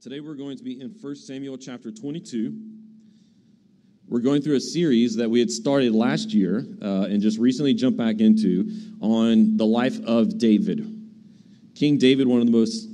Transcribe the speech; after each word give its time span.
Today 0.00 0.20
we're 0.20 0.34
going 0.34 0.56
to 0.56 0.62
be 0.62 0.80
in 0.80 0.90
1 0.90 1.16
Samuel 1.16 1.58
chapter 1.58 1.90
22. 1.90 2.56
We're 4.06 4.20
going 4.20 4.42
through 4.42 4.54
a 4.54 4.60
series 4.60 5.16
that 5.16 5.28
we 5.28 5.40
had 5.40 5.50
started 5.50 5.92
last 5.92 6.32
year 6.32 6.64
uh, 6.80 7.06
and 7.06 7.20
just 7.20 7.36
recently 7.36 7.74
jumped 7.74 7.98
back 7.98 8.20
into 8.20 8.70
on 9.00 9.56
the 9.56 9.66
life 9.66 9.98
of 10.04 10.38
David. 10.38 10.86
King 11.74 11.98
David, 11.98 12.28
one 12.28 12.38
of 12.38 12.46
the 12.46 12.52
most 12.52 12.88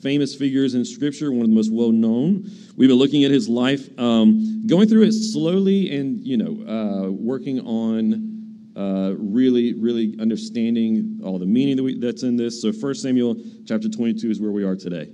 famous 0.00 0.34
figures 0.34 0.74
in 0.74 0.86
Scripture, 0.86 1.30
one 1.32 1.42
of 1.42 1.48
the 1.50 1.54
most 1.54 1.70
well 1.70 1.92
known. 1.92 2.50
We've 2.76 2.88
been 2.88 2.96
looking 2.96 3.24
at 3.24 3.30
his 3.30 3.46
life, 3.46 3.86
um, 3.98 4.66
going 4.66 4.88
through 4.88 5.02
it 5.02 5.12
slowly 5.12 5.94
and, 5.94 6.18
you 6.26 6.38
know, 6.38 6.66
uh, 6.66 7.10
working 7.10 7.60
on 7.60 8.72
uh, 8.74 9.12
really, 9.18 9.74
really 9.74 10.16
understanding 10.18 11.20
all 11.22 11.38
the 11.38 11.44
meaning 11.44 11.76
that 11.76 11.82
we, 11.82 11.98
that's 11.98 12.22
in 12.22 12.36
this. 12.36 12.62
So 12.62 12.72
1 12.72 12.94
Samuel 12.94 13.36
chapter 13.66 13.90
22 13.90 14.30
is 14.30 14.40
where 14.40 14.50
we 14.50 14.64
are 14.64 14.76
today. 14.76 15.12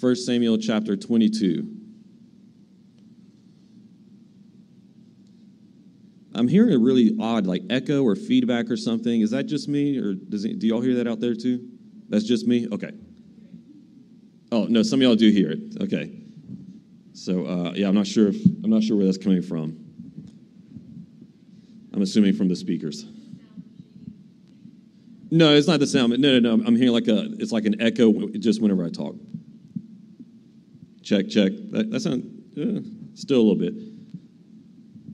1 0.00 0.16
Samuel 0.16 0.58
chapter 0.58 0.96
22. 0.96 1.76
I'm 6.34 6.48
hearing 6.48 6.74
a 6.74 6.78
really 6.78 7.16
odd, 7.18 7.46
like 7.46 7.62
echo 7.70 8.02
or 8.02 8.14
feedback 8.14 8.70
or 8.70 8.76
something. 8.76 9.22
Is 9.22 9.30
that 9.30 9.44
just 9.44 9.68
me, 9.68 9.96
or 9.96 10.12
does 10.12 10.44
it, 10.44 10.58
do 10.58 10.66
y'all 10.66 10.82
hear 10.82 10.94
that 10.96 11.06
out 11.06 11.18
there 11.18 11.34
too? 11.34 11.66
That's 12.10 12.24
just 12.24 12.46
me. 12.46 12.68
Okay. 12.70 12.92
Oh 14.52 14.66
no, 14.66 14.82
some 14.82 15.00
of 15.00 15.02
y'all 15.02 15.16
do 15.16 15.30
hear 15.30 15.50
it. 15.50 15.60
Okay. 15.80 16.12
So 17.14 17.46
uh, 17.46 17.72
yeah, 17.74 17.88
I'm 17.88 17.94
not 17.94 18.06
sure. 18.06 18.28
If, 18.28 18.36
I'm 18.62 18.70
not 18.70 18.82
sure 18.82 18.98
where 18.98 19.06
that's 19.06 19.18
coming 19.18 19.40
from. 19.40 19.78
I'm 21.94 22.02
assuming 22.02 22.34
from 22.34 22.48
the 22.48 22.56
speakers. 22.56 23.06
No, 25.30 25.54
it's 25.54 25.66
not 25.66 25.80
the 25.80 25.86
sound. 25.86 26.18
No, 26.18 26.38
no, 26.38 26.54
no. 26.54 26.64
I'm 26.66 26.76
hearing 26.76 26.92
like 26.92 27.08
a. 27.08 27.32
It's 27.38 27.50
like 27.50 27.64
an 27.64 27.80
echo 27.80 28.28
just 28.38 28.60
whenever 28.60 28.84
I 28.84 28.90
talk. 28.90 29.16
Check, 31.06 31.28
check. 31.28 31.52
That, 31.70 31.88
that 31.92 32.00
sounds 32.00 32.26
uh, 32.58 32.80
still 33.14 33.40
a 33.40 33.46
little 33.46 33.54
bit. 33.54 33.74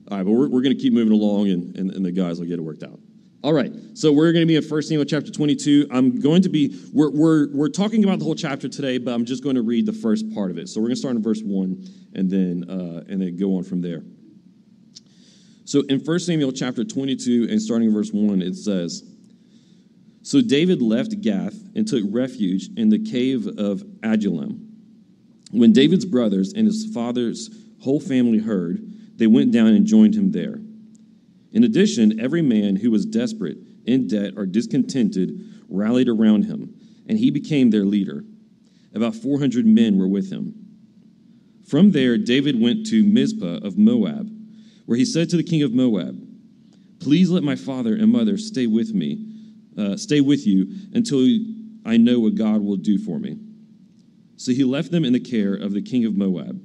All 0.09 0.17
right, 0.17 0.23
but 0.23 0.31
we're, 0.31 0.49
we're 0.49 0.63
going 0.63 0.75
to 0.75 0.81
keep 0.81 0.91
moving 0.91 1.13
along 1.13 1.49
and, 1.49 1.77
and, 1.77 1.91
and 1.91 2.03
the 2.03 2.11
guys 2.11 2.39
will 2.39 2.47
get 2.47 2.57
it 2.57 2.63
worked 2.63 2.81
out. 2.81 2.99
All 3.43 3.53
right, 3.53 3.71
so 3.93 4.11
we're 4.11 4.31
going 4.31 4.41
to 4.41 4.47
be 4.47 4.55
in 4.55 4.63
1 4.63 4.81
Samuel 4.81 5.05
chapter 5.05 5.31
22. 5.31 5.87
I'm 5.91 6.19
going 6.19 6.41
to 6.41 6.49
be, 6.49 6.75
we're, 6.91 7.11
we're, 7.11 7.53
we're 7.53 7.69
talking 7.69 8.03
about 8.03 8.17
the 8.17 8.25
whole 8.25 8.33
chapter 8.33 8.67
today, 8.67 8.97
but 8.97 9.13
I'm 9.13 9.23
just 9.23 9.43
going 9.43 9.55
to 9.55 9.61
read 9.61 9.85
the 9.85 9.93
first 9.93 10.33
part 10.33 10.49
of 10.49 10.57
it. 10.57 10.67
So 10.67 10.81
we're 10.81 10.87
going 10.87 10.95
to 10.95 10.99
start 10.99 11.15
in 11.15 11.21
verse 11.21 11.41
1 11.43 11.87
and 12.15 12.31
then, 12.31 12.65
uh, 12.67 13.03
and 13.07 13.21
then 13.21 13.37
go 13.37 13.57
on 13.57 13.63
from 13.63 13.81
there. 13.81 14.01
So 15.65 15.81
in 15.89 15.99
1 15.99 16.19
Samuel 16.19 16.53
chapter 16.53 16.83
22 16.83 17.49
and 17.51 17.61
starting 17.61 17.89
in 17.89 17.93
verse 17.93 18.09
1, 18.11 18.41
it 18.41 18.55
says, 18.55 19.03
So 20.23 20.41
David 20.41 20.81
left 20.81 21.21
Gath 21.21 21.55
and 21.75 21.87
took 21.87 22.03
refuge 22.09 22.69
in 22.77 22.89
the 22.89 22.97
cave 22.97 23.45
of 23.59 23.83
Adullam. 24.01 24.72
When 25.53 25.71
David's 25.71 26.05
brothers 26.05 26.51
and 26.51 26.65
his 26.65 26.87
father's 26.91 27.55
whole 27.81 27.99
family 27.99 28.39
heard, 28.39 28.91
they 29.17 29.27
went 29.27 29.51
down 29.51 29.67
and 29.67 29.85
joined 29.85 30.15
him 30.15 30.31
there. 30.31 30.59
In 31.51 31.63
addition, 31.63 32.19
every 32.19 32.41
man 32.41 32.77
who 32.77 32.89
was 32.89 33.05
desperate, 33.05 33.57
in 33.85 34.07
debt, 34.07 34.33
or 34.35 34.47
discontented 34.47 35.63
rallied 35.69 36.09
around 36.09 36.45
him, 36.45 36.73
and 37.07 37.19
he 37.19 37.29
became 37.29 37.69
their 37.69 37.85
leader. 37.85 38.23
About 38.95 39.13
400 39.13 39.63
men 39.63 39.95
were 39.95 40.07
with 40.07 40.31
him. 40.31 40.55
From 41.67 41.91
there, 41.91 42.17
David 42.17 42.59
went 42.59 42.87
to 42.87 43.03
Mizpah 43.03 43.59
of 43.63 43.77
Moab, 43.77 44.31
where 44.87 44.97
he 44.97 45.05
said 45.05 45.29
to 45.29 45.37
the 45.37 45.43
king 45.43 45.61
of 45.61 45.71
Moab, 45.71 46.19
Please 46.99 47.29
let 47.29 47.43
my 47.43 47.55
father 47.55 47.93
and 47.93 48.11
mother 48.11 48.37
stay 48.39 48.65
with 48.65 48.95
me, 48.95 49.23
uh, 49.77 49.97
stay 49.97 50.19
with 50.19 50.47
you 50.47 50.67
until 50.93 51.27
I 51.85 51.97
know 51.97 52.19
what 52.19 52.33
God 52.33 52.61
will 52.61 52.77
do 52.77 52.97
for 52.97 53.19
me. 53.19 53.37
So 54.37 54.51
he 54.51 54.63
left 54.63 54.91
them 54.91 55.05
in 55.05 55.13
the 55.13 55.19
care 55.19 55.53
of 55.53 55.73
the 55.73 55.81
king 55.81 56.05
of 56.05 56.15
Moab, 56.15 56.61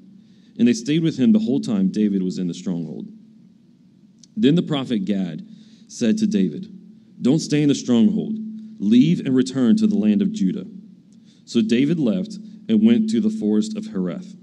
and 0.59 0.67
they 0.67 0.73
stayed 0.73 1.03
with 1.03 1.19
him 1.19 1.33
the 1.33 1.39
whole 1.39 1.61
time 1.61 1.91
David 1.91 2.23
was 2.23 2.39
in 2.39 2.49
the 2.49 2.55
stronghold. 2.55 3.07
Then 4.37 4.55
the 4.55 4.63
prophet 4.63 5.05
Gad 5.05 5.47
said 5.89 6.19
to 6.19 6.27
David, 6.27 6.67
Don't 7.21 7.41
stay 7.41 7.63
in 7.63 7.69
the 7.69 7.75
stronghold. 7.75 8.37
Leave 8.79 9.21
and 9.21 9.35
return 9.35 9.77
to 9.77 9.87
the 9.87 9.99
land 9.99 10.23
of 10.23 10.33
Judah. 10.33 10.65
So 11.45 11.61
David 11.61 11.99
left 11.99 12.35
and 12.69 12.87
went 12.87 13.11
to 13.11 13.21
the 13.21 13.31
forest 13.31 13.77
of 13.77 13.87
Hereth. 13.87 14.37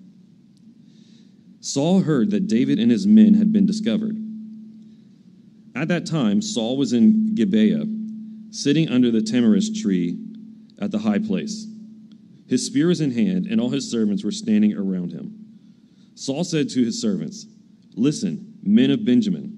Saul 1.62 2.02
heard 2.02 2.32
that 2.32 2.48
David 2.48 2.80
and 2.80 2.92
his 2.92 3.08
men 3.08 3.34
had 3.36 3.54
been 3.54 3.66
discovered. 3.66 4.18
At 5.76 5.88
that 5.90 6.06
time, 6.06 6.42
Saul 6.42 6.78
was 6.78 6.94
in 6.94 7.36
Gibeah, 7.36 7.86
sitting 8.52 8.90
under 8.90 9.12
the 9.12 9.22
tamarisk 9.22 9.82
tree 9.82 10.18
at 10.80 10.92
the 10.92 11.00
high 11.00 11.20
place. 11.20 11.68
His 12.48 12.66
spear 12.66 12.88
was 12.88 13.02
in 13.02 13.12
hand, 13.12 13.48
and 13.48 13.60
all 13.60 13.70
his 13.70 13.90
servants 13.90 14.24
were 14.24 14.32
standing 14.32 14.76
around 14.78 15.12
him. 15.12 15.46
Saul 16.16 16.44
said 16.44 16.70
to 16.70 16.84
his 16.84 17.02
servants, 17.02 17.46
Listen, 17.96 18.58
men 18.62 18.92
of 18.92 19.06
Benjamin, 19.06 19.56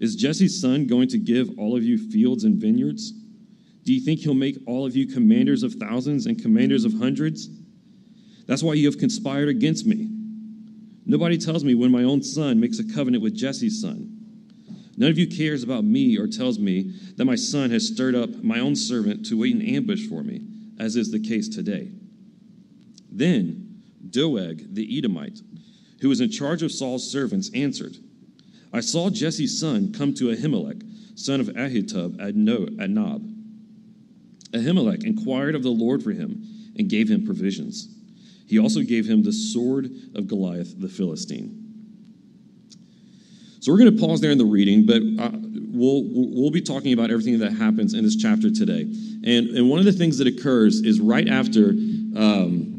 is 0.00 0.16
Jesse's 0.16 0.60
son 0.60 0.86
going 0.86 1.08
to 1.08 1.18
give 1.18 1.58
all 1.58 1.76
of 1.76 1.84
you 1.84 1.96
fields 2.10 2.44
and 2.44 2.56
vineyards? 2.56 3.12
Do 3.84 3.92
you 3.92 4.00
think 4.00 4.20
he'll 4.20 4.34
make 4.34 4.58
all 4.66 4.84
of 4.84 4.96
you 4.96 5.06
commanders 5.06 5.62
of 5.62 5.74
thousands 5.74 6.26
and 6.26 6.40
commanders 6.40 6.84
of 6.84 6.92
hundreds? 6.94 7.48
That's 8.46 8.62
why 8.62 8.74
you 8.74 8.86
have 8.86 8.98
conspired 8.98 9.48
against 9.48 9.86
me. 9.86 10.08
Nobody 11.06 11.38
tells 11.38 11.64
me 11.64 11.74
when 11.74 11.90
my 11.90 12.04
own 12.04 12.22
son 12.22 12.60
makes 12.60 12.78
a 12.78 12.94
covenant 12.94 13.22
with 13.22 13.34
Jesse's 13.34 13.80
son. 13.80 14.08
None 14.96 15.10
of 15.10 15.18
you 15.18 15.26
cares 15.26 15.62
about 15.62 15.84
me 15.84 16.18
or 16.18 16.26
tells 16.26 16.58
me 16.58 16.92
that 17.16 17.24
my 17.24 17.34
son 17.34 17.70
has 17.70 17.88
stirred 17.88 18.14
up 18.14 18.42
my 18.42 18.60
own 18.60 18.76
servant 18.76 19.26
to 19.26 19.38
wait 19.38 19.54
in 19.54 19.62
ambush 19.62 20.06
for 20.06 20.22
me, 20.22 20.42
as 20.78 20.96
is 20.96 21.10
the 21.10 21.20
case 21.20 21.48
today. 21.48 21.90
Then 23.12 23.82
Doeg 24.10 24.74
the 24.74 24.98
Edomite, 24.98 25.40
who 26.00 26.08
was 26.08 26.20
in 26.20 26.30
charge 26.30 26.62
of 26.62 26.72
Saul's 26.72 27.10
servants, 27.10 27.50
answered, 27.54 27.96
I 28.72 28.80
saw 28.80 29.10
Jesse's 29.10 29.60
son 29.60 29.92
come 29.92 30.14
to 30.14 30.34
Ahimelech, 30.34 30.82
son 31.18 31.40
of 31.40 31.48
Ahitub 31.48 32.20
at, 32.20 32.34
no, 32.34 32.66
at 32.80 32.90
Nob. 32.90 33.22
Ahimelech 34.52 35.04
inquired 35.04 35.54
of 35.54 35.62
the 35.62 35.70
Lord 35.70 36.02
for 36.02 36.12
him 36.12 36.42
and 36.76 36.88
gave 36.88 37.10
him 37.10 37.24
provisions. 37.24 37.88
He 38.46 38.58
also 38.58 38.80
gave 38.82 39.06
him 39.06 39.22
the 39.22 39.32
sword 39.32 39.90
of 40.14 40.26
Goliath 40.26 40.78
the 40.80 40.88
Philistine. 40.88 41.58
So 43.60 43.70
we're 43.70 43.78
going 43.78 43.96
to 43.96 44.00
pause 44.04 44.20
there 44.20 44.32
in 44.32 44.38
the 44.38 44.44
reading, 44.44 44.86
but 44.86 45.02
uh, 45.22 45.30
we'll, 45.72 46.02
we'll 46.04 46.50
be 46.50 46.60
talking 46.60 46.92
about 46.92 47.10
everything 47.10 47.38
that 47.38 47.52
happens 47.52 47.94
in 47.94 48.02
this 48.02 48.16
chapter 48.16 48.50
today. 48.50 48.82
And, 48.82 49.56
and 49.56 49.70
one 49.70 49.78
of 49.78 49.84
the 49.84 49.92
things 49.92 50.18
that 50.18 50.26
occurs 50.26 50.80
is 50.80 51.00
right 51.00 51.28
after 51.28 51.68
um, 52.16 52.71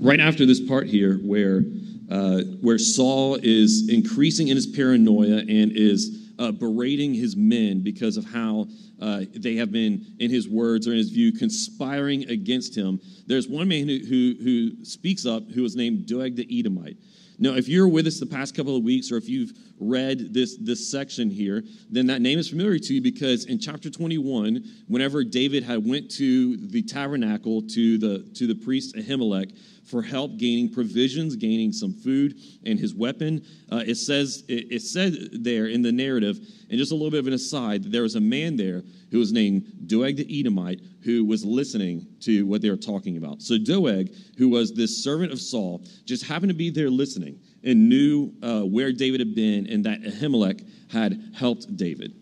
right 0.00 0.20
after 0.20 0.46
this 0.46 0.60
part 0.60 0.86
here 0.86 1.16
where, 1.18 1.62
uh, 2.10 2.40
where 2.62 2.78
Saul 2.78 3.38
is 3.42 3.88
increasing 3.88 4.48
in 4.48 4.56
his 4.56 4.66
paranoia 4.66 5.38
and 5.38 5.72
is 5.72 6.32
uh, 6.38 6.50
berating 6.50 7.12
his 7.12 7.36
men 7.36 7.80
because 7.82 8.16
of 8.16 8.24
how 8.24 8.66
uh, 9.00 9.22
they 9.36 9.56
have 9.56 9.70
been, 9.70 10.04
in 10.18 10.30
his 10.30 10.48
words 10.48 10.88
or 10.88 10.92
in 10.92 10.98
his 10.98 11.10
view, 11.10 11.32
conspiring 11.32 12.28
against 12.30 12.74
him. 12.74 12.98
There's 13.26 13.46
one 13.46 13.68
man 13.68 13.88
who, 13.88 13.98
who, 13.98 14.34
who 14.42 14.84
speaks 14.84 15.26
up 15.26 15.50
who 15.50 15.64
is 15.64 15.76
named 15.76 16.06
Doeg 16.06 16.36
the 16.36 16.46
Edomite. 16.58 16.96
Now, 17.42 17.54
if 17.54 17.68
you're 17.68 17.88
with 17.88 18.06
us 18.06 18.20
the 18.20 18.26
past 18.26 18.54
couple 18.54 18.76
of 18.76 18.84
weeks, 18.84 19.10
or 19.10 19.16
if 19.16 19.26
you've 19.26 19.52
read 19.78 20.34
this, 20.34 20.58
this 20.58 20.90
section 20.90 21.30
here, 21.30 21.64
then 21.90 22.06
that 22.08 22.20
name 22.20 22.38
is 22.38 22.50
familiar 22.50 22.78
to 22.78 22.94
you 22.94 23.00
because 23.00 23.46
in 23.46 23.58
chapter 23.58 23.88
21, 23.88 24.62
whenever 24.88 25.24
David 25.24 25.62
had 25.62 25.84
went 25.84 26.10
to 26.12 26.58
the 26.58 26.82
tabernacle 26.82 27.62
to 27.62 27.96
the 27.96 28.30
to 28.34 28.46
the 28.46 28.54
priest 28.54 28.94
Ahimelech, 28.94 29.56
for 29.90 30.02
help 30.02 30.36
gaining 30.36 30.72
provisions, 30.72 31.36
gaining 31.36 31.72
some 31.72 31.92
food, 31.92 32.38
and 32.64 32.78
his 32.78 32.94
weapon. 32.94 33.44
Uh, 33.70 33.82
it 33.86 33.96
says 33.96 34.44
it, 34.48 34.66
it 34.70 34.82
said 34.82 35.14
there 35.32 35.66
in 35.66 35.82
the 35.82 35.92
narrative, 35.92 36.38
and 36.68 36.78
just 36.78 36.92
a 36.92 36.94
little 36.94 37.10
bit 37.10 37.20
of 37.20 37.26
an 37.26 37.32
aside, 37.32 37.82
that 37.82 37.92
there 37.92 38.02
was 38.02 38.14
a 38.14 38.20
man 38.20 38.56
there 38.56 38.82
who 39.10 39.18
was 39.18 39.32
named 39.32 39.86
Doeg 39.86 40.16
the 40.16 40.40
Edomite 40.40 40.80
who 41.02 41.24
was 41.24 41.44
listening 41.44 42.06
to 42.20 42.46
what 42.46 42.62
they 42.62 42.70
were 42.70 42.76
talking 42.76 43.16
about. 43.16 43.42
So 43.42 43.58
Doeg, 43.58 44.14
who 44.38 44.48
was 44.48 44.72
this 44.72 45.02
servant 45.02 45.32
of 45.32 45.40
Saul, 45.40 45.82
just 46.04 46.24
happened 46.24 46.50
to 46.50 46.56
be 46.56 46.70
there 46.70 46.90
listening 46.90 47.40
and 47.64 47.88
knew 47.88 48.32
uh, 48.42 48.60
where 48.60 48.92
David 48.92 49.20
had 49.20 49.34
been 49.34 49.66
and 49.66 49.84
that 49.84 50.02
Ahimelech 50.02 50.66
had 50.90 51.32
helped 51.34 51.76
David. 51.76 52.14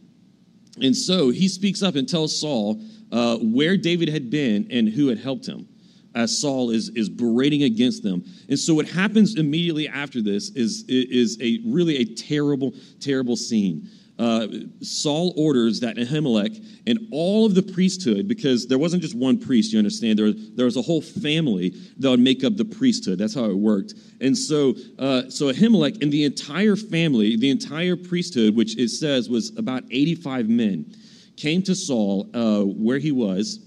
And 0.81 0.97
so 0.97 1.31
he 1.31 1.49
speaks 1.49 1.82
up 1.82 1.97
and 1.97 2.09
tells 2.09 2.38
Saul 2.38 2.81
uh, 3.11 3.37
where 3.38 3.76
David 3.76 4.09
had 4.09 4.31
been 4.31 4.69
and 4.71 4.88
who 4.88 5.09
had 5.09 5.19
helped 5.19 5.47
him 5.47 5.69
as 6.15 6.37
Saul 6.37 6.71
is, 6.71 6.89
is 6.91 7.09
berating 7.09 7.63
against 7.65 8.03
them. 8.03 8.25
And 8.49 8.59
so 8.59 8.75
what 8.75 8.89
happens 8.89 9.37
immediately 9.37 9.89
after 9.89 10.23
this 10.23 10.51
is, 10.51 10.85
is 10.89 11.39
a 11.41 11.61
really 11.67 11.99
a 11.99 12.05
terrible, 12.05 12.73
terrible 13.01 13.37
scene. 13.37 13.89
uh, 14.19 14.49
Saul 14.81 15.33
orders 15.37 15.81
that 15.81 15.97
Ahimelech 15.97 16.65
and 16.87 16.99
all 17.13 17.47
of 17.47 17.55
the 17.55 17.63
priesthood, 17.63 18.27
because 18.27 18.67
there 18.67 18.79
wasn't 18.79 19.03
just 19.03 19.15
one 19.15 19.39
priest, 19.39 19.73
you 19.73 19.79
understand, 19.79 20.19
there, 20.19 20.33
there 20.33 20.65
was 20.65 20.77
a 20.77 20.83
whole 20.83 21.01
family 21.01 21.71
that 21.99 22.11
would 22.11 22.21
make 22.21 22.43
up 22.43 22.57
the 22.57 22.65
priesthood. 22.65 23.19
That's 23.19 23.35
how 23.35 23.45
it 23.45 23.57
worked. 23.57 23.95
And 24.21 24.37
so, 24.37 24.75
uh, 24.99 25.31
so 25.31 25.53
Ahimelech 25.53 26.03
and 26.03 26.13
the 26.13 26.25
entire 26.25 26.75
family, 26.75 27.37
the 27.37 27.51
entire 27.51 27.97
priesthood, 27.97 28.57
which 28.57 28.77
it 28.77 28.89
says 28.89 29.29
was 29.29 29.57
about 29.57 29.85
85 29.91 30.49
men, 30.49 30.93
came 31.37 31.63
to 31.63 31.75
Saul 31.75 32.29
uh, 32.35 32.63
where 32.63 32.99
he 32.99 33.13
was 33.13 33.61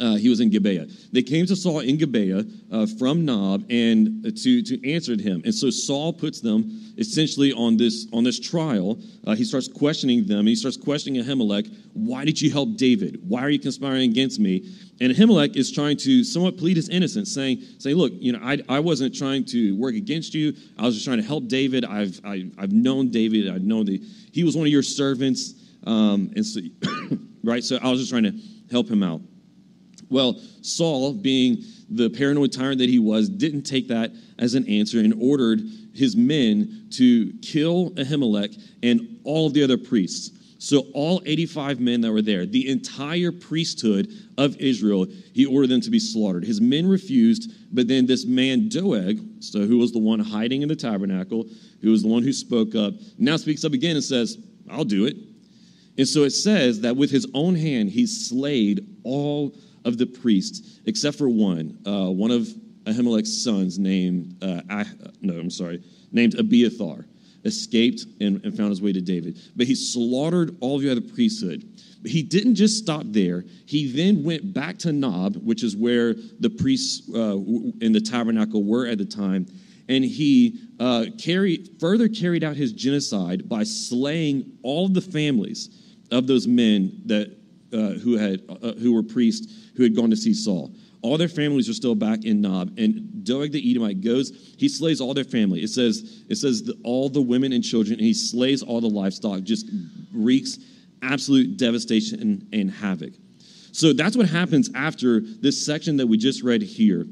uh, 0.00 0.16
he 0.16 0.28
was 0.28 0.40
in 0.40 0.50
Gibeah. 0.50 0.86
They 1.12 1.22
came 1.22 1.46
to 1.46 1.56
Saul 1.56 1.80
in 1.80 1.96
Gibeah 1.96 2.44
uh, 2.70 2.86
from 2.98 3.24
Nob 3.24 3.64
and 3.70 4.22
to, 4.36 4.62
to 4.62 4.90
answer 4.90 5.20
him. 5.20 5.42
And 5.44 5.54
so 5.54 5.70
Saul 5.70 6.12
puts 6.12 6.40
them 6.40 6.70
essentially 6.98 7.52
on 7.52 7.76
this, 7.76 8.06
on 8.12 8.22
this 8.22 8.38
trial. 8.38 8.98
Uh, 9.26 9.34
he 9.34 9.44
starts 9.44 9.66
questioning 9.66 10.26
them. 10.26 10.46
he 10.46 10.54
starts 10.54 10.76
questioning 10.76 11.22
Ahimelech. 11.22 11.74
Why 11.94 12.24
did 12.24 12.40
you 12.40 12.50
help 12.50 12.76
David? 12.76 13.18
Why 13.26 13.42
are 13.42 13.50
you 13.50 13.58
conspiring 13.58 14.10
against 14.10 14.38
me? 14.38 14.70
And 15.00 15.12
Ahimelech 15.12 15.56
is 15.56 15.72
trying 15.72 15.96
to 15.98 16.22
somewhat 16.22 16.58
plead 16.58 16.76
his 16.76 16.88
innocence, 16.88 17.32
saying, 17.32 17.62
saying 17.78 17.96
Look, 17.96 18.12
you 18.14 18.32
know, 18.32 18.40
I, 18.42 18.58
I 18.68 18.80
wasn't 18.80 19.14
trying 19.14 19.44
to 19.46 19.76
work 19.76 19.94
against 19.94 20.34
you. 20.34 20.54
I 20.78 20.82
was 20.82 20.94
just 20.94 21.06
trying 21.06 21.18
to 21.18 21.26
help 21.26 21.48
David. 21.48 21.84
I've, 21.84 22.20
I, 22.24 22.38
have 22.38 22.52
i 22.58 22.60
have 22.62 22.72
known 22.72 23.10
David. 23.10 23.48
I 23.48 23.58
know 23.58 23.84
that 23.84 24.00
he 24.32 24.44
was 24.44 24.56
one 24.56 24.66
of 24.66 24.72
your 24.72 24.82
servants. 24.82 25.54
Um, 25.86 26.30
and 26.36 26.44
so, 26.44 26.60
right? 27.42 27.64
So 27.64 27.78
I 27.82 27.90
was 27.90 28.00
just 28.00 28.10
trying 28.10 28.24
to 28.24 28.38
help 28.70 28.88
him 28.88 29.02
out. 29.02 29.22
Well, 30.10 30.40
Saul, 30.62 31.12
being 31.12 31.64
the 31.90 32.10
paranoid 32.10 32.52
tyrant 32.52 32.78
that 32.78 32.88
he 32.88 32.98
was, 32.98 33.28
didn't 33.28 33.62
take 33.62 33.88
that 33.88 34.12
as 34.38 34.54
an 34.54 34.68
answer 34.68 35.00
and 35.00 35.14
ordered 35.20 35.60
his 35.94 36.16
men 36.16 36.88
to 36.92 37.32
kill 37.42 37.90
Ahimelech 37.92 38.60
and 38.82 39.20
all 39.24 39.50
the 39.50 39.62
other 39.62 39.78
priests. 39.78 40.30
So, 40.60 40.86
all 40.92 41.22
85 41.24 41.78
men 41.78 42.00
that 42.00 42.10
were 42.10 42.22
there, 42.22 42.44
the 42.44 42.68
entire 42.68 43.30
priesthood 43.30 44.12
of 44.38 44.56
Israel, 44.56 45.06
he 45.32 45.46
ordered 45.46 45.68
them 45.68 45.80
to 45.82 45.90
be 45.90 46.00
slaughtered. 46.00 46.44
His 46.44 46.60
men 46.60 46.88
refused, 46.88 47.52
but 47.72 47.86
then 47.86 48.06
this 48.06 48.26
man, 48.26 48.68
Doeg, 48.68 49.20
so 49.38 49.60
who 49.66 49.78
was 49.78 49.92
the 49.92 50.00
one 50.00 50.18
hiding 50.18 50.62
in 50.62 50.68
the 50.68 50.74
tabernacle, 50.74 51.46
who 51.80 51.92
was 51.92 52.02
the 52.02 52.08
one 52.08 52.24
who 52.24 52.32
spoke 52.32 52.74
up, 52.74 52.94
now 53.18 53.36
speaks 53.36 53.64
up 53.64 53.72
again 53.72 53.94
and 53.94 54.04
says, 54.04 54.36
I'll 54.68 54.84
do 54.84 55.04
it. 55.04 55.16
And 55.96 56.08
so 56.08 56.24
it 56.24 56.30
says 56.30 56.80
that 56.80 56.96
with 56.96 57.10
his 57.10 57.26
own 57.34 57.54
hand, 57.54 57.90
he 57.90 58.06
slayed 58.06 58.84
all 59.04 59.54
of 59.84 59.98
the 59.98 60.06
priests, 60.06 60.80
except 60.86 61.18
for 61.18 61.28
one, 61.28 61.78
uh, 61.86 62.10
one 62.10 62.30
of 62.30 62.48
Ahimelech's 62.84 63.44
sons 63.44 63.78
named, 63.78 64.42
uh, 64.42 64.84
no, 65.20 65.34
I'm 65.34 65.50
sorry, 65.50 65.82
named 66.12 66.38
Abiathar, 66.38 67.04
escaped 67.44 68.04
and, 68.20 68.44
and 68.44 68.56
found 68.56 68.70
his 68.70 68.82
way 68.82 68.92
to 68.92 69.00
David. 69.00 69.38
But 69.56 69.66
he 69.66 69.74
slaughtered 69.74 70.56
all 70.60 70.76
of 70.76 70.82
the 70.82 70.90
other 70.90 71.00
priesthood. 71.00 71.64
But 72.02 72.10
he 72.10 72.22
didn't 72.22 72.54
just 72.54 72.78
stop 72.78 73.02
there. 73.06 73.44
He 73.66 73.90
then 73.90 74.22
went 74.22 74.52
back 74.52 74.78
to 74.78 74.92
Nob, 74.92 75.36
which 75.36 75.62
is 75.62 75.76
where 75.76 76.14
the 76.14 76.50
priests 76.50 77.08
uh, 77.14 77.36
in 77.80 77.92
the 77.92 78.00
tabernacle 78.00 78.64
were 78.64 78.86
at 78.86 78.98
the 78.98 79.04
time, 79.04 79.46
and 79.88 80.04
he 80.04 80.60
uh, 80.78 81.06
carried, 81.18 81.70
further 81.80 82.08
carried 82.08 82.44
out 82.44 82.56
his 82.56 82.72
genocide 82.72 83.48
by 83.48 83.64
slaying 83.64 84.58
all 84.62 84.86
of 84.86 84.94
the 84.94 85.00
families 85.00 85.70
of 86.10 86.26
those 86.26 86.46
men 86.46 87.02
that 87.06 87.34
uh, 87.72 87.90
who 87.92 88.16
had 88.16 88.42
uh, 88.48 88.72
who 88.74 88.92
were 88.92 89.02
priests 89.02 89.70
who 89.76 89.82
had 89.82 89.94
gone 89.94 90.10
to 90.10 90.16
see 90.16 90.34
Saul. 90.34 90.72
All 91.00 91.16
their 91.16 91.28
families 91.28 91.68
are 91.68 91.74
still 91.74 91.94
back 91.94 92.24
in 92.24 92.40
Nob, 92.40 92.76
and 92.76 93.24
Doeg 93.24 93.52
the 93.52 93.70
Edomite 93.70 94.00
goes. 94.00 94.30
He 94.58 94.68
slays 94.68 95.00
all 95.00 95.14
their 95.14 95.24
family. 95.24 95.62
It 95.62 95.70
says 95.70 96.24
it 96.28 96.36
says 96.36 96.64
the, 96.64 96.76
all 96.84 97.08
the 97.08 97.22
women 97.22 97.52
and 97.52 97.62
children, 97.62 97.98
and 97.98 98.06
he 98.06 98.14
slays 98.14 98.62
all 98.62 98.80
the 98.80 98.88
livestock. 98.88 99.42
Just 99.42 99.70
wreaks 100.12 100.58
absolute 101.02 101.56
devastation 101.56 102.20
and, 102.20 102.48
and 102.52 102.70
havoc. 102.70 103.12
So 103.72 103.92
that's 103.92 104.16
what 104.16 104.28
happens 104.28 104.70
after 104.74 105.20
this 105.20 105.64
section 105.64 105.96
that 105.98 106.06
we 106.06 106.16
just 106.16 106.42
read 106.42 106.62
here 106.62 107.06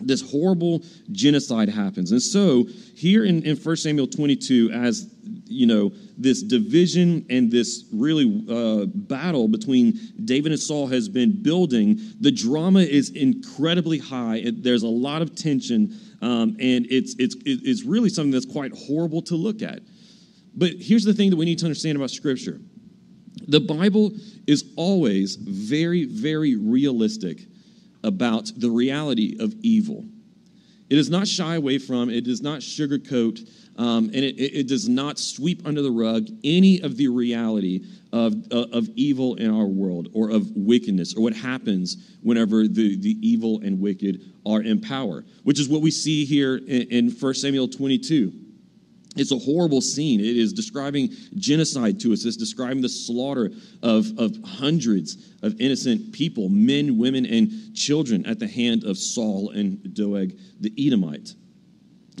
this 0.00 0.28
horrible 0.30 0.82
genocide 1.12 1.68
happens. 1.68 2.12
And 2.12 2.22
so, 2.22 2.66
here 2.96 3.24
in, 3.24 3.42
in 3.44 3.56
1 3.56 3.76
Samuel 3.76 4.06
22, 4.06 4.70
as 4.72 5.14
you 5.46 5.66
know, 5.66 5.92
this 6.16 6.42
division 6.42 7.26
and 7.28 7.50
this 7.50 7.84
really 7.92 8.44
uh, 8.48 8.86
battle 8.86 9.48
between 9.48 9.98
David 10.24 10.52
and 10.52 10.60
Saul 10.60 10.86
has 10.86 11.08
been 11.08 11.42
building, 11.42 11.98
the 12.20 12.30
drama 12.30 12.80
is 12.80 13.10
incredibly 13.10 13.98
high. 13.98 14.44
There's 14.52 14.84
a 14.84 14.88
lot 14.88 15.22
of 15.22 15.34
tension, 15.34 15.98
um, 16.22 16.56
and 16.60 16.86
it's, 16.88 17.16
it's, 17.18 17.36
it's 17.44 17.84
really 17.84 18.08
something 18.08 18.30
that's 18.30 18.46
quite 18.46 18.72
horrible 18.72 19.22
to 19.22 19.34
look 19.34 19.62
at. 19.62 19.80
But 20.54 20.72
here's 20.78 21.04
the 21.04 21.14
thing 21.14 21.30
that 21.30 21.36
we 21.36 21.44
need 21.44 21.58
to 21.60 21.66
understand 21.66 21.96
about 21.96 22.10
Scripture 22.10 22.60
the 23.48 23.60
Bible 23.60 24.12
is 24.46 24.72
always 24.76 25.36
very, 25.36 26.04
very 26.04 26.56
realistic 26.56 27.40
about 28.02 28.50
the 28.56 28.70
reality 28.70 29.36
of 29.40 29.54
evil. 29.62 30.04
It 30.88 30.96
does 30.96 31.10
not 31.10 31.28
shy 31.28 31.54
away 31.54 31.78
from, 31.78 32.10
it 32.10 32.24
does 32.24 32.42
not 32.42 32.60
sugarcoat, 32.60 33.48
um, 33.76 34.06
and 34.06 34.16
it, 34.16 34.36
it, 34.38 34.66
does 34.66 34.88
not 34.88 35.18
sweep 35.18 35.64
under 35.64 35.82
the 35.82 35.90
rug 35.90 36.26
any 36.42 36.80
of 36.80 36.96
the 36.96 37.08
reality 37.08 37.84
of, 38.12 38.34
uh, 38.52 38.66
of 38.72 38.88
evil 38.96 39.36
in 39.36 39.50
our 39.50 39.66
world 39.66 40.08
or 40.12 40.30
of 40.30 40.50
wickedness 40.56 41.14
or 41.16 41.22
what 41.22 41.34
happens 41.34 42.16
whenever 42.22 42.66
the, 42.66 42.96
the 42.96 43.16
evil 43.26 43.60
and 43.62 43.80
wicked 43.80 44.20
are 44.44 44.62
in 44.62 44.80
power, 44.80 45.24
which 45.44 45.60
is 45.60 45.68
what 45.68 45.80
we 45.80 45.90
see 45.90 46.24
here 46.24 46.56
in, 46.56 46.82
in 46.90 47.10
1 47.10 47.34
Samuel 47.34 47.68
22. 47.68 48.32
It's 49.16 49.32
a 49.32 49.38
horrible 49.38 49.80
scene. 49.80 50.20
It 50.20 50.36
is 50.36 50.52
describing 50.52 51.10
genocide 51.34 51.98
to 52.00 52.12
us. 52.12 52.24
It's 52.24 52.36
describing 52.36 52.80
the 52.80 52.88
slaughter 52.88 53.50
of, 53.82 54.06
of 54.18 54.36
hundreds 54.44 55.32
of 55.42 55.60
innocent 55.60 56.12
people, 56.12 56.48
men, 56.48 56.96
women, 56.96 57.26
and 57.26 57.74
children 57.74 58.24
at 58.26 58.38
the 58.38 58.46
hand 58.46 58.84
of 58.84 58.96
Saul 58.96 59.50
and 59.50 59.94
Doeg 59.94 60.38
the 60.60 60.72
Edomite. 60.78 61.34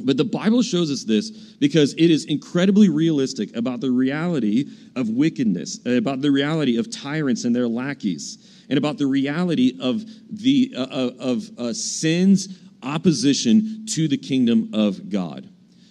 But 0.02 0.16
the 0.16 0.24
Bible 0.24 0.62
shows 0.62 0.90
us 0.90 1.04
this 1.04 1.30
because 1.30 1.92
it 1.94 2.10
is 2.10 2.24
incredibly 2.24 2.88
realistic 2.88 3.54
about 3.54 3.80
the 3.80 3.90
reality 3.90 4.66
of 4.96 5.10
wickedness, 5.10 5.78
about 5.84 6.22
the 6.22 6.30
reality 6.30 6.78
of 6.78 6.90
tyrants 6.90 7.44
and 7.44 7.54
their 7.54 7.68
lackeys, 7.68 8.64
and 8.68 8.78
about 8.78 8.98
the 8.98 9.06
reality 9.06 9.76
of 9.80 10.02
the 10.30 10.72
uh, 10.76 11.10
of 11.18 11.50
uh, 11.58 11.72
sin's 11.72 12.58
opposition 12.82 13.84
to 13.90 14.08
the 14.08 14.16
kingdom 14.16 14.70
of 14.72 15.10
God 15.10 15.49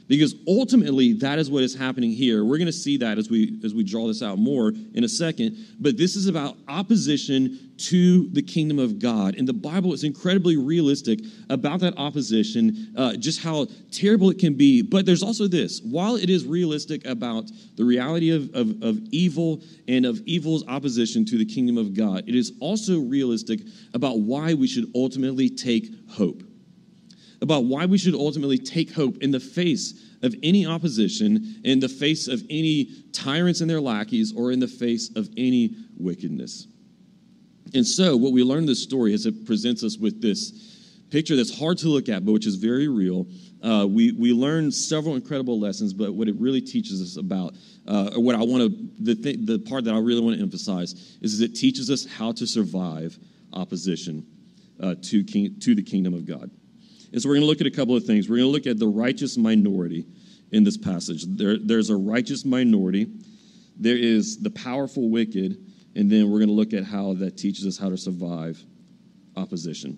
because 0.10 0.36
ultimately 0.48 1.14
that 1.14 1.40
is 1.40 1.50
what 1.50 1.64
is 1.64 1.74
happening 1.74 2.12
here. 2.12 2.44
We're 2.44 2.58
going 2.58 2.66
to 2.66 2.74
see 2.74 2.98
that 2.98 3.18
as 3.18 3.30
we 3.30 3.60
as 3.64 3.74
we 3.74 3.84
draw 3.84 4.08
this 4.08 4.22
out 4.22 4.38
more 4.40 4.74
in 4.94 5.06
a 5.06 5.08
second. 5.08 5.56
But 5.80 5.98
this 5.98 6.18
is 6.18 6.28
about 6.28 6.58
opposition 6.68 7.72
to 7.78 8.28
the 8.32 8.42
kingdom 8.42 8.78
of 8.78 9.00
god. 9.00 9.36
And 9.36 9.48
the 9.48 9.54
bible 9.54 9.94
is 9.94 10.04
incredibly 10.04 10.58
realistic 10.58 11.20
about 11.50 11.80
that 11.80 11.98
opposition 11.98 12.94
uh, 12.98 13.16
just 13.16 13.42
how 13.42 13.68
terrible 13.92 14.30
it 14.32 14.40
can 14.40 14.56
be. 14.56 14.82
But 14.82 15.06
there's 15.06 15.24
also 15.24 15.48
this. 15.48 15.80
While 15.82 16.16
it 16.16 16.30
is 16.30 16.46
realistic 16.46 17.06
about 17.06 17.50
the 17.78 17.86
reality 17.86 18.32
of, 18.32 18.54
of, 18.54 18.84
of 18.84 19.00
evil 19.12 19.62
and 19.88 20.06
of 20.06 20.22
evil's 20.26 20.68
opposition 20.68 21.24
to 21.26 21.38
the 21.38 21.46
kingdom 21.46 21.78
of 21.78 21.94
god 21.94 22.24
it 22.28 22.36
is 22.36 22.54
also 22.60 23.00
realistic 23.00 23.62
about 23.94 24.20
why 24.20 24.54
we 24.54 24.68
should 24.68 24.92
ultimately 24.96 25.50
take 25.50 25.88
hope 26.10 26.44
about 27.42 27.66
why 27.66 27.86
we 27.86 27.98
should 27.98 28.16
ultimately 28.16 28.58
take 28.58 28.92
hope 28.92 29.18
in 29.18 29.32
the 29.32 29.40
face 29.40 29.94
of 30.22 30.36
any 30.44 30.66
opposition, 30.66 31.62
in 31.64 31.80
the 31.80 31.88
face 31.88 32.28
of 32.28 32.44
any 32.50 32.90
tyrants 33.14 33.62
and 33.62 33.70
their 33.70 33.82
lackeys, 33.82 34.34
or 34.36 34.52
in 34.52 34.60
the 34.60 34.68
face 34.68 35.16
of 35.16 35.30
any 35.38 35.76
wickedness. 35.98 36.68
And 37.74 37.86
so, 37.86 38.18
what 38.18 38.34
we 38.34 38.44
learn 38.44 38.60
in 38.60 38.66
this 38.66 38.84
story 38.84 39.14
is 39.14 39.26
it 39.26 39.46
presents 39.46 39.84
us 39.84 39.98
with 39.98 40.22
this 40.22 40.70
picture 41.10 41.36
that's 41.36 41.58
hard 41.58 41.78
to 41.80 41.88
look 41.88 42.10
at, 42.10 42.26
but 42.26 42.32
which 42.32 42.46
is 42.46 42.56
very 42.56 42.88
real. 42.88 43.26
Uh, 43.64 43.86
we, 43.90 44.12
we 44.12 44.32
learn 44.32 44.72
several 44.72 45.16
incredible 45.16 45.60
lessons, 45.60 45.94
but 45.94 46.14
what 46.14 46.28
it 46.28 46.36
really 46.40 46.62
teaches 46.62 47.02
us 47.02 47.18
about, 47.18 47.56
uh, 47.88 48.12
or 48.16 48.22
what 48.22 48.36
I 48.36 48.40
want 48.40 48.64
to, 48.64 48.90
the, 49.00 49.16
th- 49.16 49.46
the 49.46 49.60
part 49.60 49.84
that 49.86 49.94
I 49.94 50.00
really 50.00 50.22
want 50.22 50.38
to 50.38 50.42
emphasize, 50.42 51.18
is 51.22 51.42
it 51.42 51.56
teaches 51.56 51.90
us 51.90 52.06
how 52.06 52.32
to 52.34 52.46
survive 52.46 53.18
opposition 53.54 54.26
uh, 54.82 54.96
to, 55.04 55.24
king, 55.24 55.60
to 55.62 55.76
the 55.76 55.84
kingdom 55.84 56.14
of 56.14 56.26
God. 56.26 56.50
And 57.12 57.22
so 57.22 57.30
we're 57.30 57.36
going 57.36 57.44
to 57.44 57.48
look 57.48 57.62
at 57.62 57.68
a 57.68 57.72
couple 57.72 57.96
of 57.96 58.04
things. 58.04 58.30
We're 58.30 58.38
going 58.38 58.48
to 58.48 58.52
look 58.52 58.68
at 58.68 58.80
the 58.80 58.88
righteous 58.88 59.38
minority 59.38 60.06
in 60.52 60.64
this 60.64 60.78
passage. 60.78 61.26
There, 61.26 61.58
there's 61.58 61.90
a 61.90 61.96
righteous 61.96 62.46
minority, 62.46 63.08
there 63.78 63.98
is 63.98 64.40
the 64.40 64.50
powerful 64.50 65.10
wicked, 65.10 65.58
and 65.96 66.12
then 66.12 66.30
we're 66.30 66.40
going 66.40 66.50
to 66.50 66.56
look 66.56 66.74
at 66.74 66.84
how 66.84 67.14
that 67.16 67.38
teaches 67.38 67.66
us 67.66 67.78
how 67.78 67.90
to 67.90 67.98
survive 67.98 68.62
opposition. 69.36 69.98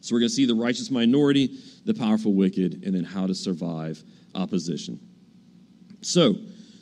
So 0.00 0.14
we're 0.14 0.20
going 0.20 0.28
to 0.28 0.34
see 0.34 0.46
the 0.46 0.54
righteous 0.54 0.90
minority, 0.90 1.58
the 1.84 1.94
powerful 1.94 2.32
wicked, 2.32 2.84
and 2.84 2.94
then 2.94 3.04
how 3.04 3.26
to 3.26 3.34
survive 3.34 4.02
opposition. 4.34 5.00
So, 6.02 6.36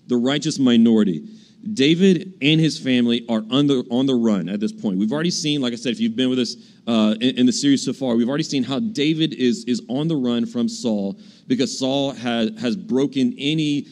the 0.07 0.17
righteous 0.17 0.59
minority. 0.59 1.27
David 1.73 2.35
and 2.43 2.61
his 2.61 2.79
family 2.79 3.25
are 3.29 3.43
on 3.51 3.67
the, 3.67 3.87
on 3.91 4.05
the 4.05 4.15
run 4.15 4.51
at 4.51 4.61
this 4.61 4.73
point. 4.73 4.99
We've 4.99 5.13
already 5.13 5.31
seen, 5.31 5.63
like 5.63 5.73
I 5.73 5.77
said, 5.77 5.93
if 5.93 6.01
you've 6.01 6.15
been 6.15 6.29
with 6.29 6.39
us 6.39 6.57
uh, 6.87 7.15
in, 7.21 7.39
in, 7.39 7.47
the 7.47 7.53
series 7.53 7.85
so 7.85 7.93
far, 7.93 8.15
we've 8.15 8.29
already 8.29 8.45
seen 8.45 8.63
how 8.63 8.79
David 8.79 9.33
is, 9.35 9.65
is 9.65 9.81
on 9.89 10.07
the 10.09 10.17
run 10.17 10.45
from 10.45 10.69
Saul 10.69 11.19
because 11.47 11.79
Saul 11.79 12.13
has, 12.13 12.51
has 12.61 12.77
broken 12.77 13.35
any 13.39 13.87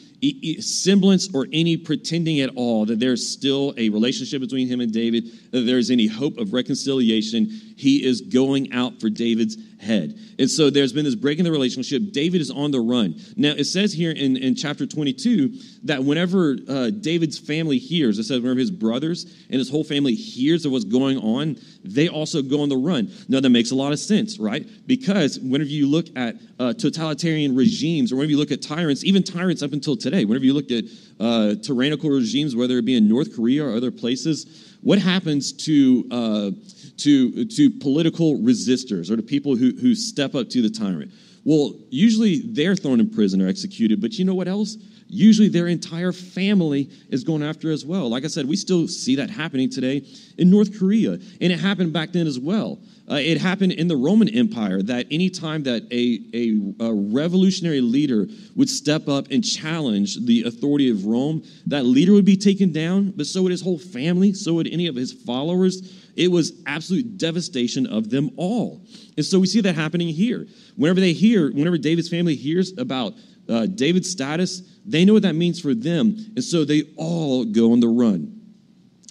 semblance 0.59 1.33
or 1.33 1.47
any 1.51 1.75
pretending 1.75 2.39
at 2.39 2.49
all 2.55 2.85
that 2.85 2.99
there's 2.99 3.27
still 3.27 3.73
a 3.77 3.89
relationship 3.89 4.39
between 4.41 4.67
him 4.67 4.79
and 4.79 4.91
David, 4.91 5.25
that 5.51 5.61
there's 5.61 5.89
any 5.89 6.07
hope 6.07 6.37
of 6.37 6.53
reconciliation. 6.53 7.47
He 7.75 8.05
is 8.05 8.21
going 8.21 8.71
out 8.71 9.01
for 9.01 9.09
David's 9.09 9.57
head. 9.81 10.17
And 10.39 10.49
so 10.49 10.69
there's 10.69 10.93
been 10.93 11.03
this 11.03 11.15
break 11.15 11.39
in 11.39 11.45
the 11.45 11.51
relationship. 11.51 12.11
David 12.11 12.39
is 12.39 12.49
on 12.49 12.71
the 12.71 12.79
run. 12.79 13.15
Now, 13.35 13.51
it 13.51 13.65
says 13.65 13.91
here 13.91 14.11
in, 14.11 14.37
in 14.37 14.55
chapter 14.55 14.85
22 14.85 15.53
that 15.83 16.03
whenever 16.03 16.55
uh, 16.69 16.89
David's 16.89 17.37
family 17.37 17.77
hears, 17.77 18.17
it 18.17 18.23
says 18.23 18.39
whenever 18.39 18.59
his 18.59 18.71
brothers 18.71 19.25
and 19.49 19.59
his 19.59 19.69
whole 19.69 19.83
family 19.83 20.15
hears 20.15 20.65
of 20.65 20.71
what's 20.71 20.85
going 20.85 21.17
on, 21.17 21.57
they 21.83 22.07
also 22.07 22.41
go 22.41 22.61
on 22.61 22.69
the 22.69 22.77
run. 22.83 23.11
Now, 23.27 23.39
that 23.41 23.49
makes 23.49 23.71
a 23.71 23.75
lot 23.75 23.91
of 23.91 23.99
sense, 23.99 24.39
right? 24.39 24.65
Because 24.87 25.39
whenever 25.39 25.69
you 25.69 25.87
look 25.87 26.07
at 26.15 26.35
uh, 26.59 26.73
totalitarian 26.73 27.55
regimes 27.55 28.11
or 28.11 28.15
whenever 28.17 28.31
you 28.31 28.37
look 28.37 28.51
at 28.51 28.61
tyrants, 28.61 29.03
even 29.03 29.23
tyrants 29.23 29.61
up 29.61 29.73
until 29.73 29.97
today, 29.97 30.13
today. 30.13 30.25
Whenever 30.25 30.45
you 30.45 30.53
look 30.53 30.71
at 30.71 30.83
uh, 31.19 31.55
tyrannical 31.61 32.09
regimes, 32.09 32.55
whether 32.55 32.77
it 32.77 32.85
be 32.85 32.95
in 32.95 33.07
North 33.07 33.35
Korea 33.35 33.65
or 33.65 33.75
other 33.75 33.91
places, 33.91 34.77
what 34.81 34.99
happens 34.99 35.53
to, 35.65 36.07
uh, 36.11 36.51
to, 36.97 37.45
to 37.45 37.69
political 37.69 38.37
resistors 38.37 39.09
or 39.09 39.17
to 39.17 39.23
people 39.23 39.55
who, 39.55 39.71
who 39.79 39.95
step 39.95 40.35
up 40.35 40.49
to 40.49 40.61
the 40.61 40.69
tyrant? 40.69 41.11
Well, 41.45 41.73
usually 41.89 42.41
they're 42.45 42.75
thrown 42.75 42.99
in 42.99 43.09
prison 43.09 43.41
or 43.41 43.47
executed, 43.47 44.01
but 44.01 44.13
you 44.13 44.25
know 44.25 44.35
what 44.35 44.47
else? 44.47 44.77
Usually 45.13 45.47
their 45.47 45.67
entire 45.67 46.11
family 46.11 46.89
is 47.09 47.23
going 47.23 47.43
after 47.43 47.71
as 47.71 47.85
well. 47.85 48.09
Like 48.09 48.23
I 48.23 48.27
said, 48.27 48.47
we 48.47 48.55
still 48.55 48.87
see 48.87 49.15
that 49.17 49.29
happening 49.29 49.69
today 49.69 50.03
in 50.39 50.49
North 50.49 50.79
Korea, 50.79 51.11
and 51.11 51.53
it 51.53 51.59
happened 51.59 51.93
back 51.93 52.11
then 52.13 52.25
as 52.25 52.39
well. 52.39 52.79
Uh, 53.09 53.15
it 53.15 53.39
happened 53.39 53.73
in 53.73 53.87
the 53.87 53.95
Roman 53.95 54.27
Empire 54.29 54.81
that 54.81 55.05
any 55.11 55.29
time 55.29 55.61
that 55.63 55.83
a, 55.91 56.19
a, 56.33 56.87
a, 56.89 56.93
revolutionary 56.93 57.81
leader 57.81 58.27
would 58.55 58.69
step 58.69 59.07
up 59.07 59.27
and 59.29 59.43
challenge 59.43 60.25
the 60.25 60.43
authority 60.43 60.89
of 60.89 61.05
Rome, 61.05 61.43
that 61.67 61.85
leader 61.85 62.13
would 62.13 62.25
be 62.25 62.37
taken 62.37 62.71
down, 62.71 63.11
but 63.11 63.27
so 63.27 63.43
would 63.43 63.51
his 63.51 63.61
whole 63.61 63.77
family, 63.77 64.33
so 64.33 64.53
would 64.53 64.67
any 64.67 64.87
of 64.87 64.95
his 64.95 65.11
followers. 65.11 66.11
It 66.15 66.31
was 66.31 66.53
absolute 66.65 67.17
devastation 67.17 67.85
of 67.85 68.09
them 68.09 68.31
all. 68.37 68.81
And 69.17 69.25
so 69.25 69.37
we 69.37 69.47
see 69.47 69.61
that 69.61 69.75
happening 69.75 70.07
here. 70.07 70.47
Whenever 70.75 71.01
they 71.01 71.13
hear, 71.13 71.51
whenever 71.51 71.77
David's 71.77 72.09
family 72.09 72.35
hears 72.35 72.75
about 72.77 73.13
uh, 73.49 73.65
David's 73.65 74.09
status, 74.09 74.61
they 74.85 75.05
know 75.05 75.13
what 75.13 75.23
that 75.23 75.35
means 75.35 75.59
for 75.59 75.73
them. 75.73 76.15
And 76.35 76.43
so 76.43 76.65
they 76.65 76.83
all 76.97 77.45
go 77.45 77.71
on 77.71 77.79
the 77.79 77.87
run. 77.87 78.41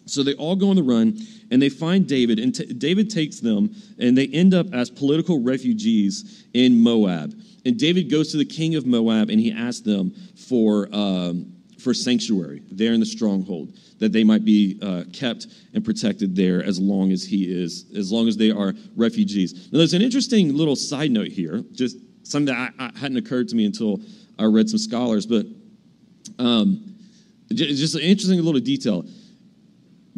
So 0.07 0.23
they 0.23 0.35
all 0.35 0.57
go 0.57 0.71
on 0.71 0.77
the 0.77 0.83
run 0.83 1.19
and 1.51 1.61
they 1.61 1.69
find 1.69 2.07
David, 2.07 2.39
and 2.39 2.55
t- 2.55 2.73
David 2.73 3.11
takes 3.11 3.41
them, 3.41 3.75
and 3.99 4.17
they 4.17 4.27
end 4.29 4.55
up 4.55 4.73
as 4.73 4.91
political 4.91 5.43
refugees 5.43 6.47
in 6.55 6.81
Moab. 6.81 7.35
And 7.67 7.79
David 7.79 8.11
goes 8.11 8.33
to 8.33 8.39
the 8.39 8.45
king 8.45 8.75
of 8.75 8.87
Moab 8.87 9.29
and 9.29 9.39
he 9.39 9.53
asks 9.53 9.83
them 9.83 10.15
for, 10.49 10.89
um, 10.93 11.53
for 11.79 11.95
sanctuary 11.95 12.63
there 12.71 12.95
in 12.95 13.01
the 13.01 13.07
stronghold, 13.07 13.77
that 13.99 14.13
they 14.13 14.25
might 14.25 14.45
be 14.45 14.79
uh, 14.83 15.05
kept 15.13 15.47
and 15.75 15.85
protected 15.85 16.35
there 16.35 16.65
as 16.65 16.81
long 16.81 17.13
as 17.13 17.23
he 17.23 17.45
is, 17.45 17.87
as 17.97 18.11
long 18.11 18.29
as 18.29 18.37
they 18.37 18.51
are 18.51 18.73
refugees. 18.97 19.69
Now, 19.71 19.79
there's 19.79 19.95
an 19.95 20.03
interesting 20.03 20.55
little 20.55 20.77
side 20.77 21.11
note 21.11 21.29
here, 21.29 21.63
just 21.73 21.97
something 22.25 22.55
that 22.55 22.73
I, 22.79 22.87
I 22.87 22.99
hadn't 22.99 23.19
occurred 23.19 23.49
to 23.51 23.57
me 23.57 23.67
until 23.67 24.01
I 24.39 24.45
read 24.45 24.69
some 24.69 24.79
scholars, 24.79 25.27
but 25.27 25.47
um, 26.39 26.95
just 27.53 27.95
an 27.95 28.01
interesting 28.01 28.41
little 28.43 28.61
detail. 28.61 29.05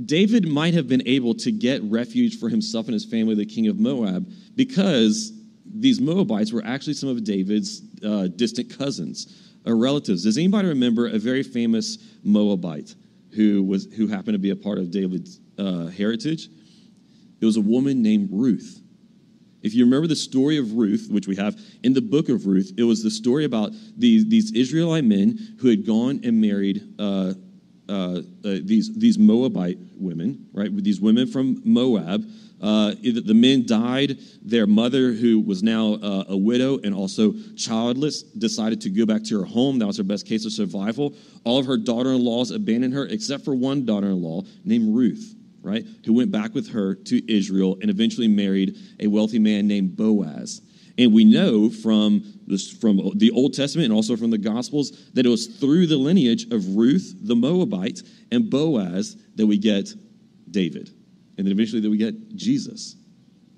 David 0.05 0.49
might 0.49 0.75
have 0.75 0.89
been 0.89 1.07
able 1.07 1.35
to 1.35 1.53
get 1.53 1.83
refuge 1.85 2.39
for 2.39 2.49
himself 2.49 2.87
and 2.87 2.95
his 2.95 3.05
family, 3.05 3.35
the 3.35 3.47
king 3.47 3.69
of 3.69 3.79
Moab, 3.79 4.29
because 4.57 5.33
these 5.65 6.01
Moabites 6.01 6.53
were 6.53 6.65
actually 6.65 6.95
some 6.95 7.09
of 7.09 7.23
David's 7.25 7.83
uh, 8.05 8.29
distant 8.29 8.77
cousins 8.77 9.53
or 9.67 9.77
relatives. 9.77 10.25
Does 10.25 10.37
anybody 10.37 10.69
remember 10.69 11.07
a 11.07 11.19
very 11.19 11.43
famous 11.43 11.99
Moabite 12.23 12.95
who 13.35 13.63
was 13.63 13.87
who 13.97 14.07
happened 14.07 14.35
to 14.35 14.39
be 14.39 14.51
a 14.51 14.57
part 14.57 14.79
of 14.79 14.91
David's 14.91 15.41
uh, 15.59 15.87
heritage? 15.87 16.49
It 17.41 17.45
was 17.45 17.57
a 17.57 17.61
woman 17.61 18.03
named 18.03 18.31
Ruth. 18.33 18.81
If 19.65 19.75
you 19.75 19.85
remember 19.85 20.07
the 20.07 20.15
story 20.15 20.59
of 20.59 20.75
Ruth, 20.75 21.09
which 21.11 21.27
we 21.27 21.37
have 21.37 21.59
in 21.83 21.95
the 21.95 22.03
book 22.03 22.29
of 22.29 22.47
Ruth, 22.47 22.73
it 22.77 22.85
was 22.85 23.03
the 23.03 23.11
story 23.11 23.47
about 23.47 23.73
these, 23.97 24.29
these 24.29 24.53
Israelite 24.53 25.05
men 25.05 25.57
who 25.59 25.69
had 25.69 25.87
gone 25.87 26.21
and 26.23 26.39
married 26.39 26.83
uh, 26.99 27.33
uh, 27.89 27.93
uh, 27.93 28.21
these, 28.43 28.95
these 28.95 29.19
Moabite 29.19 29.79
women, 29.97 30.49
right? 30.53 30.71
These 30.75 31.01
women 31.01 31.27
from 31.27 31.63
Moab. 31.65 32.25
Uh, 32.61 32.95
the 33.03 33.35
men 33.35 33.67
died. 33.67 34.19
Their 34.43 34.67
mother, 34.67 35.13
who 35.13 35.41
was 35.41 35.63
now 35.63 35.95
uh, 35.95 36.25
a 36.29 36.37
widow 36.37 36.79
and 36.79 36.95
also 36.95 37.33
childless, 37.57 38.23
decided 38.23 38.81
to 38.83 38.91
go 38.91 39.05
back 39.05 39.23
to 39.25 39.41
her 39.41 39.45
home. 39.45 39.79
That 39.79 39.87
was 39.87 39.99
her 39.99 40.05
best 40.05 40.27
case 40.27 40.47
of 40.47 40.53
survival. 40.53 41.15
All 41.45 41.59
of 41.59 41.67
her 41.67 41.77
daughter 41.77 42.13
in 42.13 42.25
laws 42.25 42.51
abandoned 42.51 42.95
her, 42.95 43.07
except 43.07 43.45
for 43.45 43.55
one 43.55 43.85
daughter 43.85 44.09
in 44.09 44.23
law 44.23 44.43
named 44.65 44.95
Ruth, 44.95 45.35
right? 45.65 45.85
Who 46.05 46.13
went 46.13 46.31
back 46.31 46.55
with 46.55 46.71
her 46.73 46.95
to 46.95 47.33
Israel 47.33 47.79
and 47.81 47.91
eventually 47.91 48.29
married 48.29 48.77
a 49.01 49.07
wealthy 49.07 49.39
man 49.39 49.67
named 49.67 49.97
Boaz. 49.97 50.61
And 50.97 51.13
we 51.13 51.25
know 51.25 51.71
from, 51.71 52.23
this, 52.47 52.71
from 52.71 53.01
the 53.17 53.33
Old 53.33 53.55
Testament 53.55 53.87
and 53.87 53.95
also 53.95 54.17
from 54.17 54.31
the 54.31 54.39
Gospels 54.39 54.93
that 55.15 55.27
it 55.27 55.29
was 55.29 55.47
through 55.47 55.89
the 55.89 55.97
lineage 55.97 56.45
of 56.53 56.77
Ruth 56.77 57.15
the 57.21 57.35
Moabite 57.35 58.01
and 58.31 58.49
Boaz 58.49 59.17
that 59.35 59.47
we 59.47 59.59
get 59.59 59.89
David. 60.51 60.91
And 61.37 61.47
then 61.47 61.53
eventually 61.53 61.81
that 61.81 61.91
we 61.91 61.97
get 61.97 62.37
Jesus. 62.37 62.95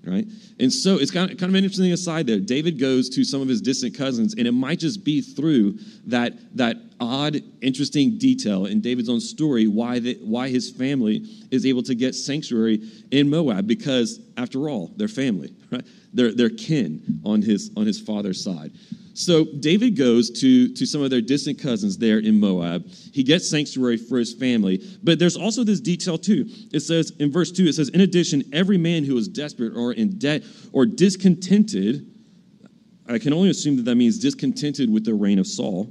Right? 0.06 0.26
And 0.60 0.72
so 0.72 0.98
it's 0.98 1.10
kind 1.10 1.30
of, 1.30 1.36
kind 1.36 1.50
of 1.50 1.56
an 1.56 1.64
interesting 1.64 1.92
aside 1.92 2.28
there. 2.28 2.38
David 2.38 2.78
goes 2.78 3.08
to 3.10 3.24
some 3.24 3.40
of 3.42 3.48
his 3.48 3.60
distant 3.60 3.96
cousins, 3.96 4.34
and 4.34 4.46
it 4.46 4.52
might 4.52 4.78
just 4.78 5.04
be 5.04 5.20
through 5.20 5.78
that, 6.06 6.34
that 6.56 6.76
odd, 7.00 7.42
interesting 7.60 8.16
detail 8.16 8.66
in 8.66 8.80
David's 8.80 9.08
own 9.08 9.20
story 9.20 9.66
why, 9.66 9.98
the, 9.98 10.16
why 10.22 10.48
his 10.48 10.70
family 10.70 11.24
is 11.50 11.66
able 11.66 11.82
to 11.82 11.94
get 11.94 12.14
sanctuary 12.14 12.88
in 13.10 13.28
Moab, 13.28 13.66
because 13.66 14.20
after 14.36 14.68
all, 14.68 14.92
they're 14.96 15.08
family, 15.08 15.52
right? 15.72 15.84
They're, 16.14 16.32
they're 16.32 16.50
kin 16.50 17.20
on 17.24 17.42
his, 17.42 17.72
on 17.76 17.84
his 17.84 18.00
father's 18.00 18.42
side. 18.42 18.72
So 19.16 19.46
David 19.60 19.96
goes 19.96 20.28
to, 20.42 20.74
to 20.74 20.84
some 20.84 21.00
of 21.00 21.08
their 21.08 21.22
distant 21.22 21.58
cousins 21.58 21.96
there 21.96 22.18
in 22.18 22.38
Moab. 22.38 22.86
He 23.14 23.22
gets 23.22 23.48
sanctuary 23.48 23.96
for 23.96 24.18
his 24.18 24.34
family. 24.34 24.86
But 25.02 25.18
there's 25.18 25.38
also 25.38 25.64
this 25.64 25.80
detail 25.80 26.18
too. 26.18 26.44
It 26.70 26.80
says 26.80 27.12
in 27.18 27.32
verse 27.32 27.50
2, 27.50 27.64
it 27.64 27.74
says, 27.74 27.88
In 27.88 28.02
addition, 28.02 28.42
every 28.52 28.76
man 28.76 29.04
who 29.04 29.16
is 29.16 29.26
desperate 29.26 29.74
or 29.74 29.94
in 29.94 30.18
debt 30.18 30.42
or 30.70 30.84
discontented, 30.84 32.06
I 33.08 33.18
can 33.18 33.32
only 33.32 33.48
assume 33.48 33.76
that 33.76 33.86
that 33.86 33.94
means 33.94 34.18
discontented 34.18 34.92
with 34.92 35.06
the 35.06 35.14
reign 35.14 35.38
of 35.38 35.46
Saul, 35.46 35.90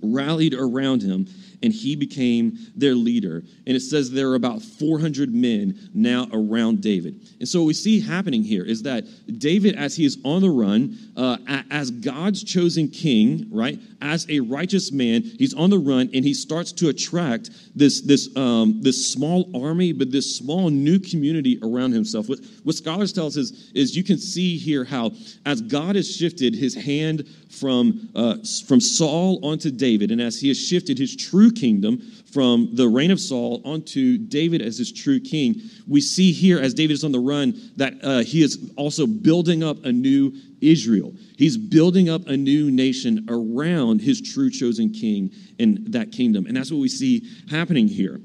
rallied 0.00 0.54
around 0.54 1.02
him 1.02 1.26
and 1.62 1.72
he 1.72 1.96
became 1.96 2.58
their 2.74 2.94
leader. 2.94 3.42
And 3.66 3.76
it 3.76 3.80
says 3.80 4.10
there 4.10 4.30
are 4.30 4.34
about 4.34 4.62
400 4.62 5.34
men 5.34 5.90
now 5.94 6.26
around 6.32 6.80
David. 6.80 7.20
And 7.38 7.48
so 7.48 7.60
what 7.60 7.66
we 7.66 7.74
see 7.74 8.00
happening 8.00 8.42
here 8.42 8.64
is 8.64 8.82
that 8.82 9.04
David, 9.38 9.76
as 9.76 9.96
he 9.96 10.04
is 10.04 10.18
on 10.24 10.42
the 10.42 10.50
run, 10.50 10.96
uh, 11.16 11.36
as 11.70 11.90
God's 11.90 12.42
chosen 12.42 12.88
king, 12.88 13.46
right, 13.50 13.78
as 14.00 14.26
a 14.30 14.40
righteous 14.40 14.92
man, 14.92 15.22
he's 15.22 15.54
on 15.54 15.70
the 15.70 15.78
run 15.78 16.10
and 16.14 16.24
he 16.24 16.34
starts 16.34 16.72
to 16.72 16.88
attract 16.88 17.50
this, 17.74 18.00
this, 18.00 18.34
um, 18.36 18.80
this 18.82 19.12
small 19.12 19.50
army, 19.54 19.92
but 19.92 20.10
this 20.10 20.36
small 20.36 20.70
new 20.70 20.98
community 20.98 21.58
around 21.62 21.92
himself. 21.92 22.28
What, 22.28 22.40
what 22.64 22.74
scholars 22.74 23.12
tell 23.12 23.26
us 23.26 23.36
is, 23.36 23.70
is 23.74 23.96
you 23.96 24.04
can 24.04 24.18
see 24.18 24.56
here 24.56 24.84
how 24.84 25.12
as 25.44 25.60
God 25.60 25.96
has 25.96 26.14
shifted 26.14 26.54
his 26.54 26.74
hand 26.74 27.28
from, 27.50 28.08
uh, 28.14 28.36
from 28.66 28.80
Saul 28.80 29.44
onto 29.44 29.70
David, 29.70 30.10
and 30.10 30.20
as 30.20 30.40
he 30.40 30.48
has 30.48 30.58
shifted 30.58 30.98
his 30.98 31.16
true 31.16 31.49
kingdom 31.50 32.00
from 32.32 32.70
the 32.74 32.88
reign 32.88 33.10
of 33.10 33.20
Saul 33.20 33.60
onto 33.64 34.18
David 34.18 34.62
as 34.62 34.78
his 34.78 34.92
true 34.92 35.20
king, 35.20 35.60
we 35.86 36.00
see 36.00 36.32
here 36.32 36.58
as 36.58 36.74
David 36.74 36.94
is 36.94 37.04
on 37.04 37.12
the 37.12 37.20
run 37.20 37.54
that 37.76 37.94
uh, 38.02 38.20
he 38.20 38.42
is 38.42 38.72
also 38.76 39.06
building 39.06 39.62
up 39.62 39.84
a 39.84 39.92
new 39.92 40.32
Israel. 40.60 41.12
He's 41.36 41.56
building 41.56 42.08
up 42.08 42.26
a 42.26 42.36
new 42.36 42.70
nation 42.70 43.26
around 43.28 44.00
his 44.00 44.20
true 44.20 44.50
chosen 44.50 44.90
king 44.90 45.30
in 45.58 45.90
that 45.90 46.12
kingdom. 46.12 46.46
And 46.46 46.56
that's 46.56 46.70
what 46.70 46.80
we 46.80 46.88
see 46.88 47.26
happening 47.50 47.88
here. 47.88 48.20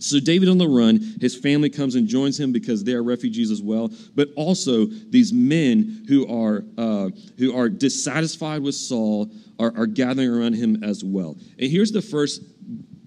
So 0.00 0.20
David 0.20 0.48
on 0.48 0.58
the 0.58 0.68
run, 0.68 1.16
his 1.20 1.34
family 1.34 1.70
comes 1.70 1.94
and 1.94 2.06
joins 2.06 2.38
him 2.38 2.52
because 2.52 2.84
they 2.84 2.92
are 2.92 3.02
refugees 3.02 3.50
as 3.50 3.62
well. 3.62 3.90
But 4.14 4.28
also 4.36 4.86
these 4.86 5.32
men 5.32 6.04
who 6.08 6.26
are 6.28 6.64
uh, 6.76 7.10
who 7.38 7.56
are 7.56 7.68
dissatisfied 7.68 8.62
with 8.62 8.74
Saul 8.74 9.30
are, 9.58 9.72
are 9.76 9.86
gathering 9.86 10.30
around 10.30 10.54
him 10.54 10.82
as 10.82 11.02
well. 11.04 11.36
And 11.58 11.70
here's 11.70 11.90
the 11.90 12.02
first 12.02 12.42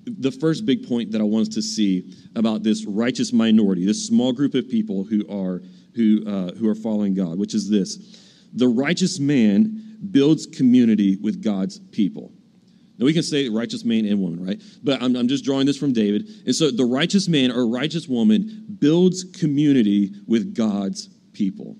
the 0.03 0.31
first 0.31 0.65
big 0.65 0.87
point 0.87 1.11
that 1.11 1.21
I 1.21 1.23
want 1.23 1.47
us 1.47 1.55
to 1.55 1.61
see 1.61 2.13
about 2.35 2.63
this 2.63 2.85
righteous 2.85 3.31
minority, 3.31 3.85
this 3.85 4.05
small 4.05 4.33
group 4.33 4.55
of 4.55 4.67
people 4.67 5.03
who 5.03 5.25
are 5.29 5.61
who 5.95 6.23
uh, 6.27 6.53
who 6.55 6.67
are 6.67 6.75
following 6.75 7.13
God, 7.13 7.37
which 7.37 7.53
is 7.53 7.69
this: 7.69 8.47
the 8.53 8.67
righteous 8.67 9.19
man 9.19 9.97
builds 10.11 10.47
community 10.47 11.17
with 11.21 11.43
God's 11.43 11.79
people. 11.79 12.31
Now 12.97 13.05
we 13.05 13.13
can 13.13 13.23
say 13.23 13.49
righteous 13.49 13.83
man 13.83 14.05
and 14.05 14.19
woman, 14.19 14.45
right? 14.45 14.61
But 14.83 15.01
I'm, 15.01 15.15
I'm 15.15 15.27
just 15.27 15.43
drawing 15.43 15.65
this 15.65 15.77
from 15.77 15.91
David. 15.91 16.27
And 16.45 16.55
so 16.55 16.69
the 16.69 16.85
righteous 16.85 17.27
man 17.27 17.51
or 17.51 17.67
righteous 17.67 18.07
woman 18.07 18.77
builds 18.79 19.23
community 19.23 20.11
with 20.27 20.55
God's 20.55 21.09
people. 21.33 21.77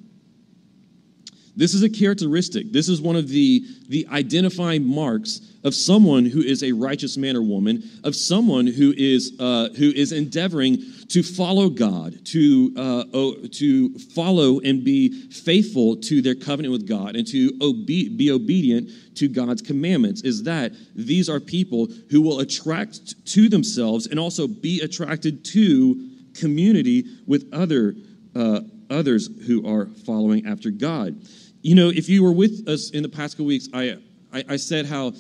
This 1.56 1.74
is 1.74 1.84
a 1.84 1.90
characteristic. 1.90 2.72
This 2.72 2.88
is 2.88 3.02
one 3.02 3.16
of 3.16 3.28
the, 3.28 3.66
the 3.90 4.08
identifying 4.12 4.86
marks 4.86 5.42
of 5.64 5.76
someone 5.76 6.26
who 6.26 6.42
is 6.42 6.64
a 6.64 6.72
righteous 6.72 7.18
man 7.18 7.36
or 7.36 7.42
woman, 7.42 7.84
of 8.04 8.16
someone 8.16 8.66
who 8.66 8.94
is, 8.98 9.34
uh, 9.40 9.70
who 9.78 9.92
is 9.92 10.12
endeavoring 10.12 10.82
to 11.10 11.22
follow 11.22 11.70
God, 11.70 12.26
to, 12.28 12.74
uh, 12.78 13.04
to 13.52 14.00
follow 14.00 14.60
and 14.62 14.84
be 14.84 15.30
faithful 15.30 15.98
to 15.98 16.22
their 16.22 16.36
covenant 16.36 16.72
with 16.72 16.88
God, 16.88 17.16
and 17.16 17.28
to 17.28 17.52
obe- 17.62 18.18
be 18.18 18.32
obedient 18.32 18.90
to 19.18 19.28
God's 19.28 19.62
commandments, 19.62 20.22
is 20.22 20.44
that 20.44 20.72
these 20.96 21.30
are 21.30 21.40
people 21.40 21.88
who 22.10 22.22
will 22.22 22.40
attract 22.40 23.26
to 23.28 23.50
themselves 23.50 24.08
and 24.08 24.20
also 24.20 24.48
be 24.48 24.82
attracted 24.82 25.44
to 25.46 26.10
community 26.34 27.04
with 27.28 27.54
other, 27.54 27.94
uh, 28.36 28.62
others 28.90 29.30
who 29.46 29.68
are 29.68 29.88
following 30.06 30.48
after 30.48 30.72
God. 30.72 31.16
You 31.62 31.76
know, 31.76 31.90
if 31.90 32.10
you 32.10 32.24
were 32.24 32.32
with 32.32 32.68
us 32.68 32.90
in 32.92 33.04
the 33.04 33.10
past 33.10 33.36
couple 33.36 33.46
weeks, 33.46 33.68
I, 33.74 33.98
I, 34.34 34.44
I, 34.50 34.56
said 34.56 34.86
how 34.86 35.14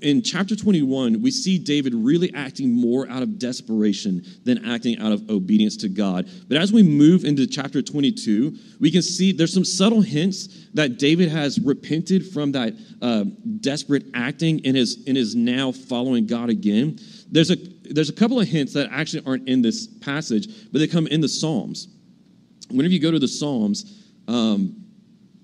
in 0.00 0.22
chapter 0.22 0.54
21, 0.54 1.20
we 1.20 1.30
see 1.30 1.58
David 1.58 1.92
really 1.94 2.32
acting 2.34 2.72
more 2.72 3.08
out 3.10 3.22
of 3.22 3.38
desperation 3.38 4.22
than 4.44 4.64
acting 4.64 4.98
out 4.98 5.12
of 5.12 5.28
obedience 5.28 5.76
to 5.78 5.88
God. 5.88 6.28
But 6.48 6.58
as 6.58 6.72
we 6.72 6.82
move 6.82 7.24
into 7.24 7.46
chapter 7.46 7.82
22, 7.82 8.56
we 8.80 8.90
can 8.90 9.02
see 9.02 9.32
there's 9.32 9.52
some 9.52 9.64
subtle 9.64 10.00
hints 10.00 10.68
that 10.74 10.98
David 10.98 11.28
has 11.30 11.58
repented 11.58 12.28
from 12.28 12.52
that 12.52 12.74
uh, 13.02 13.24
desperate 13.60 14.04
acting 14.14 14.64
and 14.64 14.76
is, 14.76 15.04
and 15.06 15.18
is 15.18 15.34
now 15.34 15.72
following 15.72 16.26
God 16.26 16.48
again. 16.48 16.98
There's 17.30 17.50
a, 17.50 17.56
there's 17.56 18.08
a 18.08 18.14
couple 18.14 18.40
of 18.40 18.48
hints 18.48 18.72
that 18.74 18.88
actually 18.90 19.26
aren't 19.26 19.48
in 19.48 19.62
this 19.62 19.86
passage, 19.86 20.70
but 20.72 20.78
they 20.78 20.86
come 20.86 21.08
in 21.08 21.20
the 21.20 21.28
Psalms. 21.28 21.88
Whenever 22.70 22.92
you 22.92 23.00
go 23.00 23.10
to 23.10 23.18
the 23.18 23.28
Psalms, 23.28 24.12
um, 24.28 24.83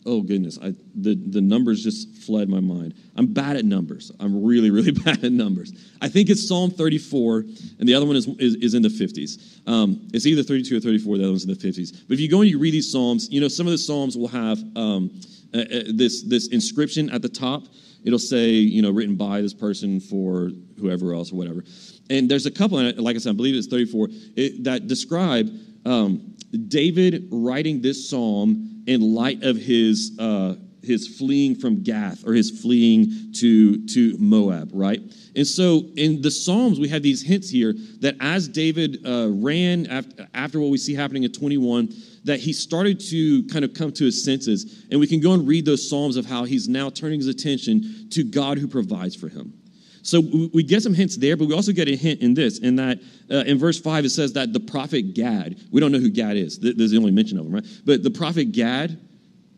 oh 0.07 0.23
goodness, 0.23 0.59
I, 0.63 0.75
the, 0.95 1.15
the 1.15 1.41
numbers 1.41 1.83
just 1.83 2.17
fled 2.25 2.49
my 2.49 2.61
mind. 2.61 2.95
I'm 3.17 3.27
bad 3.27 3.57
at 3.57 3.65
numbers. 3.65 4.11
I'm 4.21 4.45
really, 4.45 4.71
really 4.71 4.93
bad 4.93 5.25
at 5.25 5.33
numbers. 5.33 5.73
I 6.01 6.09
think 6.09 6.31
it's 6.31 6.47
Psalm 6.47 6.71
34, 6.71 7.39
and 7.79 7.89
the 7.89 7.95
other 7.95 8.07
one 8.07 8.17
is, 8.17 8.27
is, 8.39 8.55
is 8.57 8.75
in 8.75 8.83
the 8.83 8.89
50s. 8.89 9.69
Um, 9.69 10.09
it's 10.13 10.27
either 10.27 10.43
32 10.43 10.77
or 10.77 10.81
34, 10.81 11.19
the 11.19 11.25
other 11.25 11.33
one's 11.33 11.45
in 11.45 11.51
the 11.51 11.57
50s. 11.57 12.09
But 12.09 12.15
if 12.15 12.21
you 12.21 12.31
go 12.31 12.41
and 12.41 12.51
you 12.51 12.59
read 12.59 12.73
these 12.73 12.91
Psalms, 12.91 13.29
you 13.31 13.41
know, 13.41 13.49
some 13.49 13.67
of 13.67 13.73
the 13.73 13.79
Psalms 13.79 14.17
will 14.17 14.29
have 14.29 14.59
um, 14.77 15.11
uh, 15.53 15.59
uh, 15.59 15.65
this, 15.95 16.23
this 16.23 16.49
inscription 16.49 17.11
at 17.11 17.23
the 17.23 17.29
top. 17.29 17.65
It'll 18.05 18.19
say, 18.19 18.51
you 18.51 18.83
know, 18.83 18.91
written 18.91 19.17
by 19.17 19.43
this 19.43 19.53
person 19.53 20.01
for 20.01 20.51
whoever 20.79 21.13
else 21.13 21.33
or 21.33 21.37
whatever. 21.37 21.65
And 22.09 22.31
there's 22.31 22.47
a 22.47 22.51
couple, 22.51 22.79
like 22.95 23.17
I 23.17 23.19
said, 23.19 23.31
I 23.31 23.37
believe 23.37 23.55
it's 23.55 23.67
34, 23.67 24.09
it, 24.37 24.65
that 24.65 24.87
describe 24.87 25.51
um, 25.85 26.35
David 26.69 27.29
writing 27.31 27.81
this 27.81 28.09
psalm 28.09 28.70
in 28.87 29.15
light 29.15 29.43
of 29.43 29.57
his 29.57 30.17
uh, 30.19 30.57
his 30.83 31.19
fleeing 31.19 31.55
from 31.55 31.83
Gath 31.83 32.27
or 32.27 32.33
his 32.33 32.51
fleeing 32.51 33.33
to 33.37 33.87
to 33.89 34.17
Moab, 34.19 34.71
right? 34.73 35.01
And 35.37 35.47
so 35.47 35.85
in 35.97 36.23
the 36.23 36.31
Psalms, 36.31 36.81
we 36.81 36.89
have 36.89 37.03
these 37.03 37.23
hints 37.23 37.49
here 37.49 37.75
that 38.01 38.17
as 38.21 38.49
David 38.49 39.07
uh, 39.07 39.29
ran 39.31 39.87
after, 39.87 40.29
after 40.35 40.61
what 40.61 40.71
we 40.71 40.79
see 40.79 40.95
happening 40.95 41.25
at 41.25 41.35
21, 41.35 41.93
that 42.25 42.41
he 42.41 42.53
started 42.53 43.01
to 43.11 43.45
kind 43.47 43.65
of 43.65 43.75
come 43.75 43.93
to 43.93 44.05
his 44.05 44.25
senses. 44.25 44.87
And 44.91 44.99
we 44.99 45.07
can 45.07 45.21
go 45.21 45.33
and 45.33 45.47
read 45.47 45.65
those 45.65 45.89
Psalms 45.89 46.17
of 46.17 46.27
how 46.27 46.45
he's 46.45 46.69
now 46.69 46.91
turning 46.91 47.21
his 47.21 47.29
attention 47.29 48.09
to 48.11 48.25
God 48.25 48.59
who 48.59 48.67
provides 48.67 49.15
for 49.15 49.29
him. 49.29 49.60
So 50.03 50.21
we 50.53 50.63
get 50.63 50.83
some 50.83 50.95
hints 50.95 51.17
there, 51.17 51.37
but 51.37 51.47
we 51.49 51.55
also 51.55 51.73
get 51.73 51.89
a 51.89 51.97
hint 51.97 52.21
in 52.21 52.35
this, 52.35 52.59
in 52.59 52.77
that 52.77 53.01
uh, 53.31 53.45
in 53.47 53.59
verse 53.59 53.79
5 53.81 54.05
it 54.05 54.11
says 54.11 54.33
that 54.35 54.53
the 54.53 54.61
prophet 54.61 55.15
Gad, 55.15 55.61
we 55.71 55.81
don't 55.81 55.93
know 55.93 55.99
who 55.99 56.11
Gad 56.11 56.37
is, 56.37 56.59
there's 56.59 56.91
the 56.91 56.97
only 56.97 57.13
mention 57.13 57.39
of 57.39 57.47
him, 57.47 57.53
right? 57.53 57.67
But 57.85 58.03
the 58.03 58.11
prophet 58.11 58.53
Gad 58.53 58.99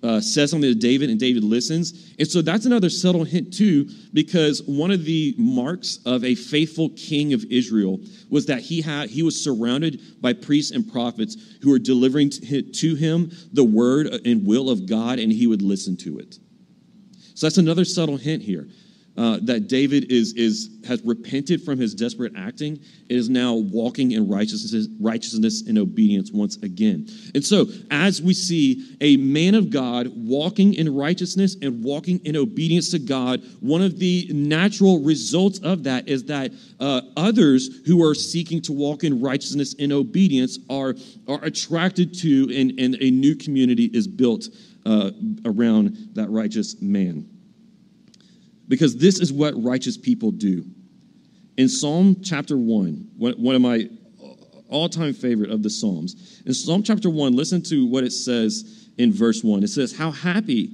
uh, 0.02 0.20
says 0.20 0.50
something 0.50 0.68
to 0.68 0.78
David, 0.78 1.10
and 1.10 1.20
David 1.20 1.44
listens. 1.44 2.12
And 2.18 2.26
so 2.26 2.42
that's 2.42 2.66
another 2.66 2.90
subtle 2.90 3.22
hint, 3.24 3.54
too, 3.54 3.88
because 4.12 4.62
one 4.66 4.90
of 4.90 5.04
the 5.04 5.34
marks 5.38 6.00
of 6.04 6.24
a 6.24 6.34
faithful 6.34 6.90
king 6.90 7.32
of 7.32 7.44
Israel 7.50 8.00
was 8.28 8.46
that 8.46 8.60
he, 8.60 8.80
had, 8.80 9.10
he 9.10 9.22
was 9.22 9.42
surrounded 9.42 10.00
by 10.20 10.32
priests 10.32 10.72
and 10.72 10.90
prophets 10.90 11.36
who 11.62 11.70
were 11.70 11.78
delivering 11.78 12.30
to 12.30 12.94
him 12.96 13.30
the 13.52 13.64
word 13.64 14.08
and 14.26 14.44
will 14.44 14.70
of 14.70 14.86
God, 14.86 15.20
and 15.20 15.30
he 15.30 15.46
would 15.46 15.62
listen 15.62 15.96
to 15.98 16.18
it. 16.18 16.38
So 17.34 17.46
that's 17.46 17.58
another 17.58 17.84
subtle 17.84 18.16
hint 18.16 18.42
here 18.42 18.68
uh, 19.16 19.38
that 19.42 19.68
David 19.68 20.10
is, 20.10 20.32
is, 20.34 20.70
has 20.86 21.02
repented 21.04 21.62
from 21.62 21.78
his 21.78 21.94
desperate 21.94 22.32
acting 22.34 22.78
and 23.10 23.18
is 23.18 23.28
now 23.28 23.54
walking 23.54 24.12
in 24.12 24.26
righteousness, 24.26 24.88
righteousness 25.00 25.66
and 25.68 25.76
obedience 25.76 26.30
once 26.32 26.56
again. 26.62 27.06
And 27.34 27.44
so, 27.44 27.66
as 27.90 28.22
we 28.22 28.32
see 28.32 28.96
a 29.02 29.18
man 29.18 29.54
of 29.54 29.70
God 29.70 30.08
walking 30.14 30.74
in 30.74 30.94
righteousness 30.94 31.56
and 31.60 31.84
walking 31.84 32.20
in 32.24 32.36
obedience 32.36 32.90
to 32.92 32.98
God, 32.98 33.42
one 33.60 33.82
of 33.82 33.98
the 33.98 34.28
natural 34.32 35.00
results 35.00 35.58
of 35.58 35.84
that 35.84 36.08
is 36.08 36.24
that 36.24 36.52
uh, 36.80 37.02
others 37.16 37.80
who 37.86 38.02
are 38.02 38.14
seeking 38.14 38.62
to 38.62 38.72
walk 38.72 39.04
in 39.04 39.20
righteousness 39.20 39.74
and 39.78 39.92
obedience 39.92 40.58
are, 40.70 40.94
are 41.28 41.44
attracted 41.44 42.14
to, 42.20 42.50
and, 42.56 42.78
and 42.80 42.96
a 43.00 43.10
new 43.10 43.36
community 43.36 43.90
is 43.92 44.06
built 44.06 44.48
uh, 44.86 45.10
around 45.44 45.96
that 46.14 46.30
righteous 46.30 46.80
man 46.80 47.31
because 48.72 48.96
this 48.96 49.20
is 49.20 49.30
what 49.30 49.52
righteous 49.62 49.98
people 49.98 50.30
do. 50.30 50.64
In 51.58 51.68
Psalm 51.68 52.16
chapter 52.22 52.56
1, 52.56 53.10
one 53.18 53.54
of 53.54 53.60
my 53.60 53.86
all 54.70 54.88
time 54.88 55.12
favorite 55.12 55.50
of 55.50 55.62
the 55.62 55.68
Psalms, 55.68 56.40
in 56.46 56.54
Psalm 56.54 56.82
chapter 56.82 57.10
1, 57.10 57.36
listen 57.36 57.62
to 57.64 57.84
what 57.84 58.02
it 58.02 58.12
says 58.12 58.88
in 58.96 59.12
verse 59.12 59.44
1. 59.44 59.62
It 59.62 59.68
says, 59.68 59.94
How 59.94 60.10
happy 60.10 60.70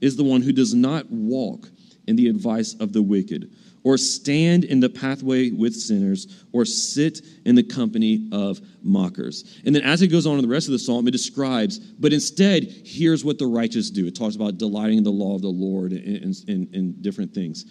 is 0.00 0.16
the 0.16 0.24
one 0.24 0.40
who 0.40 0.54
does 0.54 0.72
not 0.72 1.10
walk 1.10 1.68
in 2.06 2.16
the 2.16 2.28
advice 2.28 2.72
of 2.80 2.94
the 2.94 3.02
wicked 3.02 3.52
or 3.84 3.98
stand 3.98 4.64
in 4.64 4.80
the 4.80 4.88
pathway 4.88 5.50
with 5.50 5.74
sinners, 5.74 6.44
or 6.52 6.64
sit 6.64 7.20
in 7.44 7.54
the 7.54 7.62
company 7.62 8.28
of 8.32 8.60
mockers. 8.82 9.60
And 9.64 9.74
then 9.74 9.82
as 9.82 10.02
it 10.02 10.08
goes 10.08 10.26
on 10.26 10.36
in 10.36 10.42
the 10.42 10.48
rest 10.48 10.68
of 10.68 10.72
the 10.72 10.78
psalm, 10.78 11.06
it 11.08 11.10
describes, 11.10 11.78
but 11.78 12.12
instead, 12.12 12.64
here's 12.84 13.24
what 13.24 13.38
the 13.38 13.46
righteous 13.46 13.90
do. 13.90 14.06
It 14.06 14.16
talks 14.16 14.36
about 14.36 14.58
delighting 14.58 14.98
in 14.98 15.04
the 15.04 15.10
law 15.10 15.34
of 15.34 15.42
the 15.42 15.48
Lord 15.48 15.92
and, 15.92 16.36
and, 16.48 16.74
and 16.74 17.02
different 17.02 17.34
things. 17.34 17.64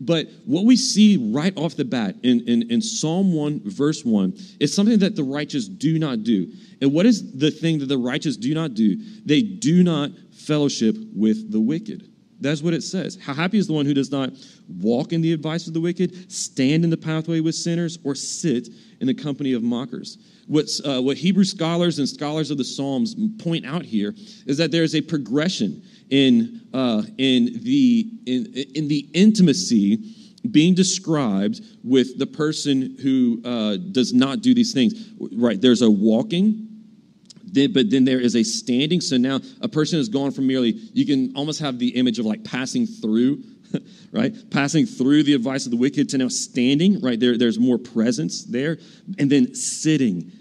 But 0.00 0.28
what 0.46 0.64
we 0.64 0.76
see 0.76 1.18
right 1.18 1.52
off 1.58 1.76
the 1.76 1.84
bat 1.84 2.16
in, 2.22 2.48
in, 2.48 2.70
in 2.70 2.80
Psalm 2.80 3.34
1, 3.34 3.60
verse 3.64 4.02
1, 4.02 4.34
is 4.58 4.74
something 4.74 4.98
that 5.00 5.14
the 5.14 5.22
righteous 5.22 5.68
do 5.68 5.98
not 5.98 6.24
do. 6.24 6.50
And 6.80 6.94
what 6.94 7.04
is 7.04 7.36
the 7.36 7.50
thing 7.50 7.78
that 7.80 7.86
the 7.86 7.98
righteous 7.98 8.38
do 8.38 8.54
not 8.54 8.72
do? 8.72 8.96
They 9.26 9.42
do 9.42 9.82
not 9.82 10.10
fellowship 10.32 10.96
with 11.14 11.52
the 11.52 11.60
wicked. 11.60 12.09
That's 12.40 12.62
what 12.62 12.72
it 12.72 12.82
says. 12.82 13.18
How 13.20 13.34
happy 13.34 13.58
is 13.58 13.66
the 13.66 13.74
one 13.74 13.84
who 13.84 13.94
does 13.94 14.10
not 14.10 14.30
walk 14.80 15.12
in 15.12 15.20
the 15.20 15.32
advice 15.32 15.66
of 15.66 15.74
the 15.74 15.80
wicked, 15.80 16.32
stand 16.32 16.84
in 16.84 16.90
the 16.90 16.96
pathway 16.96 17.40
with 17.40 17.54
sinners, 17.54 17.98
or 18.02 18.14
sit 18.14 18.68
in 19.00 19.06
the 19.06 19.14
company 19.14 19.52
of 19.52 19.62
mockers. 19.62 20.18
What's, 20.46 20.80
uh, 20.84 21.00
what 21.00 21.16
Hebrew 21.16 21.44
scholars 21.44 21.98
and 21.98 22.08
scholars 22.08 22.50
of 22.50 22.58
the 22.58 22.64
Psalms 22.64 23.14
point 23.38 23.66
out 23.66 23.84
here 23.84 24.14
is 24.46 24.56
that 24.56 24.70
there 24.70 24.82
is 24.82 24.94
a 24.94 25.00
progression 25.00 25.82
in, 26.08 26.62
uh, 26.72 27.02
in, 27.18 27.60
the, 27.62 28.10
in, 28.26 28.46
in 28.74 28.88
the 28.88 29.08
intimacy 29.12 30.16
being 30.50 30.74
described 30.74 31.60
with 31.84 32.18
the 32.18 32.26
person 32.26 32.96
who 33.02 33.42
uh, 33.44 33.76
does 33.92 34.14
not 34.14 34.40
do 34.40 34.54
these 34.54 34.72
things. 34.72 35.12
Right, 35.32 35.60
there's 35.60 35.82
a 35.82 35.90
walking, 35.90 36.69
then, 37.52 37.72
but 37.72 37.90
then 37.90 38.04
there 38.04 38.20
is 38.20 38.36
a 38.36 38.42
standing. 38.42 39.00
So 39.00 39.16
now 39.16 39.40
a 39.60 39.68
person 39.68 39.98
has 39.98 40.08
gone 40.08 40.30
from 40.30 40.46
merely, 40.46 40.70
you 40.92 41.06
can 41.06 41.34
almost 41.36 41.60
have 41.60 41.78
the 41.78 41.88
image 41.88 42.18
of 42.18 42.26
like 42.26 42.44
passing 42.44 42.86
through, 42.86 43.42
right? 44.12 44.34
Passing 44.50 44.86
through 44.86 45.24
the 45.24 45.34
advice 45.34 45.64
of 45.64 45.70
the 45.70 45.76
wicked 45.76 46.08
to 46.10 46.18
now 46.18 46.28
standing, 46.28 47.00
right? 47.00 47.18
There, 47.18 47.36
there's 47.36 47.58
more 47.58 47.78
presence 47.78 48.44
there. 48.44 48.78
And 49.18 49.30
then 49.30 49.54
sitting 49.54 50.32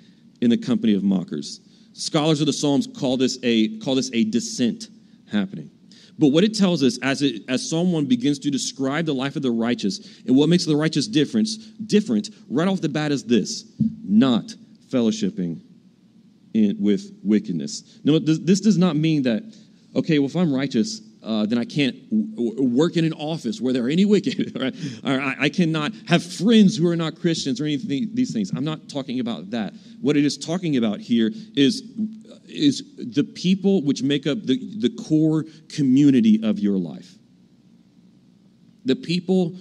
in 0.41 0.49
the 0.49 0.57
company 0.57 0.93
of 0.93 1.03
mockers. 1.03 1.61
Scholars 1.93 2.39
of 2.39 2.47
the 2.47 2.53
Psalms 2.53 2.87
call 2.87 3.17
this 3.17 3.37
a, 3.43 3.77
call 3.79 3.95
this 3.95 4.09
a 4.13 4.23
descent 4.23 4.87
happening. 5.31 5.69
But 6.17 6.29
what 6.29 6.43
it 6.43 6.53
tells 6.53 6.83
us 6.83 6.99
as, 7.01 7.21
it, 7.21 7.43
as 7.47 7.67
Psalm 7.69 7.93
1 7.93 8.05
begins 8.05 8.39
to 8.39 8.51
describe 8.51 9.05
the 9.05 9.13
life 9.13 9.37
of 9.37 9.41
the 9.41 9.51
righteous 9.51 10.21
and 10.27 10.35
what 10.35 10.49
makes 10.49 10.65
the 10.65 10.75
righteous 10.75 11.07
difference, 11.07 11.55
different 11.57 12.29
right 12.49 12.67
off 12.67 12.81
the 12.81 12.89
bat 12.89 13.11
is 13.11 13.23
this 13.23 13.63
not 14.03 14.53
fellowshipping 14.89 15.61
in, 16.53 16.77
with 16.79 17.11
wickedness. 17.23 17.99
No, 18.03 18.19
this 18.19 18.61
does 18.61 18.77
not 18.77 18.95
mean 18.95 19.23
that, 19.23 19.43
okay, 19.95 20.19
well, 20.19 20.27
if 20.27 20.35
I'm 20.35 20.53
righteous, 20.53 21.01
uh, 21.21 21.45
then 21.45 21.57
I 21.57 21.65
can't 21.65 21.95
w- 22.09 22.63
work 22.63 22.95
in 22.95 23.03
an 23.03 23.13
office 23.13 23.59
where 23.59 23.73
there 23.73 23.85
are 23.85 23.89
any 23.89 24.05
wicked, 24.05 24.55
right? 24.59 24.75
or 25.03 25.21
I, 25.21 25.35
I, 25.39 25.49
cannot 25.49 25.91
have 26.07 26.23
friends 26.23 26.77
who 26.77 26.87
are 26.87 26.95
not 26.95 27.19
Christians 27.19 27.59
or 27.59 27.65
anything 27.65 28.09
these 28.13 28.31
things. 28.31 28.51
I'm 28.55 28.63
not 28.63 28.87
talking 28.87 29.19
about 29.19 29.49
that. 29.49 29.73
What 29.99 30.15
it 30.15 30.23
is 30.23 30.37
talking 30.37 30.77
about 30.77 31.01
here 31.01 31.31
is, 31.55 31.83
is 32.47 32.83
the 32.97 33.23
people 33.23 33.83
which 33.83 34.01
make 34.01 34.27
up 34.27 34.41
the, 34.43 34.57
the 34.79 34.89
core 35.07 35.43
community 35.67 36.39
of 36.41 36.57
your 36.57 36.77
life. 36.77 37.15
The 38.85 38.95
people 38.95 39.57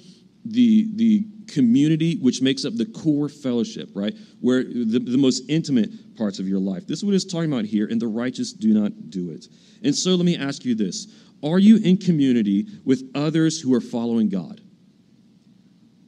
the, 0.50 0.88
the 0.94 1.26
community 1.48 2.16
which 2.16 2.42
makes 2.42 2.64
up 2.64 2.76
the 2.76 2.86
core 2.86 3.28
fellowship, 3.28 3.90
right? 3.94 4.14
Where 4.40 4.62
the, 4.62 4.98
the 4.98 5.18
most 5.18 5.42
intimate 5.48 6.16
parts 6.16 6.38
of 6.38 6.46
your 6.46 6.60
life. 6.60 6.86
This 6.86 6.98
is 6.98 7.04
what 7.04 7.14
it's 7.14 7.24
talking 7.24 7.52
about 7.52 7.64
here, 7.64 7.86
and 7.86 8.00
the 8.00 8.06
righteous 8.06 8.52
do 8.52 8.72
not 8.72 9.10
do 9.10 9.30
it. 9.30 9.46
And 9.82 9.94
so 9.94 10.14
let 10.14 10.24
me 10.24 10.36
ask 10.36 10.64
you 10.64 10.74
this 10.74 11.06
Are 11.42 11.58
you 11.58 11.78
in 11.78 11.96
community 11.96 12.66
with 12.84 13.10
others 13.14 13.60
who 13.60 13.74
are 13.74 13.80
following 13.80 14.28
God? 14.28 14.60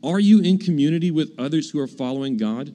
Are 0.03 0.20
you 0.20 0.40
in 0.40 0.59
community 0.59 1.11
with 1.11 1.35
others 1.38 1.70
who 1.70 1.79
are 1.79 1.87
following 1.87 2.37
God? 2.37 2.74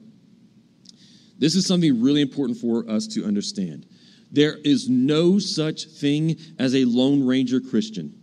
This 1.38 1.54
is 1.54 1.66
something 1.66 2.00
really 2.00 2.22
important 2.22 2.58
for 2.58 2.88
us 2.88 3.06
to 3.08 3.24
understand. 3.24 3.86
There 4.30 4.58
is 4.64 4.88
no 4.88 5.38
such 5.38 5.84
thing 5.84 6.36
as 6.58 6.74
a 6.74 6.84
Lone 6.84 7.26
Ranger 7.26 7.60
Christian. 7.60 8.20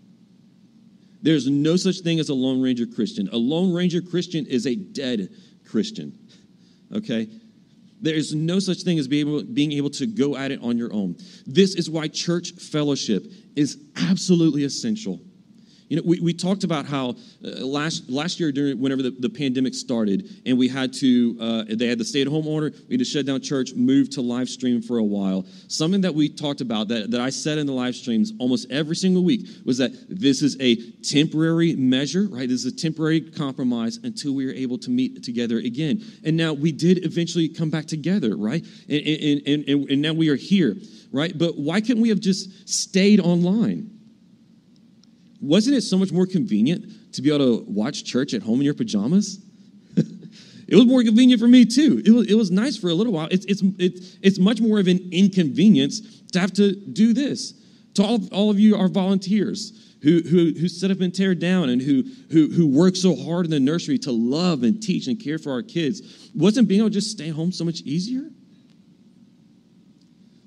There's 1.24 1.48
no 1.50 1.78
such 1.78 2.02
thing 2.02 2.20
as 2.20 2.30
a 2.30 2.34
Lone 2.34 2.62
Ranger 2.62 2.86
Christian. 2.86 3.30
A 3.32 3.38
Lone 3.38 3.74
Ranger 3.74 4.02
Christian 4.02 4.46
is 4.46 4.68
a 4.68 4.76
dead 4.76 5.30
Christian. 5.66 6.18
Okay? 6.94 7.30
There 8.02 8.14
is 8.14 8.36
no 8.36 8.60
such 8.60 8.84
thing 8.84 9.00
as 9.00 9.08
being 9.08 9.28
able, 9.28 9.44
being 9.44 9.72
able 9.72 9.90
to 9.92 10.06
go 10.06 10.36
at 10.36 10.52
it 10.52 10.60
on 10.62 10.78
your 10.78 10.94
own. 10.94 11.16
This 11.48 11.76
is 11.76 11.90
why 11.90 12.10
church 12.10 12.52
fellowship 12.52 13.26
is 13.56 13.78
absolutely 13.96 14.66
essential. 14.66 15.22
You 15.94 16.00
know, 16.00 16.06
we, 16.08 16.20
we 16.22 16.34
talked 16.34 16.64
about 16.64 16.88
how 16.88 17.10
uh, 17.46 17.64
last 17.64 18.10
last 18.10 18.40
year 18.40 18.52
during 18.52 18.82
whenever 18.82 19.04
the, 19.04 19.12
the 19.12 19.30
pandemic 19.30 19.76
started, 19.76 20.28
and 20.44 20.58
we 20.58 20.68
had 20.68 20.92
to 20.94 21.38
uh, 21.40 21.64
they 21.70 21.86
had 21.86 22.00
the 22.00 22.04
stay 22.04 22.24
at 22.24 22.28
home 22.28 22.48
order. 22.48 22.72
We 22.90 22.96
had 22.96 23.00
to 23.00 23.06
shut 23.06 23.28
down 23.28 23.40
church, 23.42 23.76
move 23.76 24.10
to 24.16 24.22
live 24.22 24.50
stream 24.50 24.82
for 24.82 24.98
a 24.98 25.04
while. 25.04 25.46
Something 25.68 26.02
that 26.02 26.16
we 26.16 26.30
talked 26.30 26.62
about 26.62 26.88
that, 26.88 27.12
that 27.12 27.22
I 27.22 27.30
said 27.30 27.60
in 27.60 27.68
the 27.68 27.74
live 27.74 27.94
streams 27.94 28.34
almost 28.40 28.72
every 28.72 28.96
single 28.96 29.24
week 29.24 29.46
was 29.66 29.78
that 29.78 29.92
this 30.10 30.42
is 30.42 30.58
a 30.60 30.78
temporary 31.04 31.76
measure, 31.76 32.28
right? 32.28 32.50
This 32.50 32.66
is 32.66 32.74
a 32.74 32.76
temporary 32.76 33.22
compromise 33.22 33.98
until 33.98 34.34
we 34.34 34.50
are 34.50 34.54
able 34.54 34.80
to 34.80 34.90
meet 34.90 35.24
together 35.24 35.60
again. 35.60 36.04
And 36.26 36.36
now 36.36 36.54
we 36.54 36.72
did 36.72 37.06
eventually 37.06 37.48
come 37.48 37.70
back 37.70 37.86
together, 37.86 38.36
right? 38.36 38.66
And, 38.90 39.08
and, 39.08 39.42
and, 39.46 39.70
and, 39.70 39.90
and 39.92 40.02
now 40.02 40.14
we 40.14 40.30
are 40.30 40.36
here, 40.36 40.76
right? 41.12 41.38
But 41.38 41.56
why 41.56 41.82
couldn't 41.82 42.02
we 42.02 42.10
have 42.10 42.20
just 42.20 42.68
stayed 42.68 43.20
online? 43.20 43.92
Wasn't 45.44 45.76
it 45.76 45.82
so 45.82 45.98
much 45.98 46.12
more 46.12 46.26
convenient 46.26 47.14
to 47.14 47.22
be 47.22 47.30
able 47.34 47.60
to 47.60 47.66
watch 47.68 48.06
church 48.06 48.34
at 48.34 48.42
home 48.42 48.60
in 48.60 48.66
your 48.66 48.74
pajamas? 48.74 49.44
it 49.96 50.76
was 50.76 50.86
more 50.86 51.04
convenient 51.04 51.42
for 51.42 51.50
me 51.50 51.66
too. 51.66 52.02
It 52.06 52.12
was, 52.12 52.32
it 52.32 52.36
was 52.36 52.50
nice 52.50 52.78
for 52.78 52.90
a 52.90 52.94
little 52.94 53.12
while. 53.12 53.28
It's, 53.30 53.46
it's, 53.46 53.62
it's, 53.78 54.18
it's 54.22 54.40
much 54.40 54.62
more 54.62 54.80
of 54.80 54.88
an 54.88 55.10
inconvenience 55.12 56.22
to 56.32 56.40
have 56.40 56.54
to 56.54 56.76
do 56.76 57.14
this. 57.14 57.54
To 57.96 58.04
all, 58.04 58.28
all 58.34 58.50
of 58.50 58.60
you, 58.60 58.78
our 58.78 58.88
volunteers 58.88 59.98
who, 60.02 60.22
who, 60.22 60.54
who 60.58 60.68
set 60.68 60.92
up 60.92 61.02
and 61.02 61.14
tear 61.14 61.36
down 61.36 61.70
and 61.70 61.82
who, 61.82 62.04
who, 62.32 62.50
who 62.50 62.66
work 62.66 62.96
so 62.96 63.16
hard 63.16 63.46
in 63.46 63.52
the 63.52 63.60
nursery 63.60 63.98
to 64.00 64.12
love 64.12 64.64
and 64.64 64.82
teach 64.82 65.08
and 65.08 65.22
care 65.22 65.38
for 65.38 65.52
our 65.52 65.62
kids, 65.62 66.30
wasn't 66.34 66.70
being 66.70 66.80
able 66.80 66.90
to 66.90 66.94
just 66.94 67.12
stay 67.12 67.30
home 67.30 67.52
so 67.52 67.66
much 67.66 67.82
easier? 67.82 68.30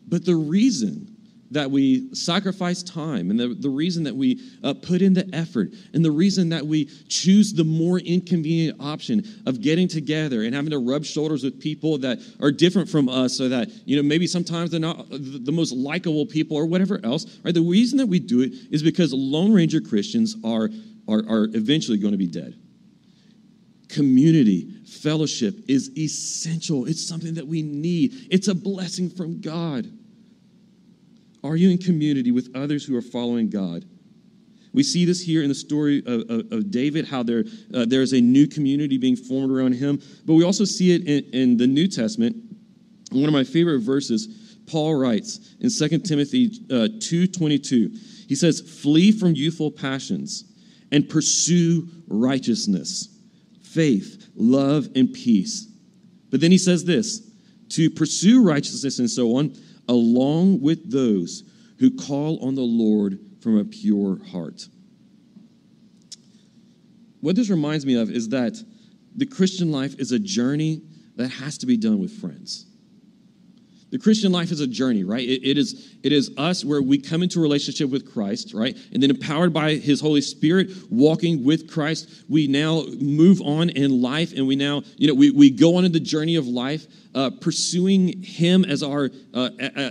But 0.08 0.24
the 0.24 0.36
reason 0.36 1.15
that 1.50 1.70
we 1.70 2.12
sacrifice 2.14 2.82
time 2.82 3.30
and 3.30 3.38
the, 3.38 3.48
the 3.48 3.68
reason 3.68 4.04
that 4.04 4.14
we 4.14 4.40
uh, 4.64 4.74
put 4.74 5.02
in 5.02 5.14
the 5.14 5.28
effort 5.32 5.70
and 5.92 6.04
the 6.04 6.10
reason 6.10 6.48
that 6.48 6.66
we 6.66 6.86
choose 7.08 7.52
the 7.52 7.64
more 7.64 7.98
inconvenient 7.98 8.80
option 8.80 9.22
of 9.46 9.60
getting 9.60 9.88
together 9.88 10.42
and 10.42 10.54
having 10.54 10.70
to 10.70 10.78
rub 10.78 11.04
shoulders 11.04 11.44
with 11.44 11.60
people 11.60 11.98
that 11.98 12.18
are 12.40 12.50
different 12.50 12.88
from 12.88 13.08
us 13.08 13.36
so 13.36 13.48
that 13.48 13.68
you 13.84 13.96
know 13.96 14.02
maybe 14.02 14.26
sometimes 14.26 14.70
they're 14.70 14.80
not 14.80 15.08
the 15.10 15.52
most 15.52 15.72
likable 15.72 16.26
people 16.26 16.56
or 16.56 16.66
whatever 16.66 17.00
else 17.04 17.38
right? 17.44 17.54
The 17.54 17.60
reason 17.60 17.98
that 17.98 18.06
we 18.06 18.18
do 18.18 18.40
it 18.40 18.52
is 18.70 18.82
because 18.82 19.12
lone 19.12 19.52
ranger 19.52 19.80
christians 19.80 20.36
are 20.44 20.68
are, 21.08 21.22
are 21.28 21.44
eventually 21.54 21.98
going 21.98 22.12
to 22.12 22.18
be 22.18 22.26
dead. 22.26 22.54
Community 23.88 24.68
fellowship 24.84 25.54
is 25.68 25.96
essential. 25.96 26.86
It's 26.86 27.06
something 27.06 27.34
that 27.34 27.46
we 27.46 27.62
need. 27.62 28.26
It's 28.30 28.48
a 28.48 28.54
blessing 28.54 29.08
from 29.08 29.40
god 29.40 29.86
are 31.46 31.56
you 31.56 31.70
in 31.70 31.78
community 31.78 32.30
with 32.30 32.54
others 32.54 32.84
who 32.84 32.96
are 32.96 33.02
following 33.02 33.48
God? 33.50 33.84
We 34.72 34.82
see 34.82 35.06
this 35.06 35.22
here 35.22 35.42
in 35.42 35.48
the 35.48 35.54
story 35.54 36.02
of, 36.06 36.30
of, 36.30 36.52
of 36.52 36.70
David, 36.70 37.08
how 37.08 37.22
there, 37.22 37.44
uh, 37.72 37.86
there's 37.88 38.12
a 38.12 38.20
new 38.20 38.46
community 38.46 38.98
being 38.98 39.16
formed 39.16 39.50
around 39.50 39.72
him. 39.72 40.02
But 40.26 40.34
we 40.34 40.44
also 40.44 40.64
see 40.64 40.94
it 40.94 41.06
in, 41.06 41.24
in 41.32 41.56
the 41.56 41.66
New 41.66 41.88
Testament. 41.88 42.36
One 43.10 43.24
of 43.24 43.32
my 43.32 43.44
favorite 43.44 43.80
verses, 43.80 44.58
Paul 44.66 44.96
writes 44.96 45.54
in 45.60 45.70
2 45.70 45.98
Timothy 46.00 46.50
uh, 46.70 46.92
2.22, 46.98 48.28
he 48.28 48.34
says, 48.34 48.60
Flee 48.60 49.12
from 49.12 49.34
youthful 49.34 49.70
passions 49.70 50.44
and 50.92 51.08
pursue 51.08 51.88
righteousness, 52.06 53.08
faith, 53.62 54.28
love, 54.34 54.88
and 54.94 55.12
peace. 55.12 55.70
But 56.30 56.40
then 56.40 56.50
he 56.50 56.58
says 56.58 56.84
this, 56.84 57.22
to 57.70 57.90
pursue 57.90 58.44
righteousness 58.44 58.98
and 58.98 59.10
so 59.10 59.36
on, 59.36 59.54
along 59.88 60.60
with 60.60 60.90
those 60.90 61.44
who 61.78 61.90
call 61.90 62.44
on 62.44 62.54
the 62.54 62.62
Lord 62.62 63.18
from 63.40 63.58
a 63.58 63.64
pure 63.64 64.18
heart. 64.30 64.68
What 67.20 67.36
this 67.36 67.50
reminds 67.50 67.84
me 67.86 67.94
of 67.94 68.10
is 68.10 68.28
that 68.30 68.56
the 69.14 69.26
Christian 69.26 69.72
life 69.72 69.94
is 69.98 70.12
a 70.12 70.18
journey 70.18 70.82
that 71.16 71.28
has 71.28 71.58
to 71.58 71.66
be 71.66 71.76
done 71.76 71.98
with 71.98 72.12
friends. 72.12 72.66
The 73.90 73.98
Christian 73.98 74.32
life 74.32 74.50
is 74.50 74.60
a 74.60 74.66
journey, 74.66 75.04
right? 75.04 75.26
It, 75.26 75.48
it, 75.48 75.56
is, 75.56 75.96
it 76.02 76.12
is 76.12 76.32
us 76.36 76.64
where 76.64 76.82
we 76.82 76.98
come 76.98 77.22
into 77.22 77.38
a 77.38 77.42
relationship 77.42 77.88
with 77.88 78.12
Christ, 78.12 78.52
right? 78.52 78.76
And 78.92 79.00
then 79.00 79.10
empowered 79.10 79.52
by 79.52 79.76
His 79.76 80.00
Holy 80.00 80.20
Spirit, 80.20 80.70
walking 80.90 81.44
with 81.44 81.70
Christ, 81.70 82.24
we 82.28 82.48
now 82.48 82.82
move 83.00 83.40
on 83.40 83.70
in 83.70 84.02
life 84.02 84.32
and 84.32 84.46
we 84.46 84.56
now, 84.56 84.82
you 84.96 85.06
know, 85.06 85.14
we, 85.14 85.30
we 85.30 85.50
go 85.50 85.76
on 85.76 85.84
in 85.84 85.92
the 85.92 86.00
journey 86.00 86.34
of 86.34 86.48
life, 86.48 86.86
uh, 87.14 87.30
pursuing 87.40 88.22
Him 88.22 88.64
as 88.64 88.82
our, 88.82 89.08
uh, 89.32 89.50
uh, 89.60 89.90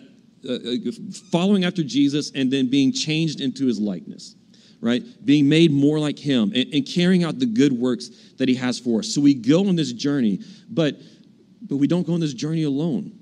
following 1.31 1.63
after 1.63 1.81
Jesus 1.81 2.31
and 2.35 2.51
then 2.51 2.69
being 2.69 2.91
changed 2.91 3.39
into 3.39 3.65
His 3.65 3.79
likeness 3.79 4.35
right? 4.81 5.03
Being 5.25 5.49
made 5.49 5.71
more 5.71 5.97
like 5.97 6.19
him 6.19 6.51
and, 6.53 6.71
and, 6.71 6.85
carrying 6.85 7.23
out 7.23 7.39
the 7.39 7.47
good 7.47 7.73
works 7.73 8.09
that 8.37 8.47
he 8.47 8.53
has 8.55 8.77
for 8.77 8.99
us. 8.99 9.07
So 9.15 9.19
we 9.19 9.33
go 9.33 9.67
on 9.67 9.75
this 9.75 9.91
journey, 9.91 10.41
but 10.69 10.95
but 11.67 11.77
we 11.77 11.87
don't 11.87 12.05
go 12.05 12.13
on 12.13 12.19
this 12.19 12.35
journey 12.35 12.63
alone. 12.63 13.17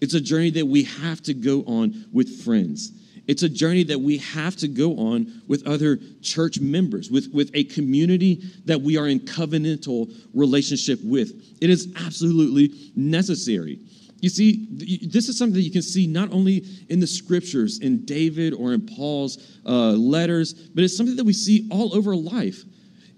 It's 0.00 0.14
a 0.14 0.20
journey 0.20 0.50
that 0.50 0.66
we 0.66 0.84
have 0.84 1.22
to 1.22 1.34
go 1.34 1.62
on 1.62 2.06
with 2.12 2.42
friends. 2.42 2.92
It's 3.26 3.42
a 3.42 3.48
journey 3.48 3.84
that 3.84 4.00
we 4.00 4.18
have 4.18 4.56
to 4.56 4.68
go 4.68 4.96
on 4.96 5.42
with 5.46 5.66
other 5.66 5.98
church 6.20 6.58
members, 6.58 7.10
with, 7.10 7.28
with 7.32 7.50
a 7.54 7.64
community 7.64 8.42
that 8.64 8.80
we 8.80 8.96
are 8.96 9.06
in 9.06 9.20
covenantal 9.20 10.12
relationship 10.34 10.98
with. 11.04 11.32
It 11.60 11.70
is 11.70 11.92
absolutely 12.04 12.92
necessary. 12.96 13.78
You 14.20 14.28
see, 14.28 14.66
this 15.06 15.28
is 15.28 15.38
something 15.38 15.54
that 15.54 15.62
you 15.62 15.70
can 15.70 15.82
see 15.82 16.06
not 16.06 16.32
only 16.32 16.64
in 16.88 17.00
the 17.00 17.06
scriptures, 17.06 17.78
in 17.78 18.04
David 18.04 18.52
or 18.52 18.72
in 18.72 18.86
Paul's 18.86 19.38
uh, 19.64 19.92
letters, 19.92 20.52
but 20.52 20.84
it's 20.84 20.96
something 20.96 21.16
that 21.16 21.24
we 21.24 21.32
see 21.32 21.68
all 21.70 21.94
over 21.94 22.14
life 22.16 22.64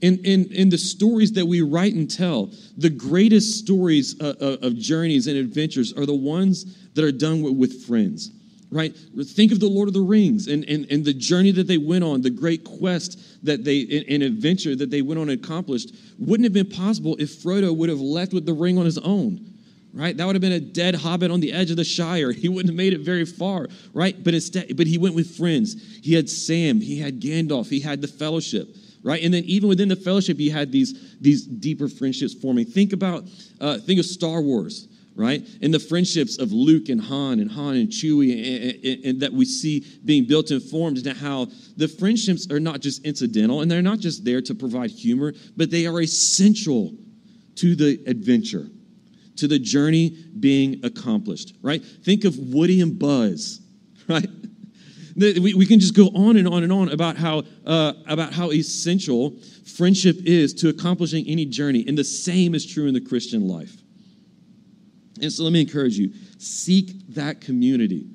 in, 0.03 0.19
in, 0.25 0.53
in 0.53 0.69
the 0.69 0.79
stories 0.79 1.33
that 1.33 1.47
we 1.47 1.62
write 1.62 1.95
and 1.95 2.11
tell, 2.11 2.51
the 2.77 2.91
greatest 2.91 3.59
stories 3.59 4.15
of, 4.21 4.37
uh, 4.43 4.45
uh, 4.45 4.67
of 4.67 4.77
journeys 4.77 5.29
and 5.29 5.37
adventures 5.38 5.97
are 5.97 6.05
the 6.05 6.15
ones 6.15 6.91
that 6.95 7.05
are 7.05 7.12
done 7.12 7.43
with, 7.43 7.57
with 7.57 7.87
friends 7.87 8.31
right? 8.73 8.97
Think 8.97 9.53
of 9.53 9.61
the 9.61 9.69
Lord 9.69 9.88
of 9.88 9.93
the 9.93 10.01
Rings 10.01 10.49
and, 10.49 10.65
and, 10.65 10.91
and 10.91 11.05
the 11.05 11.12
journey 11.12 11.51
that 11.53 11.67
they 11.67 11.77
went 11.77 12.03
on, 12.03 12.23
the 12.23 12.31
great 12.31 12.65
quest 12.65 13.45
that 13.45 13.65
they, 13.65 14.05
an 14.09 14.23
adventure 14.23 14.75
that 14.75 14.91
they 14.91 15.03
went 15.03 15.21
on 15.21 15.29
and 15.29 15.45
accomplished, 15.45 15.95
wouldn't 16.19 16.45
have 16.45 16.55
been 16.55 16.75
possible 16.75 17.15
if 17.19 17.29
Frodo 17.43 17.77
would 17.77 17.91
have 17.91 18.01
left 18.01 18.33
with 18.33 18.47
the 18.47 18.55
ring 18.55 18.79
on 18.79 18.87
his 18.87 18.97
own, 18.97 19.53
right? 19.93 20.17
That 20.17 20.25
would 20.27 20.35
have 20.35 20.41
been 20.41 20.53
a 20.53 20.61
dead 20.61 20.95
hobbit 20.95 21.31
on 21.31 21.41
the 21.41 21.53
edge 21.53 21.71
of 21.71 21.77
the 21.77 21.85
Shire. 21.85 22.33
He 22.33 22.49
wouldn't 22.49 22.71
have 22.71 22.77
made 22.77 22.95
it 22.95 23.01
very 23.01 23.27
far, 23.27 23.69
right? 23.93 24.17
But 24.25 24.33
instead, 24.33 24.75
but 24.75 24.87
he 24.87 24.97
went 24.97 25.15
with 25.15 25.37
friends. 25.37 26.01
He 26.03 26.15
had 26.15 26.31
Sam, 26.31 26.81
he 26.81 26.99
had 26.99 27.21
Gandalf, 27.21 27.69
he 27.69 27.81
had 27.81 28.01
the 28.01 28.09
fellowship 28.09 28.75
right? 29.03 29.23
And 29.23 29.33
then 29.33 29.45
even 29.45 29.69
within 29.69 29.88
the 29.88 29.97
fellowship, 29.97 30.38
you 30.38 30.53
had 30.53 30.71
these, 30.71 31.17
these 31.21 31.45
deeper 31.47 31.88
friendships 31.88 32.35
forming. 32.35 32.65
Think 32.65 32.93
about, 32.93 33.25
uh, 33.61 33.79
think 33.79 33.99
of 33.99 34.07
Star 34.07 34.41
Wars, 34.41 34.88
right? 35.15 35.47
And 35.61 35.75
the 35.75 35.81
friendships 35.81 36.38
of 36.38 36.53
Luke 36.53 36.88
and 36.88 37.01
Han 37.01 37.41
and 37.41 37.51
Han 37.51 37.77
and 37.77 37.88
Chewie 37.88 38.33
and, 38.33 38.85
and, 38.85 39.05
and, 39.05 39.21
that 39.21 39.33
we 39.33 39.45
see 39.45 39.85
being 40.05 40.25
built 40.27 40.51
and 40.51 40.62
formed 40.62 41.05
and 41.05 41.17
how 41.17 41.49
the 41.77 41.88
friendships 41.88 42.51
are 42.51 42.61
not 42.61 42.81
just 42.81 43.05
incidental 43.05 43.61
and 43.61 43.71
they're 43.71 43.83
not 43.83 43.99
just 43.99 44.25
there 44.25 44.41
to 44.43 44.55
provide 44.55 44.91
humor, 44.91 45.35
but 45.57 45.71
they 45.71 45.87
are 45.87 46.01
essential 46.01 46.93
to 47.57 47.75
the 47.75 48.03
adventure, 48.07 48.69
to 49.37 49.49
the 49.49 49.59
journey 49.59 50.17
being 50.38 50.81
accomplished, 50.85 51.57
right? 51.61 51.85
Think 52.05 52.25
of 52.25 52.38
Woody 52.38 52.81
and 52.81 52.99
Buzz, 52.99 53.61
right? 54.09 54.29
We, 55.16 55.66
can 55.66 55.81
just 55.81 55.94
go 55.94 56.07
on 56.14 56.37
and 56.37 56.48
on 56.48 56.62
and 56.62 56.72
on 56.72 56.88
about 56.90 57.16
how, 57.16 57.44
uh, 57.66 57.92
about 58.07 58.33
how 58.33 58.51
essential 58.51 59.37
friendship 59.77 60.16
is 60.25 60.55
to 60.55 60.68
accomplishing 60.68 61.27
any 61.27 61.44
journey. 61.44 61.85
And 61.87 61.96
the 61.96 62.05
same 62.05 62.55
is 62.55 62.66
true 62.66 62.87
in 62.87 62.94
the 62.94 63.01
Christian 63.01 63.46
life. 63.46 63.77
And 65.20 65.33
so 65.33 65.44
let 65.44 65.53
me 65.53 65.61
encourage 65.61 65.96
you 65.96 66.12
seek 66.38 67.14
that 67.14 67.40
community. 67.40 68.07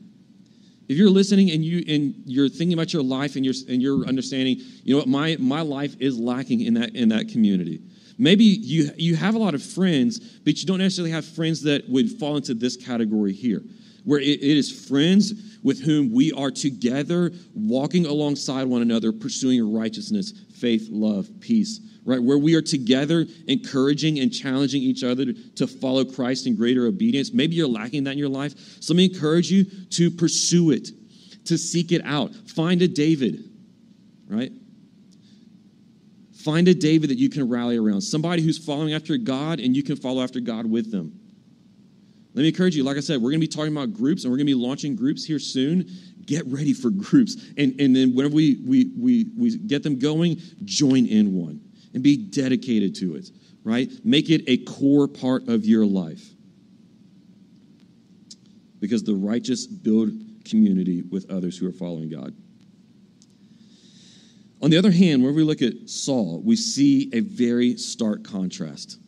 If 0.88 0.98
you're 0.98 1.10
listening 1.10 1.52
and 1.52 1.64
you 1.64 1.84
and 1.88 2.16
you're 2.26 2.50
thinking 2.50 2.74
about 2.74 2.94
your 2.94 3.04
life 3.04 3.36
and 3.36 3.44
you're 3.44 3.54
and 3.70 3.82
you're 3.82 4.06
understanding, 4.06 4.58
you 4.84 4.94
know 4.94 5.00
what, 5.00 5.08
my 5.08 5.36
my 5.40 5.62
life 5.62 5.96
is 6.00 6.18
lacking 6.18 6.62
in 6.62 6.74
that 6.76 6.96
in 6.96 7.10
that 7.10 7.28
community. 7.30 7.82
Maybe 8.18 8.44
you 8.44 8.92
you 8.98 9.16
have 9.16 9.36
a 9.36 9.38
lot 9.38 9.54
of 9.54 9.62
friends, 9.62 10.20
but 10.20 10.58
you 10.60 10.66
don't 10.66 10.80
necessarily 10.80 11.12
have 11.12 11.26
friends 11.26 11.62
that 11.64 11.88
would 11.90 12.10
fall 12.12 12.38
into 12.38 12.54
this 12.54 12.78
category 12.78 13.34
here, 13.34 13.62
where 14.06 14.20
it, 14.20 14.42
it 14.42 14.58
is 14.58 14.88
friends 14.88 15.34
with 15.64 15.82
whom 15.82 16.12
we 16.12 16.32
are 16.34 16.52
together, 16.52 17.32
walking 17.54 18.06
alongside 18.06 18.66
one 18.66 18.82
another, 18.82 19.12
pursuing 19.12 19.74
righteousness, 19.74 20.34
faith, 20.56 20.88
love, 20.90 21.28
peace, 21.40 21.80
right? 22.06 22.22
Where 22.22 22.38
we 22.38 22.56
are 22.56 22.62
together 22.62 23.26
encouraging 23.48 24.20
and 24.20 24.32
challenging 24.32 24.82
each 24.82 25.04
other 25.04 25.26
to, 25.56 25.68
follow 25.68 26.06
Christ 26.06 26.48
in 26.48 26.56
greater 26.56 26.88
obedience. 26.88 27.34
Maybe 27.34 27.56
you're 27.56 27.68
lacking 27.68 28.06
that 28.06 28.12
in 28.12 28.18
your 28.18 28.30
life. 28.30 28.54
So 28.80 28.94
let 28.94 28.98
me 28.98 29.06
encourage 29.14 29.52
you 29.52 29.66
to 29.92 30.10
pursue 30.10 30.72
it, 30.72 30.90
to 31.46 31.58
seek 31.58 31.92
it 31.92 32.02
out. 32.06 32.34
Find 32.34 32.82
a 32.82 32.88
David, 32.88 33.44
right? 34.30 34.52
Find 36.34 36.68
a 36.70 36.74
David 36.74 37.10
that 37.10 37.18
you 37.18 37.30
can 37.30 37.50
rally 37.50 37.78
around, 37.78 38.02
somebody 38.02 38.42
who's 38.42 38.58
following 38.58 38.94
after 38.94 39.18
God 39.18 39.60
and 39.60 39.76
you 39.76 39.84
can 39.84 39.98
follow 39.98 40.24
after 40.24 40.40
God 40.40 40.66
with 40.66 40.92
them. 40.92 41.20
Let 42.38 42.44
me 42.44 42.50
encourage 42.50 42.76
you, 42.76 42.84
like 42.84 42.98
I 42.98 43.00
said, 43.00 43.20
we're 43.20 43.32
going 43.32 43.42
to 43.42 43.48
be 43.48 43.52
talking 43.52 43.76
about 43.76 43.94
groups 43.94 44.24
and 44.24 44.32
we're 44.32 44.38
going 44.38 44.46
to 44.46 44.54
be 44.56 44.62
launching 44.62 44.96
groups 44.96 45.26
here 45.26 45.40
soon. 45.40 45.90
Get 46.24 46.46
ready 46.46 46.72
for 46.72 46.92
groups. 46.92 47.36
And, 47.58 47.82
and 47.82 47.96
then 47.96 48.14
whenever 48.14 48.36
we, 48.36 48.58
we, 48.64 48.92
we, 48.96 49.26
we 49.36 49.58
get 49.58 49.82
them 49.82 49.98
going, 49.98 50.40
join 50.64 51.08
in 51.08 51.34
one 51.34 51.60
and 51.96 52.04
be 52.04 52.16
dedicated 52.16 52.94
to 52.98 53.16
it, 53.16 53.32
right? 53.64 53.90
Make 54.04 54.30
it 54.30 54.44
a 54.46 54.58
core 54.66 55.08
part 55.08 55.48
of 55.48 55.66
your 55.66 55.84
life. 55.84 56.30
Because 58.80 59.02
the 59.02 59.16
righteous 59.16 59.66
build 59.66 60.12
community 60.46 61.02
with 61.10 61.32
others 61.32 61.58
who 61.58 61.68
are 61.68 61.74
following 61.74 62.08
God. 62.08 62.36
On 64.62 64.70
the 64.70 64.78
other 64.78 64.92
hand, 64.92 65.24
whenever 65.24 65.38
we 65.38 65.44
look 65.44 65.64
at 65.64 65.90
Saul, 65.90 66.44
we 66.46 66.56
see 66.56 67.10
a 67.14 67.22
very 67.22 67.78
stark 67.78 68.24
contrast. 68.24 69.00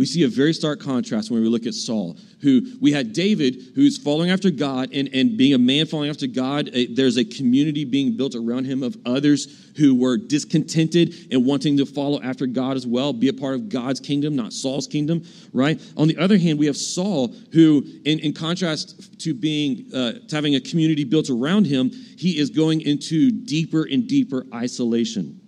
We 0.00 0.06
see 0.06 0.22
a 0.22 0.28
very 0.28 0.54
stark 0.54 0.80
contrast 0.80 1.30
when 1.30 1.42
we 1.42 1.48
look 1.50 1.66
at 1.66 1.74
Saul, 1.74 2.16
who 2.40 2.62
we 2.80 2.90
had 2.90 3.12
David, 3.12 3.72
who's 3.74 3.98
following 3.98 4.30
after 4.30 4.50
God 4.50 4.88
and, 4.94 5.10
and 5.12 5.36
being 5.36 5.52
a 5.52 5.58
man 5.58 5.84
following 5.84 6.08
after 6.08 6.26
God. 6.26 6.70
A, 6.72 6.86
there's 6.86 7.18
a 7.18 7.24
community 7.26 7.84
being 7.84 8.16
built 8.16 8.34
around 8.34 8.64
him 8.64 8.82
of 8.82 8.96
others 9.04 9.70
who 9.76 9.94
were 9.94 10.16
discontented 10.16 11.28
and 11.30 11.44
wanting 11.44 11.76
to 11.76 11.84
follow 11.84 12.18
after 12.22 12.46
God 12.46 12.78
as 12.78 12.86
well, 12.86 13.12
be 13.12 13.28
a 13.28 13.34
part 13.34 13.56
of 13.56 13.68
God's 13.68 14.00
kingdom, 14.00 14.34
not 14.34 14.54
Saul's 14.54 14.86
kingdom, 14.86 15.22
right? 15.52 15.78
On 15.98 16.08
the 16.08 16.16
other 16.16 16.38
hand, 16.38 16.58
we 16.58 16.64
have 16.64 16.78
Saul, 16.78 17.34
who, 17.52 17.84
in, 18.06 18.20
in 18.20 18.32
contrast 18.32 19.20
to 19.20 19.34
being 19.34 19.84
uh, 19.94 20.12
to 20.12 20.34
having 20.34 20.54
a 20.54 20.60
community 20.62 21.04
built 21.04 21.28
around 21.28 21.66
him, 21.66 21.90
he 21.90 22.38
is 22.38 22.48
going 22.48 22.80
into 22.80 23.30
deeper 23.30 23.82
and 23.84 24.08
deeper 24.08 24.46
isolation. 24.54 25.39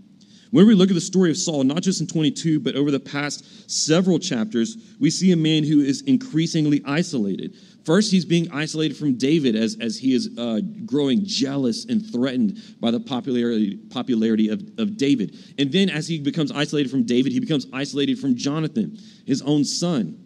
When 0.53 0.67
we 0.67 0.75
look 0.75 0.91
at 0.91 0.95
the 0.95 1.01
story 1.01 1.31
of 1.31 1.39
Saul, 1.39 1.65
not 1.65 1.83
just 1.83 2.03
in 2.03 2.07
22, 2.07 2.61
but 2.61 2.77
over 2.77 2.91
the 2.91 3.01
past 3.01 3.71
several 3.71 4.19
chapters, 4.19 4.77
we 5.01 5.09
see 5.09 5.33
a 5.33 5.37
man 5.37 5.65
who 5.65 5.81
is 5.81 6.03
increasingly 6.03 6.83
isolated. 6.85 7.57
First, 7.87 8.11
he's 8.11 8.27
being 8.27 8.51
isolated 8.53 8.95
from 8.99 9.15
David 9.17 9.57
as, 9.57 9.79
as 9.81 9.97
he 9.97 10.15
is 10.15 10.29
uh, 10.37 10.61
growing 10.85 11.25
jealous 11.25 11.87
and 11.87 12.05
threatened 12.13 12.61
by 12.81 12.91
the 12.91 13.01
popularity, 13.01 13.79
popularity 13.89 14.51
of, 14.51 14.63
of 14.77 14.99
David. 14.99 15.39
And 15.57 15.73
then, 15.73 15.89
as 15.89 16.07
he 16.07 16.21
becomes 16.21 16.53
isolated 16.53 16.91
from 16.91 17.05
David, 17.05 17.33
he 17.33 17.41
becomes 17.41 17.67
isolated 17.73 18.19
from 18.19 18.37
Jonathan, 18.37 18.99
his 19.25 19.41
own 19.41 19.65
son. 19.65 20.22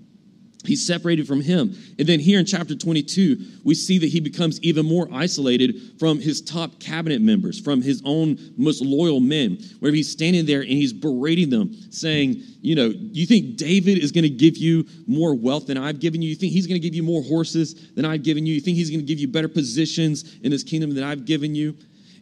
He's 0.67 0.87
separated 0.87 1.27
from 1.27 1.41
him. 1.41 1.75
And 1.99 2.09
then 2.09 2.21
here 2.21 2.39
in 2.39 2.47
chapter 2.47 2.75
22, 2.75 3.39
we 3.65 3.75
see 3.75 3.99
that 3.99 4.09
he 4.09 4.21
becomes 4.21 4.61
even 4.63 4.87
more 4.87 5.09
isolated 5.13 5.99
from 5.99 6.21
his 6.21 6.41
top 6.41 6.79
cabinet 6.81 7.21
members, 7.21 7.61
from 7.61 7.83
his 7.83 8.03
own 8.05 8.39
most 8.57 8.83
loyal 8.83 9.21
men, 9.21 9.59
where 9.81 9.93
he's 9.93 10.11
standing 10.11 10.47
there 10.47 10.61
and 10.61 10.71
he's 10.71 10.93
berating 10.93 11.51
them, 11.51 11.75
saying, 11.91 12.43
You 12.61 12.75
know, 12.75 12.93
you 12.95 13.27
think 13.27 13.57
David 13.57 13.99
is 13.99 14.13
going 14.13 14.25
to 14.25 14.31
give 14.31 14.57
you 14.57 14.87
more 15.07 15.35
wealth 15.35 15.67
than 15.67 15.79
I've 15.79 16.01
given 16.01 16.23
you? 16.23 16.31
You 16.31 16.37
think 16.37 16.53
he's 16.53 16.67
going 16.67 16.81
to 16.81 16.87
give 16.87 16.95
you 16.95 17.03
more 17.03 17.23
horses 17.23 17.93
than 17.95 18.05
I've 18.05 18.23
given 18.23 18.47
you? 18.47 18.55
You 18.55 18.61
think 18.61 18.77
he's 18.77 18.91
going 18.91 19.01
to 19.01 19.07
give 19.07 19.19
you 19.19 19.29
better 19.29 19.49
positions 19.49 20.37
in 20.43 20.51
this 20.51 20.63
kingdom 20.63 20.95
than 20.95 21.05
I've 21.05 21.25
given 21.25 21.55
you? 21.55 21.77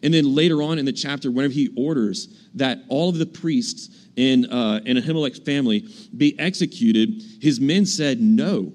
And 0.05 0.13
then 0.13 0.35
later 0.35 0.63
on 0.63 0.79
in 0.79 0.85
the 0.85 0.93
chapter, 0.93 1.31
whenever 1.31 1.55
he 1.55 1.73
orders 1.77 2.29
that 2.55 2.81
all 2.89 3.09
of 3.09 3.17
the 3.17 3.27
priests 3.27 3.89
in, 4.17 4.45
uh, 4.53 4.81
in 4.85 4.99
Ahimelech's 4.99 5.39
family 5.41 5.89
be 6.17 6.39
executed, 6.39 7.23
his 7.41 7.59
men 7.59 7.87
said 7.87 8.21
no. 8.21 8.75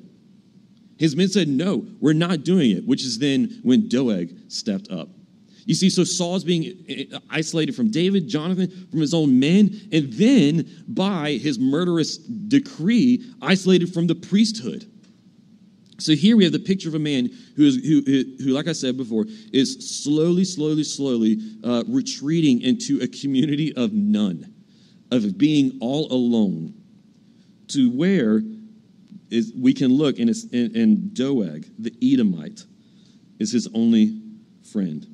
His 0.98 1.16
men 1.16 1.30
said, 1.30 1.48
No, 1.48 1.86
we're 2.02 2.14
not 2.14 2.44
doing 2.44 2.72
it, 2.72 2.86
which 2.86 3.04
is 3.04 3.20
then 3.20 3.60
when 3.64 3.88
Doeg 3.88 4.52
stepped 4.52 4.90
up. 4.90 5.08
You 5.66 5.76
see, 5.76 5.92
so 5.92 6.04
Saul's 6.04 6.44
being 6.44 7.10
uh, 7.14 7.20
isolated 7.30 7.76
from 7.76 7.92
David, 7.92 8.28
Jonathan, 8.28 8.88
from 8.90 9.00
his 9.00 9.14
own 9.14 9.40
men, 9.40 9.80
and 9.92 10.12
then 10.14 10.68
by 10.88 11.34
his 11.34 11.60
murderous 11.60 12.18
decree, 12.18 13.24
isolated 13.40 13.94
from 13.94 14.08
the 14.08 14.16
priesthood. 14.16 14.92
So 16.00 16.14
here 16.14 16.38
we 16.38 16.46
have 16.46 16.54
the 16.54 16.60
picture 16.60 16.88
of 16.88 16.96
a 16.96 17.00
man 17.00 17.30
who 17.56 17.64
is 17.64 17.76
who, 17.76 18.02
who 18.44 18.52
like 18.52 18.68
I 18.68 18.72
said 18.72 18.98
before, 18.98 19.26
is 19.52 20.04
slowly, 20.04 20.46
slowly, 20.46 20.84
slowly 20.84 21.40
uh, 21.64 21.84
retreating 21.88 22.62
into 22.62 23.02
a 23.02 23.08
community 23.08 23.76
of 23.76 23.94
none, 23.94 24.54
of 25.12 25.38
being 25.38 25.78
all 25.82 26.12
alone, 26.12 26.74
to 27.70 27.92
where 27.92 28.42
is 29.30 29.54
we 29.56 29.74
can 29.74 29.94
look 29.94 30.20
and, 30.20 30.30
and, 30.54 30.76
and 30.76 31.14
Doeg, 31.14 31.68
the 31.78 31.94
Edomite, 32.02 32.64
is 33.40 33.52
his 33.52 33.68
only 33.74 34.22
friend. 34.72 35.06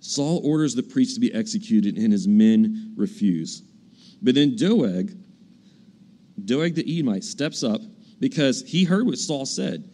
Saul 0.00 0.40
orders 0.44 0.74
the 0.74 0.82
priest 0.82 1.14
to 1.14 1.20
be 1.20 1.32
executed, 1.32 1.96
and 1.96 2.12
his 2.12 2.26
men 2.26 2.94
refuse. 2.96 3.62
But 4.20 4.34
then 4.34 4.56
Doeg, 4.56 5.16
Doeg 6.44 6.74
the 6.74 6.82
Edomite, 6.82 7.24
steps 7.24 7.62
up 7.62 7.80
because 8.20 8.62
he 8.62 8.84
heard 8.84 9.06
what 9.06 9.18
Saul 9.18 9.46
said. 9.46 9.90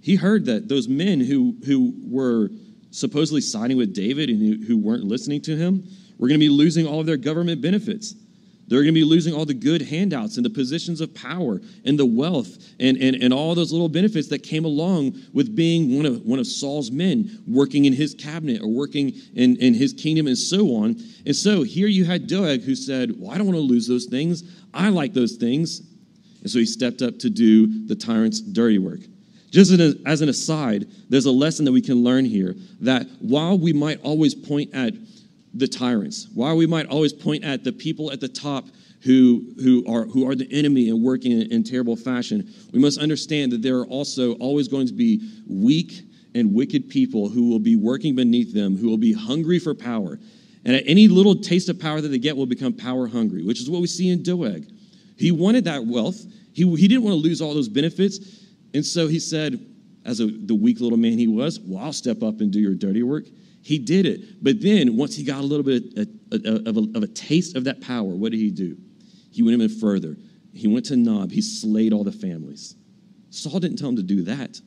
He 0.00 0.16
heard 0.16 0.46
that 0.46 0.68
those 0.68 0.88
men 0.88 1.20
who, 1.20 1.56
who 1.64 1.94
were 2.02 2.50
supposedly 2.90 3.42
siding 3.42 3.76
with 3.76 3.94
David 3.94 4.30
and 4.30 4.40
who, 4.40 4.66
who 4.66 4.78
weren't 4.78 5.04
listening 5.04 5.42
to 5.42 5.56
him 5.56 5.86
were 6.18 6.28
going 6.28 6.40
to 6.40 6.44
be 6.44 6.48
losing 6.48 6.86
all 6.86 7.00
of 7.00 7.06
their 7.06 7.16
government 7.16 7.60
benefits. 7.60 8.14
They're 8.70 8.82
going 8.82 8.94
to 8.94 9.00
be 9.00 9.04
losing 9.04 9.34
all 9.34 9.44
the 9.44 9.52
good 9.52 9.82
handouts 9.82 10.36
and 10.36 10.46
the 10.46 10.50
positions 10.50 11.00
of 11.00 11.12
power 11.12 11.60
and 11.84 11.98
the 11.98 12.06
wealth 12.06 12.56
and, 12.78 12.96
and, 12.98 13.16
and 13.16 13.34
all 13.34 13.56
those 13.56 13.72
little 13.72 13.88
benefits 13.88 14.28
that 14.28 14.44
came 14.44 14.64
along 14.64 15.20
with 15.32 15.56
being 15.56 15.96
one 15.96 16.06
of, 16.06 16.22
one 16.22 16.38
of 16.38 16.46
Saul's 16.46 16.92
men 16.92 17.42
working 17.48 17.86
in 17.86 17.92
his 17.92 18.14
cabinet 18.14 18.62
or 18.62 18.68
working 18.68 19.12
in, 19.34 19.56
in 19.56 19.74
his 19.74 19.92
kingdom 19.92 20.28
and 20.28 20.38
so 20.38 20.76
on. 20.76 20.96
And 21.26 21.34
so 21.34 21.64
here 21.64 21.88
you 21.88 22.04
had 22.04 22.28
Doeg 22.28 22.62
who 22.62 22.76
said, 22.76 23.10
Well, 23.18 23.32
I 23.32 23.38
don't 23.38 23.48
want 23.48 23.56
to 23.56 23.62
lose 23.62 23.88
those 23.88 24.06
things. 24.06 24.44
I 24.72 24.88
like 24.90 25.14
those 25.14 25.34
things. 25.34 25.82
And 26.42 26.50
so 26.50 26.58
he 26.58 26.66
stepped 26.66 27.02
up 27.02 27.18
to 27.18 27.30
do 27.30 27.86
the 27.86 27.94
tyrant's 27.94 28.40
dirty 28.40 28.78
work. 28.78 29.00
Just 29.50 29.72
as 30.06 30.20
an 30.20 30.28
aside, 30.28 30.86
there's 31.08 31.26
a 31.26 31.30
lesson 31.30 31.64
that 31.64 31.72
we 31.72 31.82
can 31.82 32.04
learn 32.04 32.24
here 32.24 32.54
that 32.80 33.06
while 33.18 33.58
we 33.58 33.72
might 33.72 34.00
always 34.02 34.34
point 34.34 34.72
at 34.72 34.94
the 35.54 35.66
tyrants, 35.66 36.28
while 36.34 36.56
we 36.56 36.66
might 36.66 36.86
always 36.86 37.12
point 37.12 37.42
at 37.42 37.64
the 37.64 37.72
people 37.72 38.12
at 38.12 38.20
the 38.20 38.28
top 38.28 38.66
who, 39.02 39.52
who, 39.56 39.84
are, 39.88 40.04
who 40.04 40.28
are 40.28 40.34
the 40.34 40.48
enemy 40.52 40.88
and 40.88 41.02
working 41.02 41.32
in, 41.32 41.50
in 41.50 41.64
terrible 41.64 41.96
fashion, 41.96 42.48
we 42.72 42.78
must 42.78 42.98
understand 42.98 43.50
that 43.50 43.62
there 43.62 43.78
are 43.78 43.86
also 43.86 44.34
always 44.34 44.68
going 44.68 44.86
to 44.86 44.92
be 44.92 45.28
weak 45.48 46.02
and 46.34 46.54
wicked 46.54 46.88
people 46.88 47.28
who 47.28 47.48
will 47.48 47.58
be 47.58 47.74
working 47.74 48.14
beneath 48.14 48.54
them, 48.54 48.76
who 48.76 48.88
will 48.88 48.98
be 48.98 49.12
hungry 49.12 49.58
for 49.58 49.74
power. 49.74 50.18
And 50.64 50.76
at 50.76 50.84
any 50.86 51.08
little 51.08 51.34
taste 51.34 51.68
of 51.68 51.80
power 51.80 52.00
that 52.00 52.08
they 52.08 52.18
get 52.18 52.36
will 52.36 52.46
become 52.46 52.72
power 52.72 53.08
hungry, 53.08 53.44
which 53.44 53.60
is 53.60 53.68
what 53.68 53.80
we 53.80 53.86
see 53.88 54.10
in 54.10 54.22
Doeg. 54.22 54.70
He 55.20 55.32
wanted 55.32 55.64
that 55.64 55.84
wealth. 55.84 56.24
He, 56.54 56.64
he 56.76 56.88
didn't 56.88 57.02
want 57.02 57.12
to 57.12 57.20
lose 57.20 57.42
all 57.42 57.52
those 57.52 57.68
benefits. 57.68 58.46
And 58.72 58.84
so 58.84 59.06
he 59.06 59.18
said, 59.18 59.60
as 60.06 60.20
a, 60.20 60.26
the 60.26 60.54
weak 60.54 60.80
little 60.80 60.96
man 60.96 61.18
he 61.18 61.28
was, 61.28 61.60
well, 61.60 61.84
I'll 61.84 61.92
step 61.92 62.22
up 62.22 62.40
and 62.40 62.50
do 62.50 62.58
your 62.58 62.74
dirty 62.74 63.02
work. 63.02 63.26
He 63.62 63.78
did 63.78 64.06
it. 64.06 64.42
But 64.42 64.62
then, 64.62 64.96
once 64.96 65.14
he 65.14 65.22
got 65.22 65.40
a 65.40 65.46
little 65.46 65.62
bit 65.62 65.94
of 65.98 66.08
a, 66.32 66.68
of 66.70 66.76
a, 66.78 66.96
of 66.96 67.02
a 67.02 67.06
taste 67.06 67.54
of 67.54 67.64
that 67.64 67.82
power, 67.82 68.08
what 68.08 68.32
did 68.32 68.38
he 68.38 68.50
do? 68.50 68.78
He 69.30 69.42
went 69.42 69.60
even 69.60 69.68
further. 69.68 70.16
He 70.54 70.66
went 70.66 70.86
to 70.86 70.96
Nob. 70.96 71.30
He 71.30 71.42
slayed 71.42 71.92
all 71.92 72.02
the 72.02 72.12
families. 72.12 72.74
Saul 73.28 73.60
didn't 73.60 73.76
tell 73.76 73.90
him 73.90 73.96
to 73.96 74.02
do 74.02 74.22
that. 74.22 74.58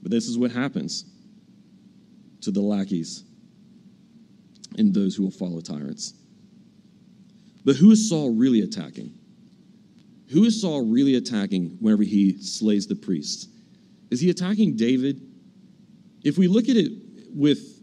But 0.00 0.10
this 0.10 0.26
is 0.26 0.38
what 0.38 0.52
happens 0.52 1.04
to 2.40 2.50
the 2.50 2.62
lackeys 2.62 3.24
and 4.78 4.94
those 4.94 5.16
who 5.16 5.24
will 5.24 5.30
follow 5.30 5.60
tyrants. 5.60 6.14
But 7.66 7.74
who 7.74 7.90
is 7.90 8.08
Saul 8.08 8.32
really 8.32 8.60
attacking? 8.60 9.12
Who 10.32 10.44
is 10.44 10.60
Saul 10.60 10.86
really 10.88 11.16
attacking 11.16 11.76
whenever 11.80 12.04
he 12.04 12.40
slays 12.40 12.86
the 12.86 12.94
priests? 12.94 13.48
Is 14.10 14.20
he 14.20 14.30
attacking 14.30 14.76
David? 14.76 15.20
If 16.22 16.38
we 16.38 16.46
look 16.46 16.68
at 16.68 16.76
it 16.76 16.92
with, 17.34 17.82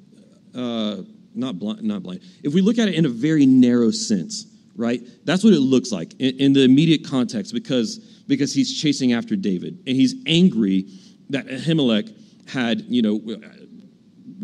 uh, 0.56 1.02
not, 1.36 1.60
blind, 1.60 1.84
not 1.84 2.02
blind, 2.02 2.22
if 2.43 2.54
we 2.54 2.62
look 2.62 2.78
at 2.78 2.88
it 2.88 2.96
in 2.96 3.06
a 3.06 3.10
very 3.10 3.46
narrow 3.46 3.91
sense, 3.91 4.48
right? 4.78 5.02
That's 5.26 5.43
what 5.43 5.54
it 5.54 5.60
looks 5.60 5.91
like 5.91 6.13
in, 6.13 6.39
in 6.39 6.54
the 6.54 6.63
immediate 6.63 7.06
context 7.06 7.54
because, 7.54 7.98
because 8.26 8.54
he's 8.54 8.82
chasing 8.82 9.12
after 9.12 9.36
David 9.36 9.84
and 9.86 9.98
he's 9.98 10.15
angry 10.26 10.88
that 11.30 11.46
Ahimelech 11.48 12.10
had, 12.48 12.82
you 12.88 13.02
know, 13.02 13.19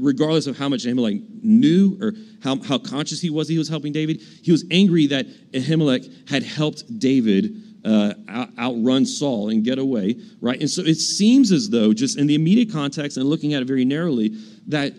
regardless 0.02 0.48
of 0.48 0.58
how 0.58 0.70
much 0.70 0.86
Ahimelech 0.86 1.22
knew 1.42 1.98
or 2.02 2.14
how, 2.44 2.62
how 2.64 2.78
conscious 2.78 3.22
he 3.22 3.30
was 3.30 3.48
he 3.48 3.58
was 3.58 3.70
helping 3.70 3.92
David, 3.92 4.22
he 4.44 4.52
was 4.52 4.66
angry 4.72 5.08
that 5.08 5.26
Ahimelech 5.52 6.30
had 6.30 6.44
helped 6.44 7.00
David 7.00 7.56
uh, 7.86 8.14
outrun 8.58 9.06
Saul 9.06 9.50
and 9.50 9.64
get 9.64 9.80
away, 9.80 10.18
right? 10.42 10.60
And 10.60 10.70
so 10.70 10.82
it 10.82 10.96
seems 10.96 11.52
as 11.52 11.70
though, 11.70 11.94
just 11.94 12.18
in 12.18 12.28
the 12.28 12.36
immediate 12.36 12.72
context 12.72 13.18
and 13.18 13.26
looking 13.26 13.54
at 13.54 13.62
it 13.62 13.66
very 13.66 13.86
narrowly, 13.86 14.36
that 14.68 14.94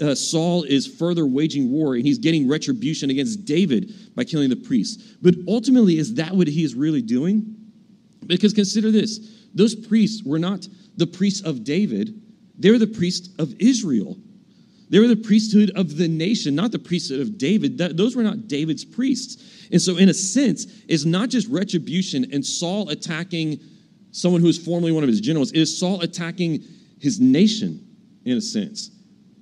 uh, 0.00 0.14
Saul 0.14 0.64
is 0.64 0.86
further 0.86 1.26
waging 1.26 1.70
war 1.70 1.94
and 1.94 2.04
he's 2.04 2.18
getting 2.18 2.48
retribution 2.48 3.10
against 3.10 3.44
David 3.44 3.92
by 4.14 4.24
killing 4.24 4.50
the 4.50 4.56
priests. 4.56 5.16
But 5.22 5.34
ultimately, 5.48 5.98
is 5.98 6.14
that 6.14 6.32
what 6.32 6.46
he 6.46 6.62
is 6.62 6.74
really 6.74 7.02
doing? 7.02 7.56
Because 8.26 8.52
consider 8.52 8.90
this 8.90 9.44
those 9.54 9.74
priests 9.74 10.22
were 10.22 10.38
not 10.38 10.68
the 10.96 11.06
priests 11.06 11.40
of 11.46 11.64
David, 11.64 12.20
they're 12.58 12.78
the 12.78 12.86
priests 12.86 13.30
of 13.38 13.54
Israel. 13.58 14.18
They 14.88 14.98
were 14.98 15.08
the 15.08 15.16
priesthood 15.16 15.72
of 15.74 15.96
the 15.96 16.08
nation, 16.08 16.54
not 16.54 16.70
the 16.70 16.78
priesthood 16.78 17.20
of 17.20 17.38
David. 17.38 17.78
Those 17.78 18.14
were 18.14 18.22
not 18.22 18.46
David's 18.46 18.84
priests. 18.84 19.68
And 19.72 19.82
so, 19.82 19.96
in 19.96 20.08
a 20.08 20.14
sense, 20.14 20.66
it's 20.88 21.04
not 21.04 21.28
just 21.28 21.48
retribution 21.48 22.26
and 22.32 22.44
Saul 22.44 22.88
attacking 22.88 23.58
someone 24.12 24.40
who 24.40 24.46
was 24.46 24.58
formerly 24.58 24.92
one 24.92 25.02
of 25.02 25.08
his 25.08 25.20
generals, 25.20 25.50
it 25.52 25.58
is 25.58 25.78
Saul 25.78 26.00
attacking 26.00 26.62
his 27.00 27.20
nation, 27.20 27.86
in 28.24 28.36
a 28.36 28.40
sense. 28.40 28.90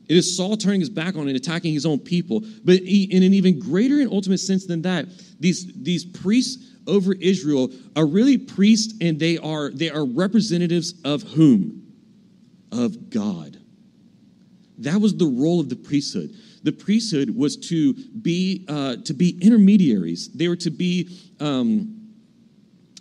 It 0.08 0.16
is 0.16 0.36
Saul 0.36 0.56
turning 0.56 0.80
his 0.80 0.90
back 0.90 1.16
on 1.16 1.28
and 1.28 1.36
attacking 1.36 1.72
his 1.72 1.86
own 1.86 1.98
people. 1.98 2.42
But 2.64 2.80
in 2.80 3.22
an 3.22 3.32
even 3.32 3.58
greater 3.58 4.00
and 4.00 4.10
ultimate 4.10 4.38
sense 4.38 4.66
than 4.66 4.82
that, 4.82 5.06
these, 5.40 5.72
these 5.74 6.04
priests 6.04 6.72
over 6.86 7.14
Israel 7.14 7.70
are 7.96 8.04
really 8.04 8.36
priests 8.36 8.94
and 9.00 9.18
they 9.18 9.38
are, 9.38 9.70
they 9.70 9.90
are 9.90 10.04
representatives 10.04 10.94
of 11.04 11.22
whom? 11.22 11.82
Of 12.70 13.08
God. 13.08 13.53
That 14.78 15.00
was 15.00 15.16
the 15.16 15.26
role 15.26 15.60
of 15.60 15.68
the 15.68 15.76
priesthood. 15.76 16.30
The 16.62 16.72
priesthood 16.72 17.30
was 17.30 17.56
to 17.68 17.94
be 17.94 18.64
uh, 18.68 18.96
to 19.04 19.14
be 19.14 19.38
intermediaries. 19.40 20.30
They 20.32 20.48
were 20.48 20.56
to 20.56 20.70
be 20.70 21.08
um, 21.40 22.04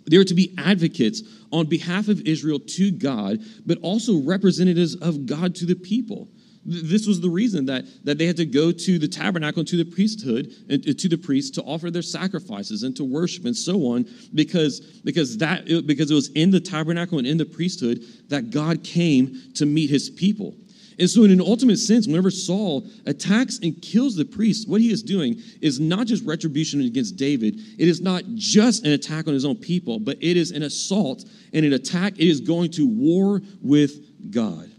they 0.06 0.18
were 0.18 0.24
to 0.24 0.34
be 0.34 0.54
advocates 0.58 1.22
on 1.50 1.66
behalf 1.66 2.08
of 2.08 2.20
Israel 2.22 2.58
to 2.58 2.90
God, 2.90 3.38
but 3.64 3.78
also 3.82 4.20
representatives 4.20 4.96
of 4.96 5.26
God 5.26 5.54
to 5.56 5.66
the 5.66 5.74
people. 5.74 6.28
This 6.66 7.06
was 7.06 7.20
the 7.20 7.28
reason 7.28 7.66
that, 7.66 7.84
that 8.04 8.16
they 8.16 8.26
had 8.26 8.38
to 8.38 8.46
go 8.46 8.72
to 8.72 8.98
the 8.98 9.08
tabernacle 9.08 9.60
and 9.60 9.68
to 9.68 9.76
the 9.76 9.84
priesthood 9.84 10.50
and 10.70 10.98
to 10.98 11.08
the 11.08 11.18
priests 11.18 11.50
to 11.56 11.62
offer 11.62 11.90
their 11.90 12.02
sacrifices 12.02 12.84
and 12.84 12.96
to 12.96 13.04
worship 13.04 13.44
and 13.44 13.54
so 13.54 13.86
on, 13.86 14.06
because, 14.34 14.80
because, 15.04 15.36
that, 15.38 15.66
because 15.86 16.10
it 16.10 16.14
was 16.14 16.30
in 16.30 16.50
the 16.50 16.60
tabernacle 16.60 17.18
and 17.18 17.26
in 17.26 17.36
the 17.36 17.44
priesthood 17.44 18.02
that 18.28 18.50
God 18.50 18.82
came 18.82 19.52
to 19.54 19.66
meet 19.66 19.90
his 19.90 20.08
people. 20.08 20.54
And 20.98 21.10
so, 21.10 21.24
in 21.24 21.30
an 21.30 21.40
ultimate 21.40 21.78
sense, 21.78 22.06
whenever 22.06 22.30
Saul 22.30 22.86
attacks 23.06 23.58
and 23.58 23.80
kills 23.82 24.14
the 24.14 24.24
priest, 24.24 24.68
what 24.68 24.80
he 24.80 24.90
is 24.90 25.02
doing 25.02 25.40
is 25.60 25.80
not 25.80 26.06
just 26.06 26.24
retribution 26.24 26.80
against 26.82 27.16
David. 27.16 27.60
It 27.78 27.88
is 27.88 28.00
not 28.00 28.22
just 28.34 28.84
an 28.84 28.92
attack 28.92 29.26
on 29.26 29.34
his 29.34 29.44
own 29.44 29.56
people, 29.56 29.98
but 29.98 30.16
it 30.20 30.36
is 30.36 30.52
an 30.52 30.62
assault 30.62 31.24
and 31.52 31.66
an 31.66 31.72
attack. 31.72 32.14
It 32.14 32.28
is 32.28 32.40
going 32.40 32.70
to 32.72 32.86
war 32.86 33.40
with 33.60 34.30
God. 34.30 34.70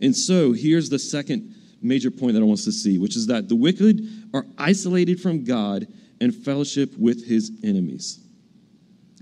And 0.00 0.16
so, 0.16 0.52
here's 0.52 0.88
the 0.88 0.98
second 0.98 1.54
major 1.82 2.10
point 2.10 2.34
that 2.34 2.40
I 2.40 2.44
want 2.44 2.60
us 2.60 2.64
to 2.64 2.72
see, 2.72 2.98
which 2.98 3.16
is 3.16 3.26
that 3.26 3.48
the 3.48 3.56
wicked 3.56 4.00
are 4.32 4.46
isolated 4.56 5.20
from 5.20 5.44
God 5.44 5.86
and 6.20 6.34
fellowship 6.34 6.96
with 6.96 7.26
his 7.26 7.52
enemies. 7.62 8.20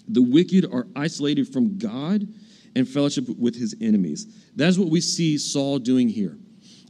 The 0.06 0.22
wicked 0.22 0.66
are 0.72 0.86
isolated 0.94 1.48
from 1.48 1.78
God 1.78 2.28
and 2.76 2.88
fellowship 2.88 3.28
with 3.38 3.54
his 3.54 3.74
enemies. 3.80 4.26
That's 4.56 4.78
what 4.78 4.88
we 4.88 5.00
see 5.00 5.38
Saul 5.38 5.78
doing 5.78 6.08
here. 6.08 6.36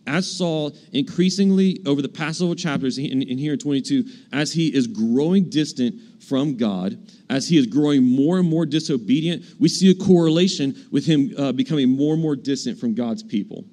As 0.07 0.31
Saul 0.31 0.77
increasingly, 0.93 1.81
over 1.87 2.03
the 2.03 2.09
past 2.09 2.39
several 2.39 2.55
chapters 2.55 2.99
in, 2.99 3.23
in 3.23 3.39
here 3.39 3.55
in 3.55 3.59
22, 3.59 4.05
as 4.33 4.53
he 4.53 4.75
is 4.75 4.87
growing 4.87 5.49
distant 5.49 6.23
from 6.23 6.57
God, 6.57 6.99
as 7.31 7.49
he 7.49 7.57
is 7.57 7.67
growing 7.67 8.05
more 8.05 8.39
and 8.39 8.49
more 8.49 8.67
disobedient, 8.67 9.45
we 9.59 9.69
see 9.69 9.91
a 9.91 9.95
correlation 9.95 10.75
with 10.91 11.07
him 11.07 11.33
uh, 11.39 11.53
becoming 11.53 11.89
more 11.89 12.13
and 12.13 12.23
more 12.23 12.37
distant 12.37 12.79
from 12.79 12.95
God's 12.95 13.23
people. 13.23 13.65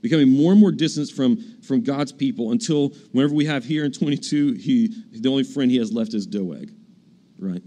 Becoming 0.00 0.30
more 0.30 0.52
and 0.52 0.60
more 0.60 0.72
distant 0.72 1.10
from, 1.10 1.60
from 1.62 1.82
God's 1.82 2.12
people 2.12 2.52
until 2.52 2.90
whenever 3.12 3.34
we 3.34 3.44
have 3.44 3.64
here 3.64 3.84
in 3.84 3.92
22, 3.92 4.54
he, 4.54 4.94
the 5.10 5.28
only 5.28 5.44
friend 5.44 5.70
he 5.70 5.78
has 5.78 5.92
left 5.92 6.14
is 6.14 6.26
Doeg, 6.26 6.70
right? 7.38 7.62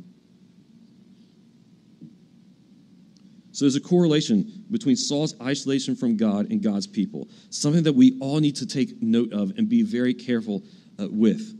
So 3.59 3.65
there's 3.65 3.75
a 3.75 3.81
correlation 3.81 4.63
between 4.71 4.95
Saul's 4.95 5.35
isolation 5.41 5.93
from 5.93 6.15
God 6.15 6.49
and 6.49 6.63
God's 6.63 6.87
people, 6.87 7.27
something 7.49 7.83
that 7.83 7.91
we 7.91 8.17
all 8.21 8.39
need 8.39 8.55
to 8.55 8.65
take 8.65 9.03
note 9.03 9.33
of 9.33 9.51
and 9.57 9.67
be 9.67 9.81
very 9.83 10.13
careful 10.13 10.63
uh, 10.97 11.09
with. 11.11 11.59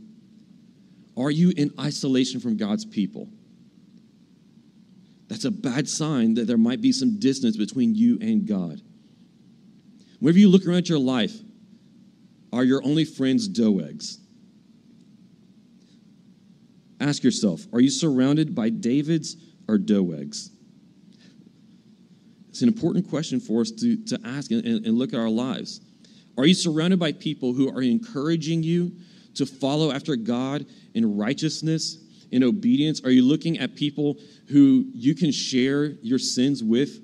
Are 1.14 1.30
you 1.30 1.52
in 1.58 1.70
isolation 1.78 2.40
from 2.40 2.56
God's 2.56 2.86
people? 2.86 3.28
That's 5.28 5.44
a 5.44 5.50
bad 5.50 5.86
sign 5.90 6.32
that 6.36 6.46
there 6.46 6.56
might 6.56 6.80
be 6.80 6.90
some 6.90 7.18
distance 7.18 7.58
between 7.58 7.94
you 7.94 8.16
and 8.22 8.46
God. 8.46 8.80
Whenever 10.20 10.38
you 10.38 10.48
look 10.48 10.66
around 10.66 10.88
your 10.88 10.98
life, 10.98 11.34
are 12.50 12.64
your 12.64 12.82
only 12.82 13.04
friends 13.04 13.46
Doegs? 13.46 14.16
Ask 16.98 17.22
yourself, 17.22 17.66
are 17.74 17.80
you 17.80 17.90
surrounded 17.90 18.54
by 18.54 18.70
Davids 18.70 19.36
or 19.68 19.76
Doegs? 19.76 20.48
It's 22.50 22.62
an 22.62 22.68
important 22.68 23.08
question 23.08 23.38
for 23.38 23.60
us 23.60 23.70
to, 23.70 23.96
to 24.06 24.18
ask 24.24 24.50
and, 24.50 24.64
and 24.64 24.98
look 24.98 25.12
at 25.12 25.20
our 25.20 25.28
lives. 25.30 25.80
Are 26.36 26.44
you 26.44 26.54
surrounded 26.54 26.98
by 26.98 27.12
people 27.12 27.52
who 27.52 27.68
are 27.72 27.80
encouraging 27.80 28.64
you 28.64 28.92
to 29.34 29.46
follow 29.46 29.92
after 29.92 30.16
God 30.16 30.66
in 30.94 31.16
righteousness, 31.16 31.98
in 32.32 32.42
obedience? 32.42 33.02
Are 33.04 33.10
you 33.10 33.22
looking 33.22 33.58
at 33.60 33.76
people 33.76 34.16
who 34.48 34.86
you 34.92 35.14
can 35.14 35.30
share 35.30 35.92
your 36.02 36.18
sins 36.18 36.64
with 36.64 36.98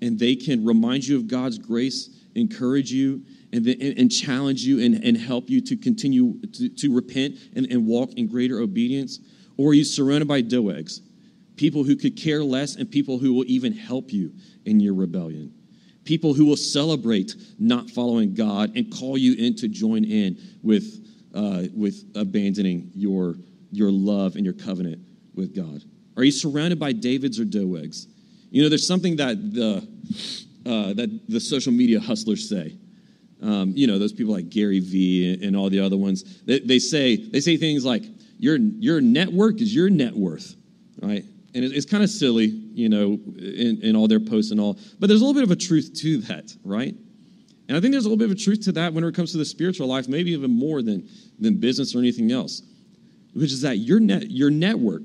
and 0.00 0.16
they 0.16 0.36
can 0.36 0.64
remind 0.64 1.04
you 1.04 1.16
of 1.16 1.26
God's 1.26 1.58
grace, 1.58 2.10
encourage 2.36 2.92
you, 2.92 3.22
and, 3.52 3.66
and, 3.66 3.98
and 3.98 4.12
challenge 4.12 4.60
you 4.62 4.80
and, 4.84 5.02
and 5.02 5.16
help 5.16 5.50
you 5.50 5.60
to 5.60 5.76
continue 5.76 6.40
to, 6.52 6.68
to 6.68 6.94
repent 6.94 7.34
and, 7.56 7.66
and 7.66 7.84
walk 7.84 8.12
in 8.12 8.28
greater 8.28 8.60
obedience? 8.60 9.18
Or 9.56 9.70
are 9.70 9.74
you 9.74 9.82
surrounded 9.82 10.28
by 10.28 10.42
Doegs, 10.42 11.00
people 11.58 11.84
who 11.84 11.96
could 11.96 12.16
care 12.16 12.42
less 12.42 12.76
and 12.76 12.90
people 12.90 13.18
who 13.18 13.34
will 13.34 13.44
even 13.46 13.72
help 13.72 14.12
you 14.12 14.32
in 14.64 14.80
your 14.80 14.94
rebellion. 14.94 15.52
People 16.04 16.32
who 16.32 16.46
will 16.46 16.56
celebrate 16.56 17.34
not 17.58 17.90
following 17.90 18.32
God 18.32 18.74
and 18.76 18.90
call 18.90 19.18
you 19.18 19.34
in 19.34 19.54
to 19.56 19.68
join 19.68 20.04
in 20.04 20.38
with, 20.62 21.04
uh, 21.34 21.64
with 21.74 22.04
abandoning 22.14 22.90
your, 22.94 23.34
your 23.70 23.90
love 23.90 24.36
and 24.36 24.44
your 24.44 24.54
covenant 24.54 25.00
with 25.34 25.54
God. 25.54 25.82
Are 26.16 26.24
you 26.24 26.30
surrounded 26.32 26.78
by 26.78 26.92
Davids 26.92 27.38
or 27.38 27.44
Doegs? 27.44 28.06
You 28.50 28.62
know, 28.62 28.68
there's 28.70 28.86
something 28.86 29.16
that 29.16 29.52
the, 29.52 29.86
uh, 30.64 30.94
that 30.94 31.20
the 31.28 31.40
social 31.40 31.72
media 31.72 32.00
hustlers 32.00 32.48
say. 32.48 32.76
Um, 33.42 33.72
you 33.76 33.86
know, 33.86 33.98
those 33.98 34.12
people 34.12 34.32
like 34.32 34.48
Gary 34.48 34.80
Vee 34.80 35.38
and 35.44 35.56
all 35.56 35.70
the 35.70 35.80
other 35.80 35.96
ones. 35.96 36.40
They, 36.42 36.58
they, 36.60 36.78
say 36.78 37.16
they 37.16 37.40
say 37.40 37.56
things 37.56 37.84
like, 37.84 38.02
"Your 38.36 38.56
your 38.56 39.00
network 39.00 39.60
is 39.60 39.72
your 39.72 39.90
net 39.90 40.12
worth," 40.12 40.56
right? 41.00 41.24
And 41.54 41.64
it's 41.64 41.86
kind 41.86 42.02
of 42.02 42.10
silly, 42.10 42.46
you 42.46 42.88
know, 42.88 43.18
in, 43.38 43.80
in 43.82 43.96
all 43.96 44.06
their 44.06 44.20
posts 44.20 44.50
and 44.50 44.60
all. 44.60 44.78
But 44.98 45.08
there's 45.08 45.20
a 45.20 45.24
little 45.24 45.40
bit 45.40 45.44
of 45.44 45.50
a 45.50 45.56
truth 45.56 45.94
to 46.02 46.18
that, 46.22 46.54
right? 46.62 46.94
And 47.68 47.76
I 47.76 47.80
think 47.80 47.92
there's 47.92 48.04
a 48.04 48.08
little 48.08 48.18
bit 48.18 48.30
of 48.30 48.36
a 48.36 48.40
truth 48.40 48.62
to 48.64 48.72
that 48.72 48.92
when 48.92 49.04
it 49.04 49.14
comes 49.14 49.32
to 49.32 49.38
the 49.38 49.44
spiritual 49.44 49.86
life, 49.86 50.08
maybe 50.08 50.32
even 50.32 50.50
more 50.50 50.82
than, 50.82 51.08
than 51.38 51.58
business 51.58 51.94
or 51.94 51.98
anything 51.98 52.32
else, 52.32 52.62
which 53.34 53.52
is 53.52 53.62
that 53.62 53.78
your, 53.78 54.00
net, 54.00 54.30
your 54.30 54.50
network, 54.50 55.02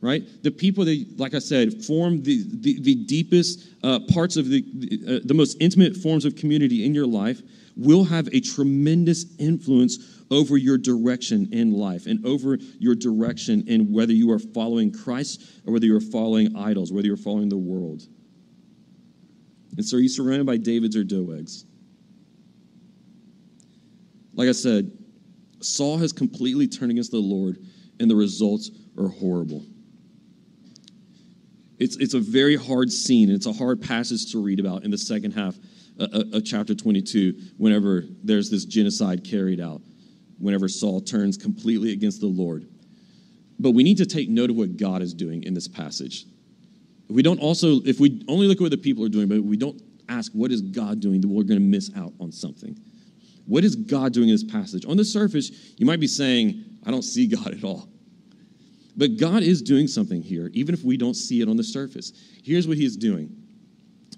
right? 0.00 0.22
The 0.42 0.50
people 0.50 0.84
that, 0.84 1.18
like 1.18 1.34
I 1.34 1.38
said, 1.38 1.84
form 1.84 2.22
the, 2.22 2.44
the, 2.60 2.80
the 2.80 2.94
deepest 2.94 3.68
uh, 3.82 4.00
parts 4.12 4.36
of 4.36 4.48
the, 4.48 4.64
the, 4.74 5.16
uh, 5.16 5.20
the 5.24 5.34
most 5.34 5.56
intimate 5.60 5.96
forms 5.96 6.24
of 6.24 6.34
community 6.34 6.84
in 6.84 6.94
your 6.94 7.06
life 7.06 7.42
will 7.76 8.04
have 8.04 8.28
a 8.32 8.40
tremendous 8.40 9.26
influence 9.38 10.19
over 10.30 10.56
your 10.56 10.78
direction 10.78 11.48
in 11.52 11.72
life 11.72 12.06
and 12.06 12.24
over 12.24 12.56
your 12.78 12.94
direction 12.94 13.64
in 13.66 13.92
whether 13.92 14.12
you 14.12 14.30
are 14.30 14.38
following 14.38 14.92
Christ 14.92 15.42
or 15.66 15.72
whether 15.72 15.86
you're 15.86 16.00
following 16.00 16.56
idols, 16.56 16.92
whether 16.92 17.06
you're 17.06 17.16
following 17.16 17.48
the 17.48 17.58
world. 17.58 18.02
And 19.76 19.84
so, 19.84 19.96
are 19.96 20.00
you 20.00 20.08
surrounded 20.08 20.46
by 20.46 20.56
Davids 20.56 20.96
or 20.96 21.04
Doegs? 21.04 21.64
Like 24.34 24.48
I 24.48 24.52
said, 24.52 24.90
Saul 25.60 25.98
has 25.98 26.12
completely 26.12 26.66
turned 26.66 26.90
against 26.90 27.10
the 27.10 27.18
Lord, 27.18 27.58
and 27.98 28.10
the 28.10 28.16
results 28.16 28.70
are 28.98 29.08
horrible. 29.08 29.64
It's, 31.78 31.96
it's 31.96 32.14
a 32.14 32.20
very 32.20 32.56
hard 32.56 32.92
scene, 32.92 33.28
and 33.28 33.36
it's 33.36 33.46
a 33.46 33.52
hard 33.52 33.80
passage 33.80 34.32
to 34.32 34.42
read 34.42 34.60
about 34.60 34.84
in 34.84 34.90
the 34.90 34.98
second 34.98 35.32
half 35.32 35.56
uh, 35.98 36.06
uh, 36.12 36.24
of 36.34 36.44
chapter 36.44 36.74
22 36.74 37.34
whenever 37.56 38.04
there's 38.22 38.50
this 38.50 38.64
genocide 38.64 39.24
carried 39.24 39.60
out 39.60 39.82
whenever 40.40 40.68
Saul 40.68 41.00
turns 41.00 41.36
completely 41.36 41.92
against 41.92 42.20
the 42.20 42.26
Lord. 42.26 42.66
But 43.58 43.72
we 43.72 43.82
need 43.82 43.98
to 43.98 44.06
take 44.06 44.28
note 44.28 44.50
of 44.50 44.56
what 44.56 44.76
God 44.76 45.02
is 45.02 45.14
doing 45.14 45.44
in 45.44 45.54
this 45.54 45.68
passage. 45.68 46.24
If 47.08 47.14
we 47.14 47.22
don't 47.22 47.38
also, 47.38 47.80
if 47.84 48.00
we 48.00 48.24
only 48.26 48.46
look 48.46 48.58
at 48.58 48.62
what 48.62 48.70
the 48.70 48.78
people 48.78 49.04
are 49.04 49.08
doing, 49.08 49.28
but 49.28 49.42
we 49.42 49.56
don't 49.56 49.80
ask 50.08 50.32
what 50.32 50.50
is 50.50 50.62
God 50.62 51.00
doing, 51.00 51.20
then 51.20 51.30
we're 51.30 51.44
going 51.44 51.60
to 51.60 51.64
miss 51.64 51.90
out 51.96 52.12
on 52.20 52.32
something. 52.32 52.78
What 53.46 53.64
is 53.64 53.76
God 53.76 54.12
doing 54.12 54.28
in 54.28 54.34
this 54.34 54.44
passage? 54.44 54.84
On 54.86 54.96
the 54.96 55.04
surface, 55.04 55.50
you 55.76 55.84
might 55.84 56.00
be 56.00 56.06
saying, 56.06 56.64
I 56.86 56.90
don't 56.90 57.02
see 57.02 57.26
God 57.26 57.52
at 57.52 57.64
all. 57.64 57.88
But 58.96 59.18
God 59.18 59.42
is 59.42 59.62
doing 59.62 59.86
something 59.86 60.22
here, 60.22 60.50
even 60.52 60.74
if 60.74 60.82
we 60.84 60.96
don't 60.96 61.14
see 61.14 61.40
it 61.40 61.48
on 61.48 61.56
the 61.56 61.64
surface. 61.64 62.12
Here's 62.42 62.66
what 62.66 62.76
He 62.76 62.84
is 62.84 62.96
doing. 62.96 63.39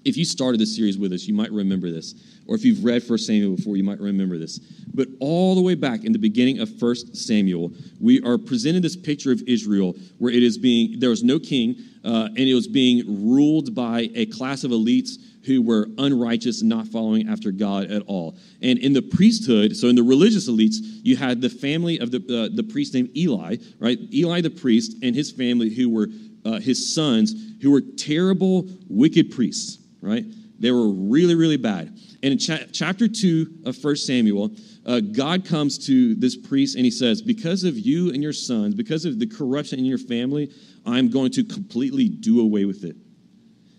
If 0.05 0.17
you 0.17 0.25
started 0.25 0.59
this 0.59 0.75
series 0.75 0.97
with 0.97 1.13
us, 1.13 1.25
you 1.25 1.33
might 1.33 1.51
remember 1.51 1.89
this. 1.89 2.13
Or 2.45 2.55
if 2.55 2.65
you've 2.65 2.83
read 2.83 3.03
1 3.07 3.17
Samuel 3.19 3.55
before, 3.55 3.77
you 3.77 3.83
might 3.83 3.99
remember 3.99 4.37
this. 4.37 4.59
But 4.93 5.07
all 5.19 5.55
the 5.55 5.61
way 5.61 5.75
back 5.75 6.03
in 6.03 6.11
the 6.11 6.19
beginning 6.19 6.59
of 6.59 6.69
1 6.81 6.95
Samuel, 7.15 7.71
we 8.01 8.21
are 8.21 8.37
presented 8.37 8.83
this 8.83 8.97
picture 8.97 9.31
of 9.31 9.41
Israel 9.47 9.95
where 10.17 10.31
it 10.31 10.43
is 10.43 10.57
being, 10.57 10.99
there 10.99 11.09
was 11.09 11.23
no 11.23 11.39
king, 11.39 11.75
uh, 12.03 12.27
and 12.27 12.39
it 12.39 12.53
was 12.53 12.67
being 12.67 13.25
ruled 13.25 13.73
by 13.73 14.09
a 14.13 14.25
class 14.25 14.63
of 14.63 14.71
elites 14.71 15.11
who 15.45 15.61
were 15.61 15.87
unrighteous, 15.97 16.61
not 16.61 16.87
following 16.87 17.27
after 17.27 17.51
God 17.51 17.91
at 17.91 18.01
all. 18.03 18.37
And 18.61 18.79
in 18.79 18.93
the 18.93 19.01
priesthood, 19.01 19.75
so 19.75 19.87
in 19.87 19.95
the 19.95 20.03
religious 20.03 20.49
elites, 20.49 20.77
you 21.03 21.15
had 21.15 21.41
the 21.41 21.49
family 21.49 21.99
of 21.99 22.11
the, 22.11 22.17
uh, 22.17 22.55
the 22.55 22.63
priest 22.63 22.93
named 22.93 23.15
Eli, 23.15 23.57
right? 23.79 23.97
Eli 24.13 24.41
the 24.41 24.49
priest 24.49 24.97
and 25.03 25.15
his 25.15 25.31
family, 25.31 25.73
who 25.73 25.89
were 25.89 26.07
uh, 26.45 26.59
his 26.59 26.93
sons, 26.93 27.33
who 27.61 27.71
were 27.71 27.81
terrible, 27.81 28.67
wicked 28.89 29.31
priests, 29.31 29.82
right? 30.03 30.25
They 30.59 30.71
were 30.71 30.89
really, 30.89 31.35
really 31.35 31.57
bad. 31.57 31.87
And 32.21 32.33
in 32.33 32.37
cha- 32.37 32.65
chapter 32.71 33.07
2 33.07 33.63
of 33.65 33.83
1 33.83 33.95
Samuel, 33.95 34.51
uh, 34.85 34.99
God 34.99 35.45
comes 35.45 35.85
to 35.87 36.15
this 36.15 36.37
priest 36.37 36.75
and 36.75 36.85
he 36.85 36.91
says, 36.91 37.21
Because 37.21 37.63
of 37.63 37.77
you 37.77 38.11
and 38.13 38.21
your 38.21 38.33
sons, 38.33 38.75
because 38.75 39.05
of 39.05 39.19
the 39.19 39.27
corruption 39.27 39.79
in 39.79 39.85
your 39.85 39.97
family, 39.97 40.51
I'm 40.85 41.09
going 41.09 41.31
to 41.31 41.43
completely 41.43 42.07
do 42.09 42.41
away 42.41 42.65
with 42.65 42.83
it. 42.83 42.95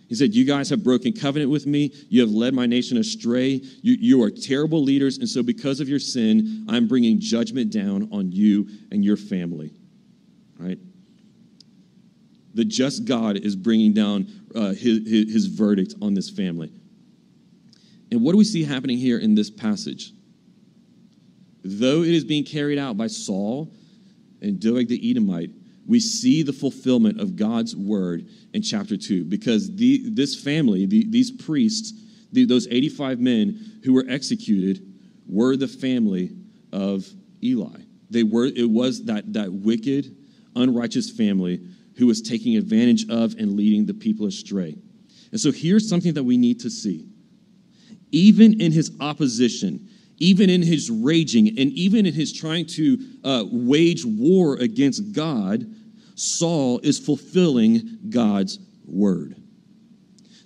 He 0.09 0.15
said, 0.15 0.35
You 0.35 0.45
guys 0.45 0.69
have 0.71 0.83
broken 0.83 1.13
covenant 1.13 1.51
with 1.51 1.67
me. 1.67 1.93
You 2.09 2.21
have 2.23 2.31
led 2.31 2.55
my 2.55 2.67
nation 2.67 2.97
astray. 2.99 3.61
You, 3.83 3.97
you 3.99 4.23
are 4.23 4.31
terrible 4.31 4.83
leaders. 4.83 5.19
And 5.19 5.29
so, 5.29 5.43
because 5.43 5.81
of 5.81 5.89
your 5.89 5.99
sin, 5.99 6.67
I'm 6.69 6.87
bringing 6.87 7.21
judgment 7.21 7.73
down 7.73 8.09
on 8.13 8.31
you 8.31 8.69
and 8.91 9.05
your 9.05 9.17
family. 9.17 9.73
Right? 10.59 10.79
The 12.55 12.65
just 12.65 13.05
God 13.05 13.37
is 13.37 13.57
bringing 13.57 13.93
down 13.93 14.29
uh, 14.55 14.69
his, 14.71 15.07
his, 15.07 15.47
verdict 15.47 15.95
on 16.01 16.15
this 16.15 16.31
family. 16.31 16.73
And 18.11 18.23
what 18.23 18.33
do 18.33 18.39
we 18.39 18.45
see 18.45 18.65
happening 18.65 18.99
here 18.99 19.19
in 19.19 19.35
this 19.35 19.51
passage? 19.51 20.13
Though 21.65 22.03
it 22.03 22.11
is 22.11 22.25
being 22.25 22.45
carried 22.45 22.79
out 22.79 22.97
by 22.97 23.09
Saul 23.09 23.73
and 24.41 24.61
Doeg 24.61 24.89
the 24.89 25.11
Edomite, 25.11 25.51
we 25.87 26.01
see 26.01 26.43
the 26.43 26.53
fulfillment 26.53 27.21
of 27.21 27.37
God's 27.37 27.75
word 27.75 28.29
in 28.53 28.63
chapter 28.63 28.97
2 28.97 29.25
because 29.25 29.75
the, 29.75 30.11
this 30.11 30.41
family, 30.41 30.87
the, 30.87 31.07
these 31.09 31.31
priests, 31.31 31.93
the, 32.33 32.45
those 32.45 32.67
85 32.69 33.21
men 33.21 33.81
who 33.85 33.93
were 33.93 34.05
executed 34.09 34.87
were 35.27 35.57
the 35.57 35.69
family 35.69 36.31
of 36.73 37.07
Eli. 37.43 37.81
They 38.11 38.23
were, 38.23 38.47
it 38.47 38.69
was 38.69 39.05
that, 39.07 39.33
that 39.33 39.53
wicked, 39.53 40.17
unrighteous 40.55 41.11
family 41.11 41.61
who 41.97 42.07
was 42.07 42.21
taking 42.21 42.57
advantage 42.57 43.09
of 43.09 43.35
and 43.35 43.53
leading 43.53 43.87
the 43.87 43.95
people 43.95 44.27
astray. 44.27 44.77
And 45.31 45.41
so 45.41 45.51
here's 45.53 45.89
something 45.89 46.15
that 46.15 46.25
we 46.25 46.37
need 46.37 46.61
to 46.61 46.71
see. 46.71 47.07
Even 48.11 48.61
in 48.61 48.73
his 48.73 48.93
opposition, 49.01 49.89
even 50.19 50.49
in 50.49 50.63
his 50.63 50.91
raging, 50.91 51.49
and 51.49 51.73
even 51.73 52.07
in 52.07 52.15
his 52.15 52.33
trying 52.33 52.67
to 52.67 52.99
uh, 53.25 53.45
wage 53.51 54.05
war 54.05 54.57
against 54.57 55.13
God, 55.13 55.65
Saul 56.15 56.79
is 56.83 56.99
fulfilling 56.99 57.99
God's 58.11 58.59
word. 58.87 59.37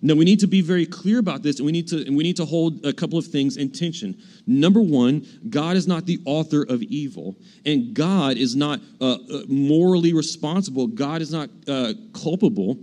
Now 0.00 0.14
we 0.14 0.24
need 0.24 0.40
to 0.40 0.46
be 0.46 0.60
very 0.60 0.86
clear 0.86 1.18
about 1.18 1.42
this, 1.42 1.58
and 1.58 1.66
we 1.66 1.72
need 1.72 1.88
to 1.88 2.06
and 2.06 2.16
we 2.16 2.22
need 2.22 2.36
to 2.36 2.44
hold 2.44 2.84
a 2.84 2.92
couple 2.92 3.18
of 3.18 3.26
things 3.26 3.56
in 3.56 3.70
tension. 3.70 4.16
Number 4.46 4.80
one, 4.80 5.26
God 5.50 5.76
is 5.76 5.88
not 5.88 6.06
the 6.06 6.20
author 6.24 6.62
of 6.62 6.82
evil, 6.82 7.36
and 7.66 7.94
God 7.94 8.36
is 8.36 8.54
not 8.54 8.80
uh, 9.00 9.14
uh 9.14 9.42
morally 9.48 10.12
responsible. 10.12 10.86
God 10.86 11.20
is 11.20 11.32
not 11.32 11.50
uh, 11.66 11.94
culpable 12.12 12.78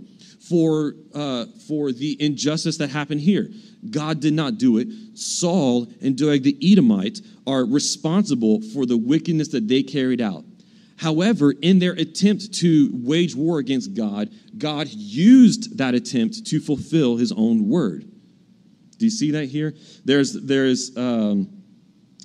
for 0.48 0.94
uh, 1.14 1.46
for 1.66 1.92
the 1.92 2.16
injustice 2.20 2.76
that 2.78 2.90
happened 2.90 3.20
here. 3.20 3.50
God 3.90 4.20
did 4.20 4.34
not 4.34 4.58
do 4.58 4.78
it. 4.78 4.88
Saul 5.14 5.86
and 6.02 6.16
Doeg 6.16 6.42
the 6.42 6.56
Edomite 6.62 7.20
are 7.46 7.64
responsible 7.64 8.60
for 8.60 8.84
the 8.84 8.96
wickedness 8.96 9.48
that 9.48 9.68
they 9.68 9.82
carried 9.82 10.20
out. 10.20 10.44
However, 10.96 11.52
in 11.52 11.78
their 11.78 11.92
attempt 11.92 12.54
to 12.54 12.90
wage 12.92 13.34
war 13.34 13.58
against 13.58 13.94
God, 13.94 14.30
God 14.56 14.88
used 14.88 15.78
that 15.78 15.94
attempt 15.94 16.46
to 16.46 16.60
fulfill 16.60 17.16
his 17.16 17.32
own 17.32 17.68
word. 17.68 18.10
Do 18.98 19.04
you 19.04 19.10
see 19.10 19.32
that 19.32 19.46
here? 19.46 19.74
There's, 20.04 20.32
there's 20.32 20.96
um, 20.96 21.62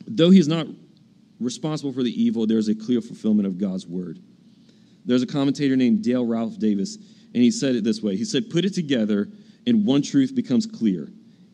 though 0.07 0.29
he's 0.29 0.47
not 0.47 0.67
responsible 1.39 1.91
for 1.91 2.03
the 2.03 2.23
evil, 2.23 2.47
there's 2.47 2.69
a 2.69 2.75
clear 2.75 3.01
fulfillment 3.01 3.47
of 3.47 3.57
God's 3.57 3.85
word. 3.85 4.19
There's 5.03 5.23
a 5.23 5.27
commentator 5.27 5.75
named 5.75 6.03
Dale 6.03 6.25
Ralph 6.25 6.59
Davis, 6.59 6.95
and 6.95 7.43
he 7.43 7.51
said 7.51 7.75
it 7.75 7.83
this 7.83 8.01
way 8.01 8.15
He 8.15 8.25
said, 8.25 8.49
Put 8.49 8.63
it 8.63 8.73
together, 8.73 9.27
and 9.67 9.85
one 9.85 10.01
truth 10.01 10.33
becomes 10.33 10.65
clear. 10.65 11.11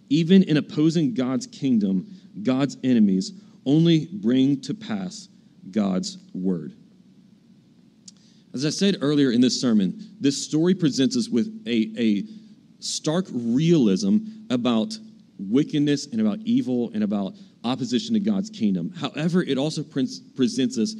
Even 0.09 0.43
in 0.43 0.57
opposing 0.57 1.13
God's 1.13 1.47
kingdom, 1.47 2.07
God's 2.43 2.77
enemies 2.83 3.33
only 3.65 4.07
bring 4.07 4.61
to 4.61 4.73
pass 4.73 5.27
God's 5.71 6.17
word. 6.33 6.73
As 8.53 8.65
I 8.65 8.69
said 8.69 8.97
earlier 9.01 9.31
in 9.31 9.41
this 9.41 9.59
sermon, 9.59 9.99
this 10.19 10.43
story 10.43 10.73
presents 10.73 11.15
us 11.17 11.29
with 11.29 11.47
a, 11.67 11.93
a 11.97 12.23
stark 12.79 13.25
realism 13.31 14.17
about 14.49 14.97
wickedness 15.37 16.07
and 16.07 16.21
about 16.21 16.39
evil 16.39 16.91
and 16.93 17.03
about 17.03 17.33
opposition 17.63 18.13
to 18.13 18.19
God's 18.19 18.49
kingdom. 18.49 18.91
However, 18.95 19.43
it 19.43 19.57
also 19.57 19.83
pre- 19.83 20.07
presents 20.35 20.77
us 20.77 20.95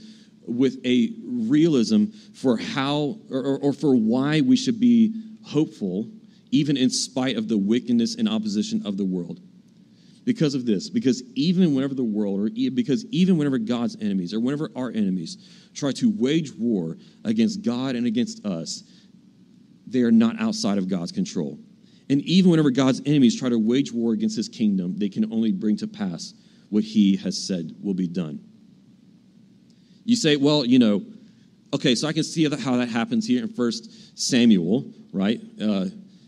with 0.45 0.77
a 0.85 1.13
realism 1.23 2.05
for 2.33 2.57
how 2.57 3.17
or, 3.31 3.57
or 3.59 3.73
for 3.73 3.95
why 3.95 4.41
we 4.41 4.55
should 4.55 4.79
be 4.79 5.13
hopeful, 5.45 6.09
even 6.51 6.77
in 6.77 6.89
spite 6.89 7.37
of 7.37 7.47
the 7.47 7.57
wickedness 7.57 8.15
and 8.15 8.29
opposition 8.29 8.85
of 8.85 8.97
the 8.97 9.05
world 9.05 9.39
because 10.27 10.55
of 10.55 10.65
this. 10.65 10.89
Because 10.89 11.23
even 11.35 11.73
whenever 11.73 11.93
the 11.93 12.03
world, 12.03 12.41
or 12.41 12.49
because 12.71 13.05
even 13.11 13.37
whenever 13.37 13.57
God's 13.57 13.95
enemies, 14.01 14.33
or 14.33 14.41
whenever 14.41 14.69
our 14.75 14.89
enemies 14.89 15.37
try 15.73 15.93
to 15.93 16.11
wage 16.11 16.51
war 16.51 16.97
against 17.23 17.61
God 17.63 17.95
and 17.95 18.05
against 18.05 18.45
us, 18.45 18.83
they 19.87 20.01
are 20.01 20.11
not 20.11 20.37
outside 20.37 20.77
of 20.77 20.89
God's 20.89 21.13
control. 21.13 21.57
And 22.09 22.21
even 22.23 22.51
whenever 22.51 22.71
God's 22.71 23.01
enemies 23.05 23.39
try 23.39 23.47
to 23.47 23.57
wage 23.57 23.93
war 23.93 24.11
against 24.11 24.35
his 24.35 24.49
kingdom, 24.49 24.97
they 24.97 25.07
can 25.07 25.31
only 25.31 25.53
bring 25.53 25.77
to 25.77 25.87
pass 25.87 26.33
what 26.69 26.83
he 26.83 27.15
has 27.15 27.47
said 27.47 27.71
will 27.81 27.93
be 27.93 28.09
done. 28.09 28.41
You 30.03 30.17
say, 30.17 30.35
well, 30.35 30.65
you 30.65 30.77
know, 30.77 31.05
okay, 31.73 31.95
so 31.95 32.05
I 32.05 32.11
can 32.11 32.23
see 32.23 32.43
how 32.49 32.75
that 32.75 32.89
happens 32.89 33.25
here 33.25 33.43
in 33.43 33.47
First 33.47 34.19
Samuel, 34.19 34.91
right? 35.13 35.39
Uh, 35.61 35.85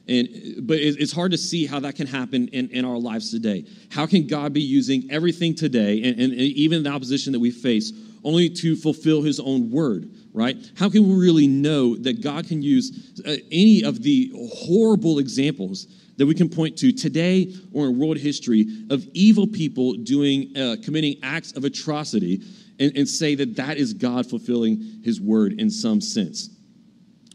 and, 0.10 0.68
but 0.68 0.80
it's 0.80 1.12
hard 1.12 1.32
to 1.32 1.38
see 1.38 1.66
how 1.68 1.80
that 1.82 1.96
can 1.96 2.08
happen 2.08 2.48
in, 2.48 2.70
in 2.70 2.84
our 2.84 2.98
lives 2.98 3.30
today. 3.30 3.66
How 3.92 4.08
can 4.08 4.26
God 4.26 4.54
be 4.54 4.62
using 4.62 5.08
everything 5.12 5.54
today, 5.54 6.02
and, 6.04 6.20
and 6.20 6.34
even 6.34 6.84
the 6.84 6.90
opposition 6.90 7.32
that 7.34 7.40
we 7.40 7.52
face, 7.52 7.94
only 8.24 8.50
to 8.50 8.76
fulfill 8.76 9.22
his 9.22 9.40
own 9.40 9.70
word, 9.70 10.10
right? 10.34 10.58
How 10.78 10.90
can 10.90 11.08
we 11.08 11.16
really 11.16 11.48
know 11.48 11.96
that 11.96 12.22
God 12.22 12.48
can 12.48 12.62
use 12.62 13.22
uh, 13.26 13.36
any 13.52 13.84
of 13.84 14.02
the 14.02 14.32
horrible 14.66 15.20
examples 15.20 15.88
that 16.18 16.26
we 16.26 16.36
can 16.36 16.50
point 16.50 16.78
to 16.80 16.92
today 16.92 17.54
or 17.72 17.88
in 17.88 17.98
world 17.98 18.18
history 18.18 18.66
of 18.90 19.06
evil 19.14 19.48
people 19.48 19.94
doing, 19.94 20.58
uh, 20.58 20.76
committing 20.84 21.16
acts 21.24 21.54
of 21.54 21.64
atrocity 21.64 22.42
and, 22.80 22.92
and 22.98 23.08
say 23.08 23.36
that 23.36 23.56
that 23.56 23.78
is 23.78 23.94
God 23.94 24.30
fulfilling 24.30 25.02
his 25.04 25.22
word 25.22 25.54
in 25.62 25.70
some 25.70 26.02
sense? 26.02 26.50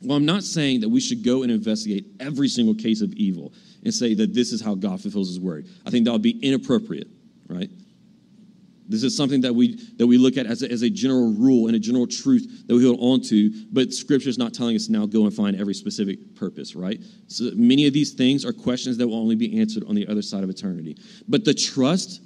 Well, 0.04 0.16
I'm 0.16 0.26
not 0.26 0.42
saying 0.42 0.80
that 0.80 0.88
we 0.88 1.00
should 1.00 1.24
go 1.24 1.42
and 1.42 1.50
investigate 1.50 2.06
every 2.20 2.48
single 2.48 2.74
case 2.74 3.00
of 3.00 3.12
evil 3.14 3.52
and 3.84 3.92
say 3.92 4.14
that 4.14 4.34
this 4.34 4.52
is 4.52 4.60
how 4.60 4.74
God 4.74 5.00
fulfills 5.00 5.28
his 5.28 5.40
word. 5.40 5.66
I 5.86 5.90
think 5.90 6.04
that 6.04 6.12
would 6.12 6.22
be 6.22 6.38
inappropriate, 6.42 7.08
right? 7.48 7.70
This 8.86 9.02
is 9.02 9.16
something 9.16 9.40
that 9.40 9.54
we 9.54 9.76
that 9.96 10.06
we 10.06 10.18
look 10.18 10.36
at 10.36 10.44
as 10.44 10.62
a, 10.62 10.70
as 10.70 10.82
a 10.82 10.90
general 10.90 11.32
rule 11.32 11.68
and 11.68 11.76
a 11.76 11.78
general 11.78 12.06
truth 12.06 12.66
that 12.66 12.74
we 12.74 12.84
hold 12.84 12.98
on 13.00 13.22
to, 13.28 13.50
but 13.72 13.94
Scripture 13.94 14.28
is 14.28 14.36
not 14.36 14.52
telling 14.52 14.76
us 14.76 14.90
now 14.90 15.06
go 15.06 15.24
and 15.24 15.32
find 15.32 15.58
every 15.58 15.72
specific 15.72 16.34
purpose, 16.34 16.74
right? 16.74 17.00
So 17.28 17.50
many 17.54 17.86
of 17.86 17.94
these 17.94 18.12
things 18.12 18.44
are 18.44 18.52
questions 18.52 18.98
that 18.98 19.08
will 19.08 19.18
only 19.18 19.36
be 19.36 19.58
answered 19.58 19.84
on 19.88 19.94
the 19.94 20.06
other 20.06 20.20
side 20.20 20.44
of 20.44 20.50
eternity. 20.50 20.98
But 21.26 21.46
the 21.46 21.54
trust 21.54 22.20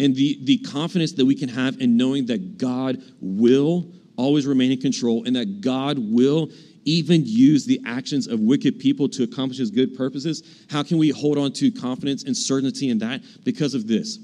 and 0.00 0.14
the, 0.14 0.38
the 0.42 0.58
confidence 0.58 1.12
that 1.12 1.24
we 1.24 1.34
can 1.34 1.48
have 1.48 1.80
in 1.80 1.96
knowing 1.96 2.26
that 2.26 2.58
God 2.58 3.00
will 3.20 3.92
always 4.16 4.46
remain 4.46 4.72
in 4.72 4.80
control 4.80 5.24
and 5.24 5.36
that 5.36 5.60
God 5.60 5.98
will 5.98 6.50
even 6.84 7.22
use 7.24 7.66
the 7.66 7.80
actions 7.84 8.26
of 8.26 8.40
wicked 8.40 8.78
people 8.78 9.08
to 9.10 9.24
accomplish 9.24 9.58
his 9.58 9.70
good 9.70 9.94
purposes? 9.96 10.64
How 10.70 10.82
can 10.82 10.98
we 10.98 11.10
hold 11.10 11.36
on 11.36 11.52
to 11.54 11.70
confidence 11.70 12.24
and 12.24 12.36
certainty 12.36 12.90
in 12.90 12.98
that? 12.98 13.22
Because 13.44 13.74
of 13.74 13.86
this. 13.86 14.18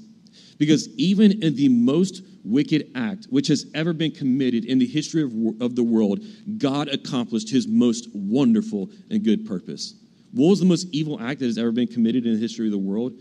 Because 0.57 0.87
even 0.97 1.43
in 1.43 1.55
the 1.55 1.69
most 1.69 2.21
wicked 2.43 2.91
act 2.95 3.25
which 3.29 3.47
has 3.47 3.65
ever 3.73 3.93
been 3.93 4.11
committed 4.11 4.65
in 4.65 4.79
the 4.79 4.85
history 4.85 5.23
of, 5.23 5.31
of 5.61 5.75
the 5.75 5.83
world, 5.83 6.19
God 6.57 6.87
accomplished 6.87 7.49
his 7.49 7.67
most 7.67 8.07
wonderful 8.13 8.89
and 9.09 9.23
good 9.23 9.45
purpose. 9.45 9.95
What 10.31 10.49
was 10.49 10.59
the 10.59 10.65
most 10.65 10.87
evil 10.91 11.19
act 11.21 11.39
that 11.39 11.45
has 11.45 11.57
ever 11.57 11.71
been 11.71 11.87
committed 11.87 12.25
in 12.25 12.33
the 12.33 12.39
history 12.39 12.65
of 12.65 12.71
the 12.71 12.77
world? 12.77 13.13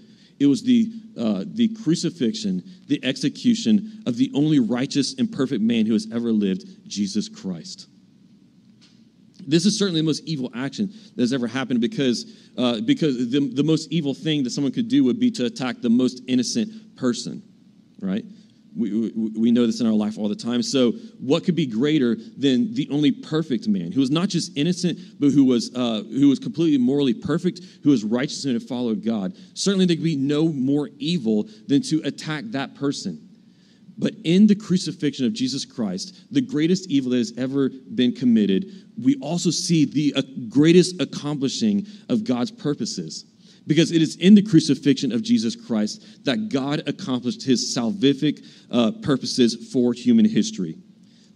It 0.43 0.47
was 0.47 0.65
the, 0.65 0.93
uh, 1.17 1.45
the 1.47 1.69
crucifixion, 1.69 2.65
the 2.89 3.03
execution 3.05 4.03
of 4.07 4.17
the 4.17 4.33
only 4.35 4.59
righteous 4.59 5.15
and 5.19 5.31
perfect 5.31 5.63
man 5.63 5.87
who 5.87 5.93
has 5.93 6.09
ever 6.13 6.33
lived, 6.33 6.65
Jesus 6.89 7.29
Christ. 7.29 7.87
This 9.47 9.67
is 9.67 9.79
certainly 9.79 10.01
the 10.01 10.07
most 10.07 10.25
evil 10.25 10.51
action 10.55 10.93
that 11.15 11.23
has 11.23 11.33
ever 11.33 11.47
happened 11.47 11.81
because, 11.81 12.27
uh, 12.59 12.81
because 12.81 13.31
the, 13.31 13.51
the 13.55 13.63
most 13.63 13.93
evil 13.93 14.15
thing 14.15 14.43
that 14.43 14.51
someone 14.51 14.73
could 14.73 14.89
do 14.89 15.05
would 15.05 15.21
be 15.21 15.31
to 15.33 15.47
attack 15.47 15.81
the 15.81 15.91
most 15.91 16.23
innocent 16.27 16.97
person, 16.97 17.43
right? 18.01 18.25
We, 18.75 19.13
we, 19.37 19.51
know 19.51 19.67
this 19.67 19.81
in 19.81 19.87
our 19.87 19.93
life 19.93 20.19
all 20.19 20.29
the 20.29 20.35
time. 20.35 20.63
So, 20.63 20.93
what 21.21 21.45
could 21.45 21.55
be 21.55 21.67
greater 21.67 22.17
than 22.17 22.73
the 22.73 22.89
only 22.91 23.13
perfect 23.13 23.69
man 23.69 23.93
who 23.93 24.01
was 24.01 24.11
not 24.11 24.29
just 24.29 24.57
innocent, 24.57 24.99
but 25.21 25.31
who 25.31 25.45
was, 25.45 25.75
uh, 25.75 26.03
who 26.05 26.29
was 26.29 26.39
completely 26.39 26.79
morally 26.79 27.13
perfect, 27.13 27.61
who 27.83 27.91
was 27.91 28.03
righteous 28.03 28.45
and 28.45 28.55
had 28.55 28.63
followed 28.63 29.05
God? 29.05 29.35
Certainly, 29.55 29.87
there 29.87 29.97
could 29.97 30.05
be 30.05 30.17
no 30.17 30.49
more 30.49 30.89
evil 30.99 31.49
than 31.69 31.83
to 31.83 32.01
attack 32.05 32.45
that 32.49 32.75
person. 32.75 33.29
But 33.99 34.15
in 34.25 34.47
the 34.47 34.55
crucifixion 34.55 35.27
of 35.27 35.33
Jesus 35.33 35.65
Christ, 35.65 36.33
the 36.33 36.41
greatest 36.41 36.91
evil 36.91 37.11
that 37.11 37.19
has 37.19 37.35
ever 37.37 37.69
been 37.69 38.13
committed, 38.13 38.91
we 39.01 39.17
also 39.21 39.51
see 39.51 39.85
the 39.85 40.15
uh, 40.17 40.23
greatest 40.49 41.01
accomplishing 41.01 41.87
of 42.09 42.25
God's 42.25 42.51
purposes. 42.51 43.27
Because 43.67 43.93
it 43.93 44.03
is 44.03 44.17
in 44.17 44.35
the 44.35 44.43
crucifixion 44.43 45.13
of 45.13 45.23
Jesus 45.23 45.55
Christ 45.55 46.25
that 46.25 46.49
God 46.49 46.83
accomplished 46.87 47.45
his 47.45 47.77
salvific 47.77 48.45
uh, 48.71 48.93
purposes 49.03 49.71
for 49.73 49.93
human 49.93 50.25
history. 50.25 50.77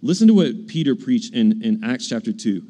Listen 0.02 0.28
to 0.28 0.34
what 0.34 0.66
Peter 0.66 0.94
preached 0.94 1.34
in, 1.34 1.62
in 1.62 1.84
Acts 1.84 2.08
chapter 2.08 2.32
2. 2.32 2.62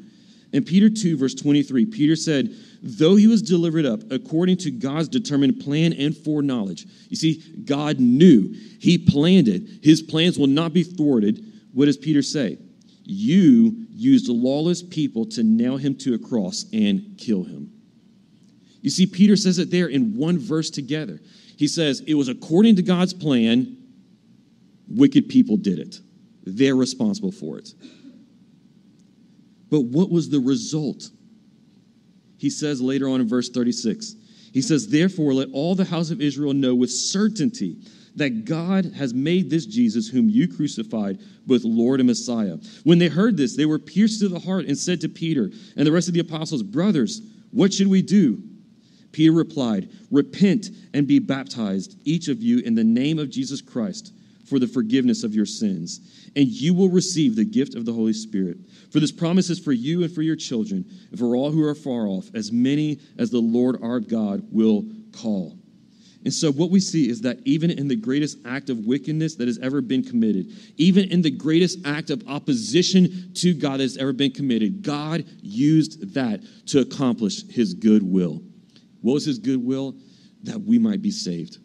In 0.53 0.63
Peter 0.63 0.89
2, 0.89 1.17
verse 1.17 1.35
23, 1.35 1.85
Peter 1.85 2.15
said, 2.15 2.55
Though 2.81 3.15
he 3.15 3.27
was 3.27 3.41
delivered 3.41 3.85
up 3.85 3.99
according 4.11 4.57
to 4.57 4.71
God's 4.71 5.09
determined 5.09 5.59
plan 5.59 5.93
and 5.93 6.15
foreknowledge. 6.15 6.85
You 7.09 7.17
see, 7.17 7.43
God 7.65 7.99
knew, 7.99 8.53
he 8.79 8.97
planned 8.97 9.47
it. 9.47 9.83
His 9.83 10.01
plans 10.01 10.39
will 10.39 10.47
not 10.47 10.73
be 10.73 10.83
thwarted. 10.83 11.43
What 11.73 11.85
does 11.85 11.97
Peter 11.97 12.21
say? 12.21 12.57
You 13.03 13.87
used 13.91 14.29
lawless 14.29 14.83
people 14.83 15.25
to 15.27 15.43
nail 15.43 15.77
him 15.77 15.95
to 15.99 16.13
a 16.13 16.19
cross 16.19 16.65
and 16.71 17.17
kill 17.17 17.43
him. 17.43 17.71
You 18.87 18.91
see, 18.91 19.05
Peter 19.05 19.35
says 19.35 19.59
it 19.59 19.69
there 19.69 19.87
in 19.87 20.15
one 20.15 20.39
verse 20.39 20.69
together. 20.69 21.19
He 21.57 21.67
says, 21.67 21.99
It 22.07 22.13
was 22.13 22.29
according 22.29 22.77
to 22.77 22.81
God's 22.81 23.13
plan, 23.13 23.75
wicked 24.87 25.27
people 25.27 25.57
did 25.57 25.77
it. 25.77 25.99
They're 26.45 26.73
responsible 26.73 27.33
for 27.33 27.57
it. 27.57 27.73
But 29.69 29.81
what 29.81 30.09
was 30.09 30.29
the 30.29 30.39
result? 30.39 31.09
He 32.37 32.49
says 32.49 32.79
later 32.79 33.09
on 33.09 33.19
in 33.19 33.27
verse 33.27 33.49
36, 33.49 34.15
he 34.53 34.61
says, 34.61 34.87
Therefore, 34.87 35.33
let 35.33 35.49
all 35.51 35.75
the 35.75 35.83
house 35.83 36.09
of 36.09 36.21
Israel 36.21 36.53
know 36.53 36.73
with 36.73 36.89
certainty 36.89 37.75
that 38.15 38.45
God 38.45 38.93
has 38.95 39.13
made 39.13 39.49
this 39.49 39.65
Jesus, 39.65 40.07
whom 40.07 40.29
you 40.29 40.47
crucified, 40.47 41.19
both 41.45 41.65
Lord 41.65 41.99
and 41.99 42.07
Messiah. 42.07 42.55
When 42.85 42.99
they 42.99 43.09
heard 43.09 43.35
this, 43.35 43.57
they 43.57 43.65
were 43.65 43.79
pierced 43.79 44.21
to 44.21 44.29
the 44.29 44.39
heart 44.39 44.63
and 44.63 44.77
said 44.77 45.01
to 45.01 45.09
Peter 45.09 45.51
and 45.75 45.85
the 45.85 45.91
rest 45.91 46.07
of 46.07 46.13
the 46.13 46.21
apostles, 46.21 46.63
Brothers, 46.63 47.21
what 47.51 47.73
should 47.73 47.87
we 47.87 48.01
do? 48.01 48.41
Peter 49.17 49.31
replied, 49.31 49.89
Repent 50.11 50.69
and 50.93 51.07
be 51.07 51.17
baptized, 51.17 51.99
each 52.05 52.27
of 52.27 52.39
you, 52.39 52.59
in 52.59 52.75
the 52.75 52.83
name 52.83 53.17
of 53.17 53.31
Jesus 53.31 53.61
Christ 53.61 54.13
for 54.45 54.59
the 54.59 54.67
forgiveness 54.67 55.23
of 55.23 55.33
your 55.33 55.45
sins, 55.47 56.29
and 56.35 56.47
you 56.47 56.71
will 56.71 56.87
receive 56.87 57.35
the 57.35 57.43
gift 57.43 57.73
of 57.73 57.83
the 57.83 57.91
Holy 57.91 58.13
Spirit. 58.13 58.59
For 58.91 58.99
this 58.99 59.11
promise 59.11 59.49
is 59.49 59.57
for 59.57 59.71
you 59.71 60.03
and 60.03 60.13
for 60.13 60.21
your 60.21 60.35
children, 60.35 60.85
and 61.09 61.17
for 61.17 61.35
all 61.35 61.49
who 61.49 61.63
are 61.63 61.73
far 61.73 62.05
off, 62.05 62.29
as 62.35 62.51
many 62.51 62.99
as 63.17 63.31
the 63.31 63.39
Lord 63.39 63.81
our 63.81 63.99
God 63.99 64.43
will 64.51 64.85
call. 65.11 65.57
And 66.23 66.31
so, 66.31 66.51
what 66.51 66.69
we 66.69 66.79
see 66.79 67.09
is 67.09 67.21
that 67.21 67.39
even 67.43 67.71
in 67.71 67.87
the 67.87 67.95
greatest 67.95 68.37
act 68.45 68.69
of 68.69 68.85
wickedness 68.85 69.33
that 69.37 69.47
has 69.47 69.57
ever 69.57 69.81
been 69.81 70.03
committed, 70.03 70.51
even 70.77 71.09
in 71.09 71.23
the 71.23 71.31
greatest 71.31 71.79
act 71.87 72.11
of 72.11 72.21
opposition 72.27 73.31
to 73.33 73.55
God 73.55 73.79
that 73.79 73.83
has 73.83 73.97
ever 73.97 74.13
been 74.13 74.31
committed, 74.31 74.83
God 74.83 75.25
used 75.41 76.13
that 76.13 76.41
to 76.67 76.81
accomplish 76.81 77.47
his 77.47 77.73
good 77.73 78.03
will. 78.03 78.43
What 79.01 79.13
was 79.13 79.25
his 79.25 79.39
goodwill? 79.39 79.95
That 80.43 80.61
we 80.61 80.79
might 80.79 81.01
be 81.01 81.11
saved 81.11 81.57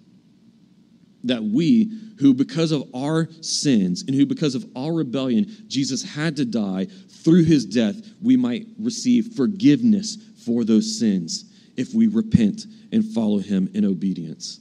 that 1.25 1.43
we, 1.43 1.91
who 2.19 2.35
because 2.35 2.73
of 2.73 2.85
our 2.95 3.29
sins 3.41 4.03
and 4.03 4.15
who 4.15 4.27
because 4.27 4.55
of 4.55 4.67
our 4.77 4.93
rebellion, 4.93 5.47
Jesus 5.69 6.03
had 6.03 6.37
to 6.37 6.45
die, 6.45 6.87
through 7.25 7.45
his 7.45 7.65
death, 7.65 7.97
we 8.21 8.37
might 8.37 8.67
receive 8.79 9.35
forgiveness 9.35 10.17
for 10.45 10.65
those 10.65 10.99
sins 10.99 11.53
if 11.77 11.95
we 11.95 12.09
repent 12.09 12.67
and 12.91 13.05
follow 13.05 13.39
him 13.39 13.71
in 13.75 13.85
obedience. 13.85 14.61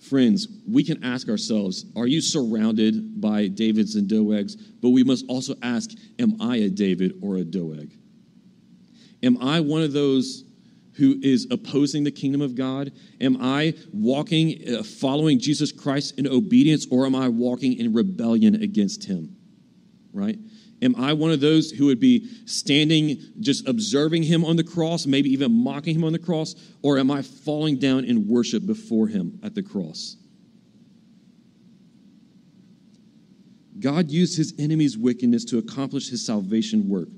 Friends, 0.00 0.48
we 0.68 0.84
can 0.84 1.02
ask 1.02 1.28
ourselves, 1.28 1.86
are 1.96 2.06
you 2.06 2.20
surrounded 2.20 3.20
by 3.20 3.48
Davids 3.48 3.94
and 3.94 4.08
Doegs? 4.08 4.54
But 4.82 4.90
we 4.90 5.02
must 5.02 5.24
also 5.28 5.54
ask, 5.62 5.90
am 6.18 6.36
I 6.42 6.56
a 6.56 6.68
David 6.68 7.14
or 7.22 7.36
a 7.36 7.44
Doeg? 7.44 7.90
Am 9.24 9.38
I 9.40 9.60
one 9.60 9.82
of 9.82 9.92
those 9.92 10.44
who 10.96 11.18
is 11.22 11.48
opposing 11.50 12.04
the 12.04 12.10
kingdom 12.10 12.40
of 12.40 12.54
God? 12.54 12.92
Am 13.20 13.38
I 13.40 13.74
walking, 13.92 14.62
uh, 14.68 14.82
following 14.82 15.40
Jesus 15.40 15.72
Christ 15.72 16.18
in 16.18 16.28
obedience, 16.28 16.86
or 16.90 17.06
am 17.06 17.14
I 17.14 17.28
walking 17.28 17.72
in 17.78 17.92
rebellion 17.92 18.62
against 18.62 19.04
him? 19.04 19.36
Right? 20.12 20.38
Am 20.82 20.94
I 20.96 21.14
one 21.14 21.30
of 21.30 21.40
those 21.40 21.70
who 21.70 21.86
would 21.86 21.98
be 21.98 22.28
standing, 22.46 23.18
just 23.40 23.66
observing 23.66 24.24
him 24.24 24.44
on 24.44 24.56
the 24.56 24.62
cross, 24.62 25.06
maybe 25.06 25.30
even 25.30 25.50
mocking 25.52 25.96
him 25.96 26.04
on 26.04 26.12
the 26.12 26.18
cross, 26.18 26.54
or 26.82 26.98
am 26.98 27.10
I 27.10 27.22
falling 27.22 27.78
down 27.78 28.04
in 28.04 28.28
worship 28.28 28.66
before 28.66 29.08
him 29.08 29.40
at 29.42 29.54
the 29.54 29.62
cross? 29.62 30.16
God 33.78 34.10
used 34.10 34.36
his 34.36 34.54
enemy's 34.58 34.96
wickedness 34.96 35.44
to 35.46 35.58
accomplish 35.58 36.10
his 36.10 36.24
salvation 36.24 36.88
work. 36.88 37.08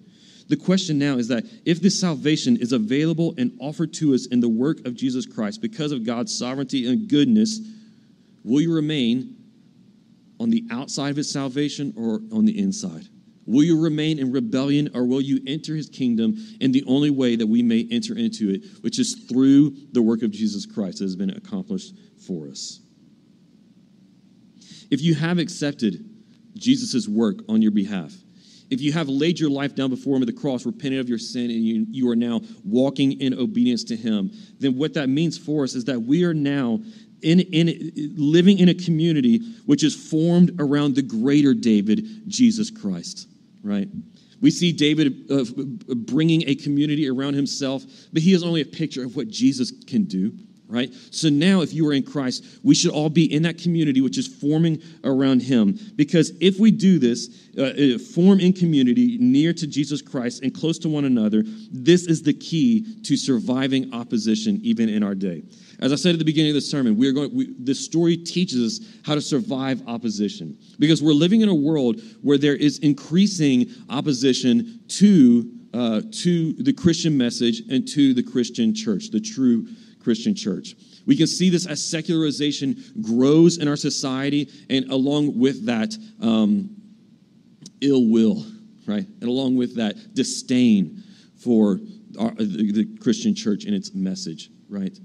The 0.49 0.57
question 0.57 0.99
now 0.99 1.17
is 1.17 1.29
that 1.29 1.45
if 1.65 1.81
this 1.81 1.99
salvation 1.99 2.57
is 2.57 2.73
available 2.73 3.35
and 3.37 3.57
offered 3.61 3.93
to 3.95 4.15
us 4.15 4.27
in 4.27 4.41
the 4.41 4.49
work 4.49 4.87
of 4.87 4.95
Jesus 4.95 5.27
Christ 5.27 5.61
because 5.61 5.91
of 5.91 6.05
God's 6.05 6.37
sovereignty 6.37 6.89
and 6.89 7.09
goodness, 7.09 7.61
will 8.45 8.61
you 8.61 8.73
remain 8.73 9.37
on 10.39 10.51
the 10.51 10.65
outside 10.71 11.11
of 11.11 11.17
his 11.17 11.31
salvation 11.31 11.93
or 11.97 12.21
on 12.37 12.45
the 12.45 12.59
inside? 12.59 13.09
Will 13.47 13.65
you 13.65 13.81
remain 13.81 14.19
in 14.19 14.33
rebellion 14.33 14.91
or 14.95 15.05
will 15.05 15.21
you 15.21 15.41
enter 15.47 15.75
his 15.75 15.89
kingdom 15.89 16.37
in 16.61 16.73
the 16.73 16.85
only 16.87 17.11
way 17.11 17.37
that 17.37 17.47
we 17.47 17.63
may 17.63 17.87
enter 17.91 18.17
into 18.17 18.51
it, 18.51 18.65
which 18.83 18.99
is 18.99 19.15
through 19.29 19.75
the 19.93 20.03
work 20.03 20.23
of 20.23 20.33
Jesus 20.33 20.67
Christ 20.67 20.99
that 20.99 21.05
has 21.05 21.17
been 21.17 21.31
accomplished 21.31 21.95
for 22.27 22.49
us? 22.49 22.81
If 24.91 25.01
you 25.01 25.15
have 25.15 25.39
accepted 25.39 26.09
Jesus' 26.55 27.09
work 27.09 27.37
on 27.49 27.63
your 27.63 27.73
behalf, 27.73 28.13
if 28.71 28.81
you 28.81 28.93
have 28.93 29.09
laid 29.09 29.39
your 29.39 29.51
life 29.51 29.75
down 29.75 29.91
before 29.91 30.17
him 30.17 30.23
at 30.23 30.27
the 30.27 30.33
cross, 30.33 30.67
repented 30.67 31.01
of 31.01 31.09
your 31.09 31.19
sin, 31.19 31.51
and 31.51 31.65
you, 31.65 31.87
you 31.91 32.09
are 32.09 32.17
now 32.17 32.41
walking 32.65 33.21
in 33.21 33.39
obedience 33.39 33.85
to 33.85 33.97
him, 33.97 34.31
then 34.59 34.77
what 34.77 34.95
that 34.95 35.09
means 35.09 35.39
for 35.39 35.65
us 35.65 35.75
is 35.75 35.85
that 35.85 36.01
we 36.01 36.25
are 36.25 36.35
now 36.35 36.81
in, 37.23 37.41
in 37.41 37.93
living 38.17 38.59
in 38.59 38.69
a 38.69 38.75
community 38.75 39.39
which 39.67 39.83
is 39.83 39.95
formed 39.95 40.53
around 40.59 40.95
the 40.95 41.03
greater 41.03 41.55
David, 41.55 42.29
Jesus 42.29 42.71
Christ, 42.71 43.29
right? 43.63 43.89
We 44.41 44.51
see 44.51 44.73
David 44.73 45.31
uh, 45.31 45.45
bringing 45.95 46.49
a 46.49 46.55
community 46.55 47.09
around 47.09 47.35
himself, 47.35 47.85
but 48.13 48.23
he 48.23 48.33
is 48.33 48.43
only 48.43 48.61
a 48.61 48.67
picture 48.67 49.05
of 49.05 49.17
what 49.17 49.29
Jesus 49.29 49.73
can 49.87 50.05
do 50.05 50.33
right? 50.69 50.93
So 51.11 51.29
now, 51.29 51.61
if 51.61 51.73
you 51.73 51.87
are 51.89 51.93
in 51.93 52.03
Christ, 52.03 52.45
we 52.63 52.75
should 52.75 52.91
all 52.91 53.09
be 53.09 53.33
in 53.33 53.43
that 53.43 53.59
community 53.59 54.01
which 54.01 54.19
is 54.19 54.27
forming 54.27 54.83
around 55.05 55.43
Him. 55.43 55.79
Because 55.97 56.33
if 56.41 56.59
we 56.59 56.71
do 56.71 56.99
this, 56.99 57.49
uh, 57.57 57.63
uh, 57.63 57.99
form 57.99 58.41
in 58.41 58.53
community 58.53 59.17
near 59.19 59.53
to 59.53 59.67
Jesus 59.67 60.03
Christ 60.03 60.43
and 60.43 60.55
close 60.55 60.79
to 60.81 60.89
one 60.89 61.05
another, 61.05 61.45
this 61.71 62.07
is 62.07 62.23
the 62.23 62.33
key 62.33 63.01
to 63.05 63.17
surviving 63.17 63.93
opposition 63.95 64.61
even 64.63 64.89
in 64.89 65.03
our 65.03 65.15
day. 65.15 65.43
As 65.79 65.93
I 65.93 65.97
said 65.97 66.15
at 66.15 66.19
the 66.19 66.25
beginning 66.25 66.51
of 66.51 66.55
the 66.55 66.61
sermon, 66.61 66.97
we 66.97 67.07
are 67.09 67.13
going. 67.13 67.35
We, 67.35 67.55
this 67.59 67.85
story 67.85 68.17
teaches 68.17 68.81
us 68.81 68.87
how 69.05 69.15
to 69.15 69.21
survive 69.21 69.83
opposition 69.87 70.57
because 70.79 71.03
we're 71.03 71.13
living 71.13 71.43
in 71.43 71.49
a 71.49 71.55
world 71.55 72.01
where 72.23 72.39
there 72.39 72.57
is 72.57 72.79
increasing 72.79 73.67
opposition 73.91 74.81
to 74.89 75.51
uh, 75.75 76.01
to 76.11 76.55
the 76.55 76.73
Christian 76.73 77.19
message 77.19 77.61
and 77.71 77.87
to 77.89 78.15
the 78.15 78.23
Christian 78.23 78.75
church, 78.75 79.11
the 79.11 79.21
true 79.21 79.67
Christian 80.07 80.37
church. 80.37 80.77
We 81.05 81.17
can 81.17 81.27
see 81.27 81.51
this 81.51 81.67
as 81.67 81.83
secularization 81.83 82.77
grows 83.03 83.59
in 83.59 83.67
our 83.67 83.75
society, 83.75 84.49
and 84.71 84.89
along 84.89 85.37
with 85.37 85.67
that, 85.67 85.97
um, 86.21 86.71
ill 87.81 88.07
will, 88.07 88.47
right? 88.87 89.05
And 89.05 89.25
along 89.25 89.57
with 89.57 89.75
that, 89.79 90.15
disdain 90.15 91.03
for 91.43 91.81
our, 92.21 92.31
the, 92.37 92.71
the 92.71 92.99
Christian 93.01 93.35
church 93.35 93.65
and 93.65 93.75
its 93.75 93.95
message, 93.95 94.49
right? 94.69 94.97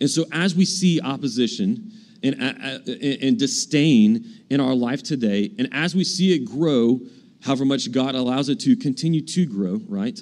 And 0.00 0.08
so, 0.08 0.24
as 0.32 0.54
we 0.54 0.64
see 0.64 0.98
opposition 0.98 1.92
and, 2.22 2.42
uh, 2.42 2.80
uh, 2.90 2.92
and 3.20 3.38
disdain 3.38 4.24
in 4.48 4.62
our 4.62 4.74
life 4.74 5.02
today, 5.02 5.50
and 5.58 5.68
as 5.72 5.94
we 5.94 6.04
see 6.04 6.34
it 6.34 6.46
grow, 6.46 7.00
however 7.42 7.66
much 7.66 7.92
God 7.92 8.14
allows 8.14 8.48
it 8.48 8.60
to 8.60 8.76
continue 8.76 9.20
to 9.20 9.44
grow, 9.44 9.78
right? 9.86 10.18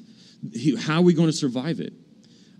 How 0.80 0.96
are 0.96 1.02
we 1.02 1.14
going 1.14 1.28
to 1.28 1.36
survive 1.36 1.78
it? 1.78 1.92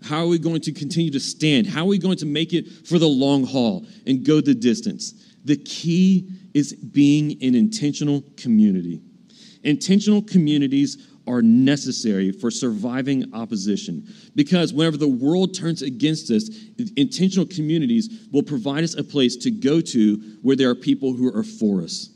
How 0.03 0.23
are 0.23 0.27
we 0.27 0.39
going 0.39 0.61
to 0.61 0.71
continue 0.71 1.11
to 1.11 1.19
stand? 1.19 1.67
How 1.67 1.81
are 1.81 1.87
we 1.87 1.97
going 1.97 2.17
to 2.17 2.25
make 2.25 2.53
it 2.53 2.87
for 2.87 2.99
the 2.99 3.07
long 3.07 3.45
haul 3.45 3.85
and 4.05 4.25
go 4.25 4.41
the 4.41 4.53
distance? 4.53 5.13
The 5.45 5.57
key 5.57 6.29
is 6.53 6.73
being 6.73 7.31
an 7.41 7.55
intentional 7.55 8.23
community. 8.35 9.01
Intentional 9.63 10.21
communities 10.21 11.07
are 11.27 11.41
necessary 11.41 12.31
for 12.31 12.49
surviving 12.49 13.33
opposition 13.33 14.07
because 14.35 14.73
whenever 14.73 14.97
the 14.97 15.07
world 15.07 15.53
turns 15.53 15.81
against 15.81 16.31
us, 16.31 16.49
intentional 16.95 17.45
communities 17.45 18.27
will 18.31 18.43
provide 18.43 18.83
us 18.83 18.95
a 18.95 19.03
place 19.03 19.35
to 19.35 19.51
go 19.51 19.81
to 19.81 20.37
where 20.41 20.55
there 20.55 20.69
are 20.69 20.75
people 20.75 21.13
who 21.13 21.27
are 21.35 21.43
for 21.43 21.81
us. 21.81 22.09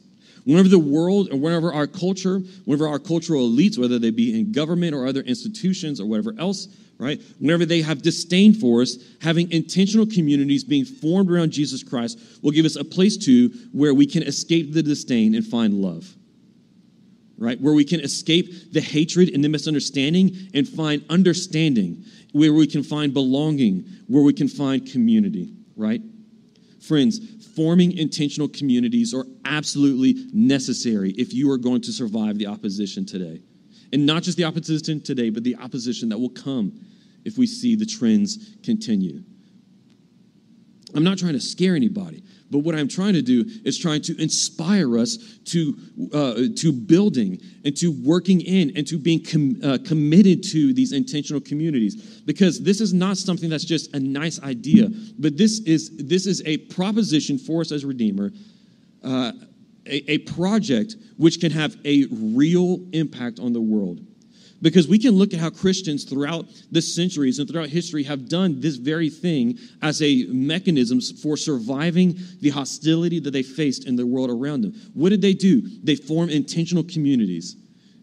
Whenever 0.46 0.70
the 0.70 0.80
world 0.80 1.30
or 1.32 1.38
whenever 1.38 1.72
our 1.72 1.86
culture, 1.86 2.40
whenever 2.66 2.88
our 2.88 3.00
cultural 3.00 3.48
elites, 3.50 3.78
whether 3.78 4.00
they 4.00 4.10
be 4.10 4.40
in 4.40 4.52
government 4.52 4.96
or 4.96 5.06
other 5.06 5.22
institutions 5.22 6.00
or 6.00 6.08
whatever 6.08 6.34
else, 6.40 6.68
right? 7.02 7.20
Whenever 7.40 7.66
they 7.66 7.82
have 7.82 8.04
disdain 8.04 8.54
for 8.54 8.84
us, 8.84 8.96
having 9.22 9.52
intentional 9.52 10.06
communities 10.06 10.64
being 10.64 10.86
formed 10.86 11.32
around 11.32 11.52
Jesus 11.52 11.82
Christ 11.82 12.20
will 12.44 12.52
give 12.52 12.64
us 12.64 12.76
a 12.76 12.86
place 12.86 13.18
to 13.26 13.50
where 13.72 13.96
we 13.96 14.06
can 14.06 14.22
escape 14.22 14.72
the 14.72 14.84
disdain 14.84 15.34
and 15.34 15.44
find 15.44 15.74
love. 15.74 16.16
Right? 17.40 17.60
Where 17.60 17.74
we 17.74 17.86
can 17.86 18.02
escape 18.02 18.72
the 18.72 18.82
hatred 18.82 19.30
and 19.30 19.44
the 19.44 19.50
misunderstanding 19.50 20.52
and 20.54 20.70
find 20.70 21.04
understanding, 21.10 22.06
where 22.34 22.54
we 22.54 22.68
can 22.68 22.84
find 22.84 23.16
belonging, 23.16 23.84
where 24.06 24.22
we 24.22 24.32
can 24.32 24.48
find 24.48 24.86
community, 24.86 25.56
right? 25.76 26.04
Friends, 26.82 27.20
forming 27.56 27.98
intentional 27.98 28.48
communities 28.48 29.12
are 29.16 29.26
absolutely 29.46 30.28
necessary 30.34 31.14
if 31.18 31.34
you 31.34 31.50
are 31.50 31.58
going 31.58 31.82
to 31.82 31.92
survive 31.92 32.38
the 32.38 32.46
opposition 32.46 33.08
today. 33.08 33.42
And 33.92 34.06
not 34.06 34.22
just 34.22 34.38
the 34.38 34.44
opposition 34.44 35.02
today, 35.02 35.32
but 35.32 35.44
the 35.44 35.56
opposition 35.56 36.10
that 36.10 36.20
will 36.20 36.30
come 36.30 36.80
if 37.26 37.38
we 37.38 37.48
see 37.48 37.76
the 37.76 37.86
trends 37.86 38.56
continue. 38.64 39.24
I'm 40.94 41.04
not 41.04 41.18
trying 41.18 41.34
to 41.34 41.40
scare 41.40 41.76
anybody, 41.76 42.24
but 42.50 42.60
what 42.60 42.76
I'm 42.76 42.88
trying 42.88 43.14
to 43.14 43.22
do 43.22 43.46
is 43.64 43.78
trying 43.78 44.02
to 44.04 44.22
inspire 44.22 44.98
us 44.98 45.18
to, 45.46 45.78
uh, 46.14 46.34
to 46.58 46.74
building 46.74 47.40
and 47.64 47.76
to 47.78 47.92
working 48.04 48.42
in 48.42 48.76
and 48.76 48.86
to 48.88 48.98
being 48.98 49.24
com- 49.24 49.58
uh, 49.64 49.78
committed 49.86 50.44
to 50.52 50.74
these 50.74 50.92
intentional 50.92 51.40
communities. 51.40 52.22
Because 52.26 52.62
this 52.62 52.82
is 52.82 52.94
not 52.94 53.18
something 53.18 53.50
that's 53.50 53.64
just 53.64 53.96
a 53.96 54.00
nice 54.00 54.42
idea, 54.42 54.90
but 55.18 55.38
this 55.38 55.62
is, 55.62 55.96
this 55.98 56.26
is 56.26 56.42
a 56.46 56.58
proposition 56.58 57.38
for 57.38 57.62
us 57.62 57.72
as 57.72 57.86
Redeemer, 57.86 58.32
uh, 59.04 59.32
a, 59.86 60.12
a 60.12 60.18
project 60.20 60.96
which 61.18 61.40
can 61.40 61.52
have 61.52 61.78
a 61.86 62.06
real 62.12 62.82
impact 62.92 63.40
on 63.40 63.54
the 63.54 63.62
world. 63.62 64.02
Because 64.62 64.88
we 64.88 65.00
can 65.00 65.12
look 65.12 65.34
at 65.34 65.40
how 65.40 65.50
Christians 65.50 66.04
throughout 66.04 66.48
the 66.72 66.82
centuries 66.82 67.40
and 67.40 67.50
throughout 67.50 67.70
history 67.70 68.04
have 68.04 68.30
done 68.30 68.60
this 68.60 68.76
very 68.76 69.10
thing 69.10 69.58
as 69.82 70.02
a 70.02 70.26
mechanism 70.30 71.02
for 71.02 71.36
surviving 71.36 72.20
the 72.42 72.50
hostility 72.50 73.20
that 73.20 73.32
they 73.32 73.44
faced 73.44 73.88
in 73.88 73.96
the 73.96 74.06
world 74.06 74.30
around 74.30 74.62
them. 74.62 74.74
What 74.94 75.10
did 75.10 75.22
they 75.22 75.34
do? 75.34 75.62
They 75.84 75.96
formed 75.96 76.32
intentional 76.32 76.84
communities 76.84 77.56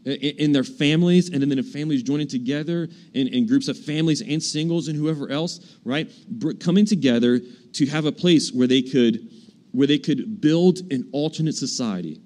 uh, 0.06 0.10
in 0.10 0.52
their 0.52 0.64
families 0.64 1.30
and 1.30 1.40
then 1.40 1.52
in 1.52 1.62
families 1.62 2.02
joining 2.02 2.28
together 2.28 2.88
in, 3.14 3.28
in 3.28 3.46
groups 3.46 3.68
of 3.68 3.78
families 3.78 4.20
and 4.20 4.42
singles 4.42 4.88
and 4.88 4.96
whoever 4.96 5.30
else, 5.30 5.76
right? 5.84 6.10
Coming 6.58 6.86
together 6.86 7.40
to 7.74 7.86
have 7.86 8.04
a 8.04 8.12
place 8.12 8.50
where 8.52 8.66
they 8.66 8.82
could 8.82 9.28
where 9.70 9.86
they 9.86 9.98
could 9.98 10.40
build 10.40 10.78
an 10.90 11.08
alternate 11.12 11.54
society 11.54 12.20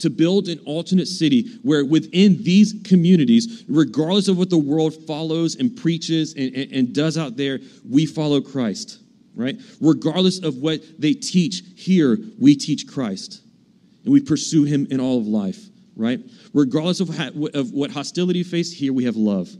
to 0.00 0.10
build 0.10 0.48
an 0.48 0.58
alternate 0.66 1.08
city 1.08 1.58
where 1.62 1.84
within 1.84 2.42
these 2.42 2.74
communities, 2.84 3.64
regardless 3.68 4.28
of 4.28 4.38
what 4.38 4.50
the 4.50 4.58
world 4.58 4.94
follows 5.06 5.56
and 5.56 5.76
preaches 5.76 6.34
and, 6.34 6.54
and, 6.54 6.72
and 6.72 6.94
does 6.94 7.16
out 7.16 7.36
there, 7.36 7.60
we 7.88 8.06
follow 8.06 8.40
Christ, 8.40 8.98
right? 9.34 9.56
Regardless 9.80 10.42
of 10.42 10.56
what 10.56 10.80
they 10.98 11.14
teach 11.14 11.62
here, 11.76 12.18
we 12.38 12.56
teach 12.56 12.86
Christ 12.86 13.42
and 14.04 14.12
we 14.12 14.20
pursue 14.20 14.64
him 14.64 14.86
in 14.90 15.00
all 15.00 15.18
of 15.18 15.26
life, 15.26 15.68
right? 15.96 16.20
Regardless 16.52 17.00
of, 17.00 17.10
of 17.54 17.72
what 17.72 17.90
hostility 17.90 18.42
faced, 18.42 18.74
here 18.74 18.92
we 18.92 19.04
have 19.04 19.16
love. 19.16 19.50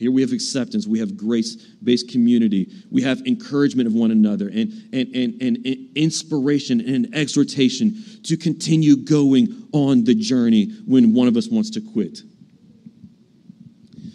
Here 0.00 0.10
we 0.10 0.22
have 0.22 0.32
acceptance, 0.32 0.86
we 0.86 0.98
have 0.98 1.14
grace 1.14 1.56
based 1.84 2.08
community, 2.08 2.72
we 2.90 3.02
have 3.02 3.20
encouragement 3.26 3.86
of 3.86 3.92
one 3.92 4.10
another, 4.10 4.48
and, 4.48 4.72
and, 4.94 5.14
and, 5.14 5.42
and 5.42 5.66
inspiration 5.94 6.80
and 6.80 7.14
exhortation 7.14 8.02
to 8.22 8.38
continue 8.38 8.96
going 8.96 9.68
on 9.72 10.04
the 10.04 10.14
journey 10.14 10.72
when 10.86 11.12
one 11.12 11.28
of 11.28 11.36
us 11.36 11.48
wants 11.48 11.68
to 11.72 11.82
quit. 11.82 12.20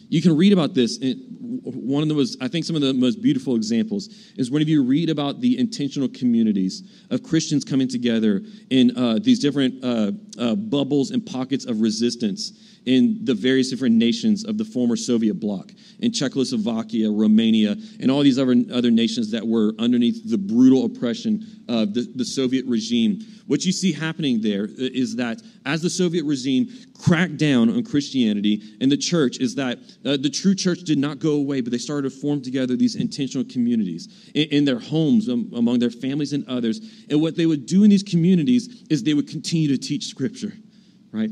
You 0.09 0.23
can 0.23 0.35
read 0.35 0.53
about 0.53 0.73
this. 0.73 0.97
In, 0.97 1.21
one 1.63 2.01
of 2.01 2.09
the 2.09 2.15
most, 2.15 2.37
I 2.41 2.47
think, 2.47 2.65
some 2.65 2.75
of 2.75 2.81
the 2.81 2.93
most 2.93 3.21
beautiful 3.21 3.55
examples 3.55 4.07
is 4.37 4.49
when 4.49 4.67
you 4.67 4.83
read 4.83 5.11
about 5.11 5.39
the 5.39 5.57
intentional 5.57 6.09
communities 6.09 7.05
of 7.11 7.21
Christians 7.21 7.63
coming 7.63 7.87
together 7.87 8.41
in 8.71 8.95
uh, 8.97 9.19
these 9.21 9.39
different 9.39 9.83
uh, 9.83 10.11
uh, 10.39 10.55
bubbles 10.55 11.11
and 11.11 11.25
pockets 11.25 11.65
of 11.65 11.81
resistance 11.81 12.74
in 12.85 13.19
the 13.23 13.33
various 13.33 13.69
different 13.69 13.95
nations 13.95 14.45
of 14.45 14.57
the 14.57 14.65
former 14.65 14.95
Soviet 14.95 15.39
bloc, 15.39 15.71
in 15.99 16.11
Czechoslovakia, 16.11 17.09
Romania, 17.09 17.75
and 17.99 18.11
all 18.11 18.21
these 18.21 18.37
other, 18.37 18.55
other 18.71 18.91
nations 18.91 19.31
that 19.31 19.45
were 19.45 19.73
underneath 19.79 20.29
the 20.29 20.37
brutal 20.37 20.85
oppression 20.85 21.63
of 21.67 21.93
the, 21.93 22.01
the 22.15 22.25
Soviet 22.25 22.65
regime. 22.67 23.19
What 23.47 23.65
you 23.65 23.71
see 23.71 23.91
happening 23.91 24.41
there 24.41 24.67
is 24.77 25.15
that 25.15 25.41
as 25.65 25.81
the 25.81 25.89
Soviet 25.89 26.25
regime 26.25 26.69
cracked 26.99 27.37
down 27.37 27.69
on 27.69 27.83
Christianity 27.83 28.61
and 28.81 28.91
the 28.91 28.97
church, 28.97 29.39
is 29.39 29.55
that 29.55 29.79
uh, 30.05 30.17
the 30.17 30.29
true 30.29 30.53
church 30.55 30.81
did 30.81 30.97
not 30.99 31.19
go 31.19 31.33
away, 31.33 31.61
but 31.61 31.71
they 31.71 31.77
started 31.77 32.09
to 32.09 32.15
form 32.15 32.41
together 32.41 32.75
these 32.75 32.95
intentional 32.95 33.45
communities 33.45 34.29
in, 34.35 34.47
in 34.49 34.65
their 34.65 34.79
homes, 34.79 35.27
um, 35.27 35.51
among 35.55 35.79
their 35.79 35.89
families 35.89 36.33
and 36.33 36.47
others. 36.47 37.05
And 37.09 37.19
what 37.21 37.35
they 37.35 37.45
would 37.47 37.65
do 37.65 37.83
in 37.83 37.89
these 37.89 38.03
communities 38.03 38.83
is 38.89 39.03
they 39.03 39.13
would 39.15 39.27
continue 39.27 39.67
to 39.69 39.77
teach 39.77 40.05
Scripture, 40.05 40.53
right? 41.11 41.31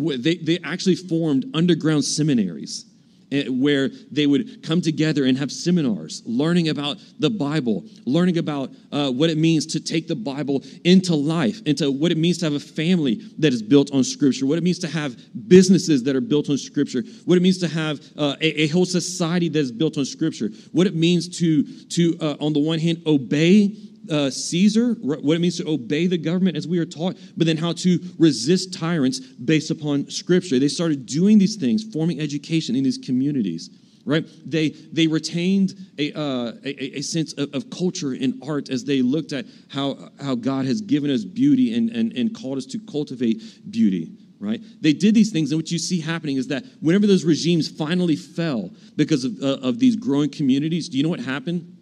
They, 0.00 0.36
they 0.36 0.58
actually 0.64 0.96
formed 0.96 1.44
underground 1.54 2.04
seminaries 2.04 2.86
eh, 3.30 3.46
where 3.48 3.90
they 4.10 4.26
would 4.26 4.62
come 4.62 4.80
together 4.80 5.26
and 5.26 5.36
have 5.36 5.52
seminars 5.52 6.22
learning 6.24 6.70
about 6.70 6.98
the 7.18 7.28
Bible, 7.28 7.84
learning 8.06 8.38
about 8.38 8.70
uh, 8.92 9.10
what 9.10 9.28
it 9.28 9.36
means 9.36 9.66
to 9.66 9.80
take 9.80 10.08
the 10.08 10.16
Bible 10.16 10.64
into 10.84 11.14
life, 11.14 11.60
into 11.66 11.90
what 11.90 12.10
it 12.10 12.18
means 12.18 12.38
to 12.38 12.46
have 12.46 12.54
a 12.54 12.60
family 12.60 13.20
that 13.38 13.52
is 13.52 13.62
built 13.62 13.92
on 13.92 14.02
Scripture, 14.02 14.46
what 14.46 14.58
it 14.58 14.64
means 14.64 14.78
to 14.78 14.88
have 14.88 15.16
businesses 15.48 16.02
that 16.04 16.16
are 16.16 16.20
built 16.22 16.48
on 16.48 16.56
Scripture, 16.56 17.02
what 17.26 17.36
it 17.36 17.42
means 17.42 17.58
to 17.58 17.68
have 17.68 18.00
uh, 18.16 18.36
a, 18.40 18.62
a, 18.62 18.66
whole 18.68 18.86
society 18.86 19.48
that 19.50 19.58
is 19.58 19.70
built 19.70 19.98
on 19.98 20.06
Scripture, 20.06 20.48
what 20.72 20.86
it 20.86 20.94
means 20.94 21.38
to, 21.38 21.62
to 21.88 22.16
uh, 22.20 22.36
on 22.40 22.52
the 22.52 22.60
one 22.60 22.78
hand, 22.78 23.02
obey 23.06 23.76
uh, 24.10 24.30
Caesar, 24.30 24.94
what 25.00 25.34
it 25.34 25.40
means 25.40 25.58
to 25.58 25.68
obey 25.68 26.06
the 26.06 26.18
government 26.18 26.56
as 26.56 26.66
we 26.66 26.78
are 26.78 26.86
taught, 26.86 27.16
but 27.36 27.46
then 27.46 27.56
how 27.56 27.72
to 27.72 27.98
resist 28.18 28.72
tyrants 28.72 29.20
based 29.20 29.70
upon 29.70 30.08
Scripture. 30.10 30.58
They 30.58 30.68
started 30.68 31.06
doing 31.06 31.38
these 31.38 31.56
things, 31.56 31.84
forming 31.84 32.20
education 32.20 32.76
in 32.76 32.84
these 32.84 32.98
communities. 32.98 33.70
Right? 34.06 34.26
They 34.46 34.70
they 34.70 35.06
retained 35.06 35.74
a, 35.98 36.12
uh, 36.18 36.52
a, 36.64 36.98
a, 36.98 37.02
sense 37.02 37.34
of, 37.34 37.54
of, 37.54 37.68
culture 37.68 38.12
and 38.12 38.42
art 38.42 38.70
as 38.70 38.82
they 38.82 39.02
looked 39.02 39.34
at 39.34 39.44
how, 39.68 40.08
how 40.18 40.34
God 40.36 40.64
has 40.64 40.80
given 40.80 41.10
us 41.10 41.22
beauty 41.22 41.74
and, 41.74 41.90
and, 41.90 42.10
and 42.14 42.34
called 42.34 42.56
us 42.56 42.64
to 42.66 42.78
cultivate 42.90 43.70
beauty 43.70 44.10
right? 44.40 44.60
They 44.80 44.94
did 44.94 45.14
these 45.14 45.30
things, 45.30 45.52
and 45.52 45.58
what 45.58 45.70
you 45.70 45.78
see 45.78 46.00
happening 46.00 46.38
is 46.38 46.48
that 46.48 46.64
whenever 46.80 47.06
those 47.06 47.24
regimes 47.24 47.68
finally 47.68 48.16
fell 48.16 48.70
because 48.96 49.24
of, 49.24 49.38
uh, 49.42 49.58
of 49.62 49.78
these 49.78 49.96
growing 49.96 50.30
communities, 50.30 50.88
do 50.88 50.96
you 50.96 51.02
know 51.02 51.10
what 51.10 51.20
happened? 51.20 51.76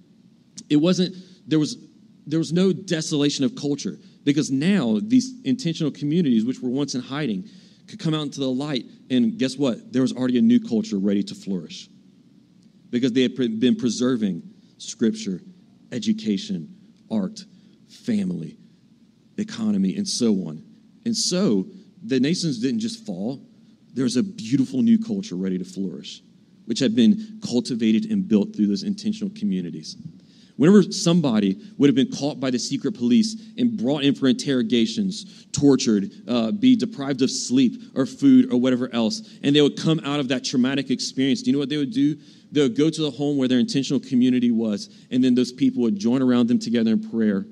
It 0.69 0.77
wasn't, 0.77 1.14
there 1.47 1.61
was 1.61 1.77
there 2.29 2.39
was 2.39 2.53
no 2.53 2.74
desolation 2.74 3.45
of 3.45 3.57
culture 3.57 3.99
because 4.24 4.51
now 4.51 5.01
these 5.03 5.41
intentional 5.45 5.91
communities, 5.91 6.45
which 6.45 6.61
were 6.61 6.68
once 6.68 6.95
in 6.95 7.01
hiding, 7.01 7.49
could 7.89 7.99
come 7.99 8.12
out 8.12 8.20
into 8.20 8.41
the 8.41 8.51
light. 8.51 8.85
And 9.09 9.39
guess 9.39 9.57
what? 9.57 9.93
There 9.93 10.03
was 10.03 10.12
already 10.12 10.39
a 10.39 10.43
new 10.43 10.61
culture 10.61 10.99
ready 10.99 11.22
to 11.22 11.35
flourish 11.35 11.89
because 12.91 13.12
they 13.12 13.22
had 13.22 13.35
been 13.35 13.76
preserving 13.76 14.43
scripture, 14.76 15.41
education, 15.91 16.74
art, 17.11 17.41
family, 17.89 18.59
economy, 19.39 19.97
and 19.97 20.07
so 20.07 20.33
on. 20.47 20.62
And 21.07 21.16
so 21.16 21.66
the 22.05 22.20
nations 22.20 22.59
didn't 22.59 22.81
just 22.81 23.07
fall, 23.07 23.43
there 23.95 24.05
was 24.05 24.16
a 24.16 24.22
beautiful 24.22 24.83
new 24.83 24.99
culture 24.99 25.35
ready 25.35 25.57
to 25.57 25.64
flourish, 25.64 26.20
which 26.66 26.79
had 26.79 26.95
been 26.95 27.41
cultivated 27.43 28.11
and 28.11 28.29
built 28.29 28.55
through 28.55 28.66
those 28.66 28.83
intentional 28.83 29.33
communities. 29.35 29.97
Whenever 30.59 30.82
somebody 30.82 31.56
would 31.78 31.88
have 31.88 31.94
been 31.94 32.11
caught 32.11 32.40
by 32.40 32.50
the 32.50 32.59
secret 32.59 32.90
police 32.90 33.40
and 33.56 33.76
brought 33.76 34.02
in 34.02 34.12
for 34.12 34.26
interrogations, 34.26 35.46
tortured, 35.52 36.11
uh, 36.26 36.50
be 36.50 36.74
deprived 36.74 37.22
of 37.22 37.30
sleep 37.30 37.80
or 37.94 38.04
food 38.04 38.52
or 38.52 38.61
whatever 38.61 38.92
else, 38.92 39.38
and 39.44 39.54
they 39.54 39.61
would 39.61 39.76
come 39.78 40.00
out 40.00 40.18
of 40.18 40.26
that 40.26 40.44
traumatic 40.44 40.90
experience, 40.90 41.42
do 41.42 41.50
you 41.50 41.52
know 41.52 41.61
what 41.61 41.68
they 41.68 41.76
would 41.76 41.92
do? 41.92 42.16
They 42.50 42.62
would 42.62 42.76
go 42.76 42.90
to 42.90 43.02
the 43.02 43.11
home 43.11 43.36
where 43.36 43.46
their 43.46 43.61
intentional 43.61 44.00
community 44.00 44.50
was, 44.50 45.06
and 45.12 45.22
then 45.22 45.36
those 45.36 45.52
people 45.52 45.82
would 45.82 45.96
join 45.96 46.22
around 46.22 46.48
them 46.48 46.59
together 46.59 46.90
in 46.90 47.09
prayer, 47.09 47.46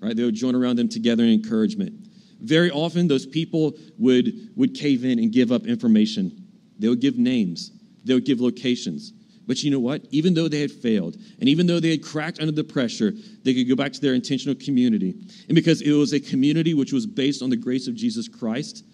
right? 0.00 0.16
They 0.16 0.24
would 0.24 0.34
join 0.34 0.56
around 0.56 0.76
them 0.76 0.88
together 0.88 1.22
in 1.22 1.30
encouragement. 1.30 2.08
Very 2.40 2.72
often, 2.72 3.06
those 3.06 3.24
people 3.24 3.74
would, 3.98 4.50
would 4.56 4.74
cave 4.74 5.04
in 5.04 5.20
and 5.20 5.30
give 5.30 5.52
up 5.52 5.64
information. 5.64 6.44
They 6.80 6.88
would 6.88 7.00
give 7.00 7.18
names, 7.18 7.70
they 8.02 8.14
would 8.14 8.24
give 8.24 8.40
locations. 8.40 9.12
But 9.48 9.62
you 9.62 9.70
know 9.70 9.80
what? 9.80 10.02
Even 10.10 10.34
though 10.34 10.46
they 10.46 10.60
had 10.60 10.70
failed, 10.70 11.16
and 11.40 11.48
even 11.48 11.66
though 11.66 11.80
they 11.80 11.90
had 11.90 12.04
cracked 12.04 12.38
under 12.38 12.52
the 12.52 12.62
pressure, 12.62 13.12
they 13.44 13.54
could 13.54 13.66
go 13.66 13.74
back 13.74 13.94
to 13.94 14.00
their 14.00 14.12
intentional 14.12 14.54
community. 14.54 15.14
And 15.48 15.54
because 15.54 15.80
it 15.80 15.92
was 15.92 16.12
a 16.12 16.20
community 16.20 16.74
which 16.74 16.92
was 16.92 17.06
based 17.06 17.42
on 17.42 17.48
the 17.48 17.56
grace 17.56 17.88
of 17.88 17.94
Jesus 17.94 18.28
Christ, 18.28 18.84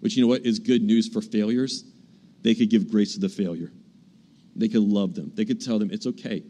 which 0.00 0.16
you 0.16 0.22
know 0.22 0.28
what 0.28 0.46
is 0.46 0.58
good 0.58 0.82
news 0.82 1.08
for 1.08 1.20
failures, 1.20 1.84
they 2.40 2.54
could 2.54 2.70
give 2.70 2.90
grace 2.90 3.12
to 3.14 3.20
the 3.20 3.28
failure. 3.28 3.70
They 4.56 4.68
could 4.68 4.82
love 4.82 5.14
them. 5.14 5.30
They 5.34 5.44
could 5.44 5.62
tell 5.62 5.78
them, 5.78 5.90
it's 5.90 6.06
okay. 6.06 6.42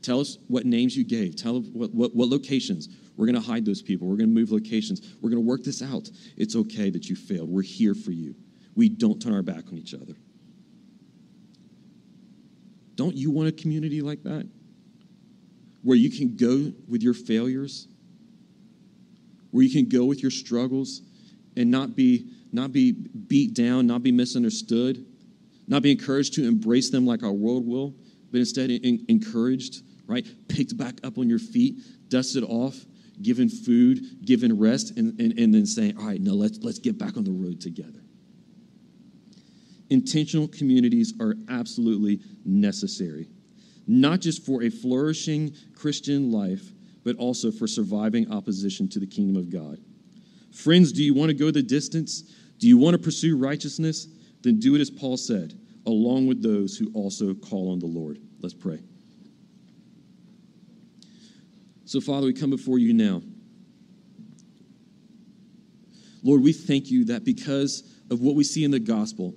Tell 0.00 0.18
us 0.18 0.38
what 0.48 0.64
names 0.64 0.96
you 0.96 1.04
gave. 1.04 1.36
Tell 1.36 1.60
what, 1.60 1.92
what, 1.94 2.16
what 2.16 2.28
locations. 2.28 2.88
We're 3.18 3.26
going 3.26 3.40
to 3.40 3.46
hide 3.46 3.66
those 3.66 3.82
people. 3.82 4.08
We're 4.08 4.16
going 4.16 4.30
to 4.30 4.34
move 4.34 4.52
locations. 4.52 5.16
We're 5.20 5.28
going 5.28 5.42
to 5.42 5.46
work 5.46 5.64
this 5.64 5.82
out. 5.82 6.08
It's 6.38 6.56
okay 6.56 6.88
that 6.88 7.10
you 7.10 7.16
failed. 7.16 7.50
We're 7.50 7.60
here 7.60 7.94
for 7.94 8.12
you. 8.12 8.34
We 8.74 8.88
don't 8.88 9.20
turn 9.20 9.34
our 9.34 9.42
back 9.42 9.68
on 9.68 9.76
each 9.76 9.92
other. 9.92 10.14
Don't 12.98 13.16
you 13.16 13.30
want 13.30 13.48
a 13.48 13.52
community 13.52 14.02
like 14.02 14.24
that? 14.24 14.46
Where 15.82 15.96
you 15.96 16.10
can 16.10 16.36
go 16.36 16.72
with 16.88 17.00
your 17.00 17.14
failures, 17.14 17.86
where 19.52 19.62
you 19.62 19.70
can 19.70 19.88
go 19.88 20.04
with 20.04 20.20
your 20.20 20.32
struggles 20.32 21.02
and 21.56 21.70
not 21.70 21.94
be, 21.94 22.28
not 22.52 22.72
be 22.72 22.90
beat 22.92 23.54
down, 23.54 23.86
not 23.86 24.02
be 24.02 24.10
misunderstood, 24.10 25.06
not 25.68 25.82
be 25.82 25.92
encouraged 25.92 26.34
to 26.34 26.46
embrace 26.46 26.90
them 26.90 27.06
like 27.06 27.22
our 27.22 27.32
world 27.32 27.64
will, 27.64 27.94
but 28.32 28.38
instead 28.38 28.68
in, 28.68 29.06
encouraged, 29.08 29.82
right? 30.08 30.26
Picked 30.48 30.76
back 30.76 30.98
up 31.04 31.18
on 31.18 31.28
your 31.28 31.38
feet, 31.38 31.76
dusted 32.08 32.42
off, 32.42 32.84
given 33.22 33.48
food, 33.48 34.24
given 34.24 34.58
rest, 34.58 34.98
and, 34.98 35.18
and, 35.20 35.38
and 35.38 35.54
then 35.54 35.66
saying, 35.66 35.96
all 35.98 36.06
right, 36.06 36.20
now 36.20 36.32
let's, 36.32 36.58
let's 36.62 36.80
get 36.80 36.98
back 36.98 37.16
on 37.16 37.22
the 37.22 37.30
road 37.30 37.60
together 37.60 38.00
intentional 39.90 40.48
communities 40.48 41.14
are 41.20 41.34
absolutely 41.48 42.20
necessary, 42.44 43.28
not 43.86 44.20
just 44.20 44.44
for 44.44 44.62
a 44.62 44.70
flourishing 44.70 45.54
Christian 45.74 46.30
life, 46.30 46.72
but 47.04 47.16
also 47.16 47.50
for 47.50 47.66
surviving 47.66 48.30
opposition 48.30 48.88
to 48.90 48.98
the 48.98 49.06
kingdom 49.06 49.36
of 49.36 49.50
God. 49.50 49.78
Friends, 50.52 50.92
do 50.92 51.02
you 51.02 51.14
want 51.14 51.30
to 51.30 51.34
go 51.34 51.50
the 51.50 51.62
distance? 51.62 52.22
Do 52.58 52.66
you 52.66 52.76
want 52.76 52.94
to 52.94 53.02
pursue 53.02 53.36
righteousness? 53.36 54.08
Then 54.42 54.58
do 54.58 54.74
it 54.74 54.80
as 54.80 54.90
Paul 54.90 55.16
said, 55.16 55.58
along 55.86 56.26
with 56.26 56.42
those 56.42 56.76
who 56.76 56.90
also 56.92 57.34
call 57.34 57.72
on 57.72 57.78
the 57.78 57.86
Lord. 57.86 58.18
Let's 58.40 58.54
pray. 58.54 58.80
So, 61.84 62.00
Father, 62.00 62.26
we 62.26 62.34
come 62.34 62.50
before 62.50 62.78
you 62.78 62.92
now. 62.92 63.22
Lord, 66.22 66.42
we 66.42 66.52
thank 66.52 66.90
you 66.90 67.06
that 67.06 67.24
because 67.24 67.82
of 68.10 68.20
what 68.20 68.34
we 68.34 68.44
see 68.44 68.64
in 68.64 68.70
the 68.70 68.78
gospel, 68.78 69.34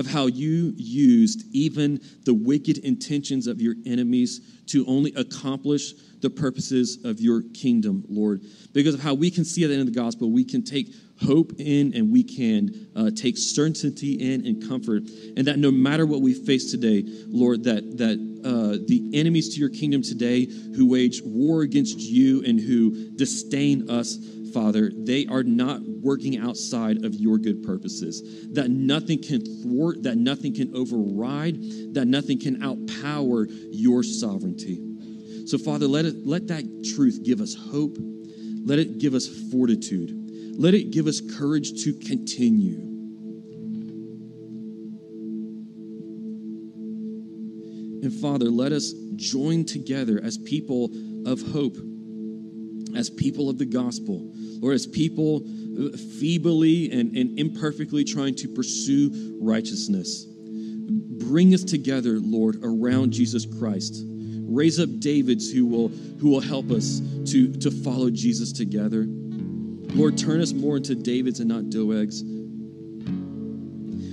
of 0.00 0.06
how 0.06 0.26
you 0.26 0.72
used 0.76 1.44
even 1.52 2.00
the 2.24 2.32
wicked 2.32 2.78
intentions 2.78 3.46
of 3.46 3.60
your 3.60 3.74
enemies 3.84 4.62
to 4.66 4.84
only 4.86 5.12
accomplish 5.14 5.92
the 6.20 6.30
purposes 6.30 7.04
of 7.04 7.20
your 7.20 7.42
kingdom, 7.54 8.02
Lord. 8.08 8.40
Because 8.72 8.94
of 8.94 9.00
how 9.00 9.12
we 9.12 9.30
can 9.30 9.44
see 9.44 9.62
at 9.62 9.68
the 9.68 9.74
end 9.74 9.86
of 9.86 9.92
the 9.92 10.00
gospel, 10.00 10.32
we 10.32 10.44
can 10.44 10.64
take 10.64 10.88
hope 11.22 11.52
in 11.58 11.94
and 11.94 12.10
we 12.10 12.22
can 12.22 12.88
uh, 12.96 13.10
take 13.14 13.36
certainty 13.36 14.14
in 14.14 14.46
and 14.46 14.66
comfort. 14.66 15.02
And 15.36 15.46
that 15.46 15.58
no 15.58 15.70
matter 15.70 16.06
what 16.06 16.22
we 16.22 16.32
face 16.32 16.70
today, 16.70 17.04
Lord, 17.28 17.64
that, 17.64 17.98
that 17.98 18.30
uh, 18.42 18.82
the 18.86 19.10
enemies 19.12 19.54
to 19.54 19.60
your 19.60 19.68
kingdom 19.68 20.02
today 20.02 20.46
who 20.46 20.88
wage 20.88 21.20
war 21.22 21.60
against 21.60 21.98
you 21.98 22.42
and 22.44 22.58
who 22.58 23.10
disdain 23.16 23.90
us, 23.90 24.16
Father, 24.52 24.90
they 24.94 25.26
are 25.26 25.42
not 25.42 25.80
working 25.82 26.38
outside 26.38 27.04
of 27.04 27.14
your 27.14 27.38
good 27.38 27.62
purposes. 27.62 28.48
That 28.52 28.70
nothing 28.70 29.22
can 29.22 29.44
thwart, 29.62 30.02
that 30.02 30.16
nothing 30.16 30.54
can 30.54 30.74
override, 30.74 31.56
that 31.94 32.06
nothing 32.06 32.38
can 32.38 32.60
outpower 32.60 33.46
your 33.70 34.02
sovereignty. 34.02 34.80
So, 35.46 35.58
Father, 35.58 35.86
let, 35.86 36.04
it, 36.04 36.26
let 36.26 36.46
that 36.48 36.64
truth 36.94 37.20
give 37.24 37.40
us 37.40 37.54
hope. 37.54 37.96
Let 38.64 38.78
it 38.78 38.98
give 38.98 39.14
us 39.14 39.26
fortitude. 39.50 40.10
Let 40.58 40.74
it 40.74 40.90
give 40.90 41.06
us 41.06 41.20
courage 41.20 41.82
to 41.84 41.94
continue. 41.94 42.90
And 48.02 48.12
Father, 48.12 48.46
let 48.46 48.72
us 48.72 48.92
join 49.16 49.64
together 49.64 50.20
as 50.22 50.38
people 50.38 50.90
of 51.26 51.40
hope 51.52 51.76
as 52.96 53.10
people 53.10 53.48
of 53.48 53.58
the 53.58 53.66
gospel, 53.66 54.32
or 54.62 54.72
as 54.72 54.86
people 54.86 55.42
feebly 56.20 56.90
and, 56.92 57.16
and 57.16 57.38
imperfectly 57.38 58.04
trying 58.04 58.34
to 58.36 58.48
pursue 58.48 59.38
righteousness. 59.40 60.26
Bring 60.26 61.54
us 61.54 61.64
together, 61.64 62.18
Lord, 62.18 62.56
around 62.62 63.12
Jesus 63.12 63.46
Christ. 63.46 64.02
Raise 64.04 64.80
up 64.80 64.88
Davids 64.98 65.50
who 65.50 65.64
will, 65.64 65.88
who 65.88 66.28
will 66.28 66.40
help 66.40 66.70
us 66.70 67.00
to, 67.30 67.52
to 67.58 67.70
follow 67.70 68.10
Jesus 68.10 68.52
together. 68.52 69.06
Lord, 69.06 70.18
turn 70.18 70.40
us 70.40 70.52
more 70.52 70.76
into 70.76 70.94
Davids 70.94 71.40
and 71.40 71.48
not 71.48 71.64
Doegs. 71.64 72.26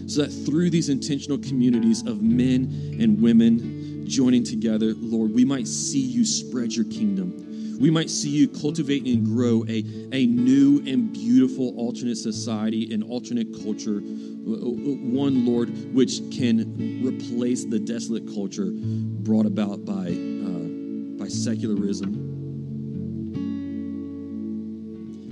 So 0.10 0.22
that 0.22 0.30
through 0.30 0.70
these 0.70 0.90
intentional 0.90 1.38
communities 1.38 2.06
of 2.06 2.22
men 2.22 2.98
and 3.00 3.22
women 3.22 4.08
joining 4.08 4.44
together, 4.44 4.94
Lord, 4.96 5.34
we 5.34 5.44
might 5.44 5.68
see 5.68 6.00
you 6.00 6.24
spread 6.24 6.74
your 6.74 6.86
kingdom 6.86 7.47
we 7.80 7.92
might 7.92 8.10
see 8.10 8.30
you 8.30 8.48
cultivate 8.48 9.06
and 9.06 9.26
grow 9.26 9.64
a, 9.68 9.84
a 10.12 10.26
new 10.26 10.84
and 10.88 11.14
beautiful 11.14 11.76
alternate 11.78 12.18
society 12.18 12.92
and 12.94 13.04
alternate 13.04 13.54
culture, 13.64 14.00
one, 14.00 15.46
Lord, 15.46 15.94
which 15.94 16.22
can 16.32 17.04
replace 17.04 17.66
the 17.66 17.80
desolate 17.80 18.26
culture 18.34 18.72
brought 18.74 19.46
about 19.46 19.86
by, 19.86 19.94
uh, 19.94 21.22
by 21.22 21.28
secularism. 21.28 22.24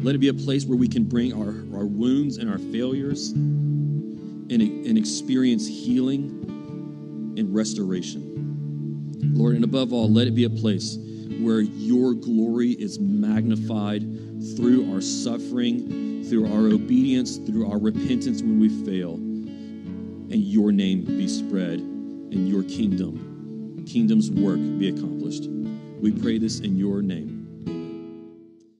Let 0.03 0.13
it 0.13 0.19
be 0.19 0.27
a 0.27 0.33
place 0.33 0.65
where 0.65 0.77
we 0.77 0.87
can 0.87 1.05
bring 1.05 1.33
our, 1.33 1.49
our 1.77 1.87
wounds 1.87 2.37
and 2.37 2.49
our 2.49 2.59
failures 2.59 3.31
and, 3.31 4.51
and 4.51 4.97
experience 4.97 5.65
healing 5.67 7.33
and 7.37 7.55
restoration. 7.55 9.33
Lord, 9.33 9.55
and 9.55 9.63
above 9.63 9.93
all, 9.93 10.11
let 10.11 10.27
it 10.27 10.35
be 10.35 10.43
a 10.43 10.49
place 10.49 10.99
where 11.41 11.61
your 11.61 12.13
glory 12.13 12.71
is 12.71 12.99
magnified 12.99 14.01
through 14.55 14.93
our 14.93 15.01
suffering, 15.01 16.23
through 16.29 16.51
our 16.51 16.67
obedience, 16.73 17.37
through 17.37 17.69
our 17.69 17.79
repentance 17.79 18.41
when 18.41 18.59
we 18.59 18.69
fail, 18.85 19.13
and 19.15 20.35
your 20.35 20.71
name 20.71 21.03
be 21.05 21.27
spread 21.27 21.79
and 21.79 22.49
your 22.49 22.63
kingdom, 22.63 23.85
kingdom's 23.85 24.31
work 24.31 24.57
be 24.79 24.89
accomplished. 24.89 25.47
We 26.01 26.11
pray 26.11 26.37
this 26.37 26.59
in 26.59 26.77
your 26.77 27.01
name. 27.01 27.34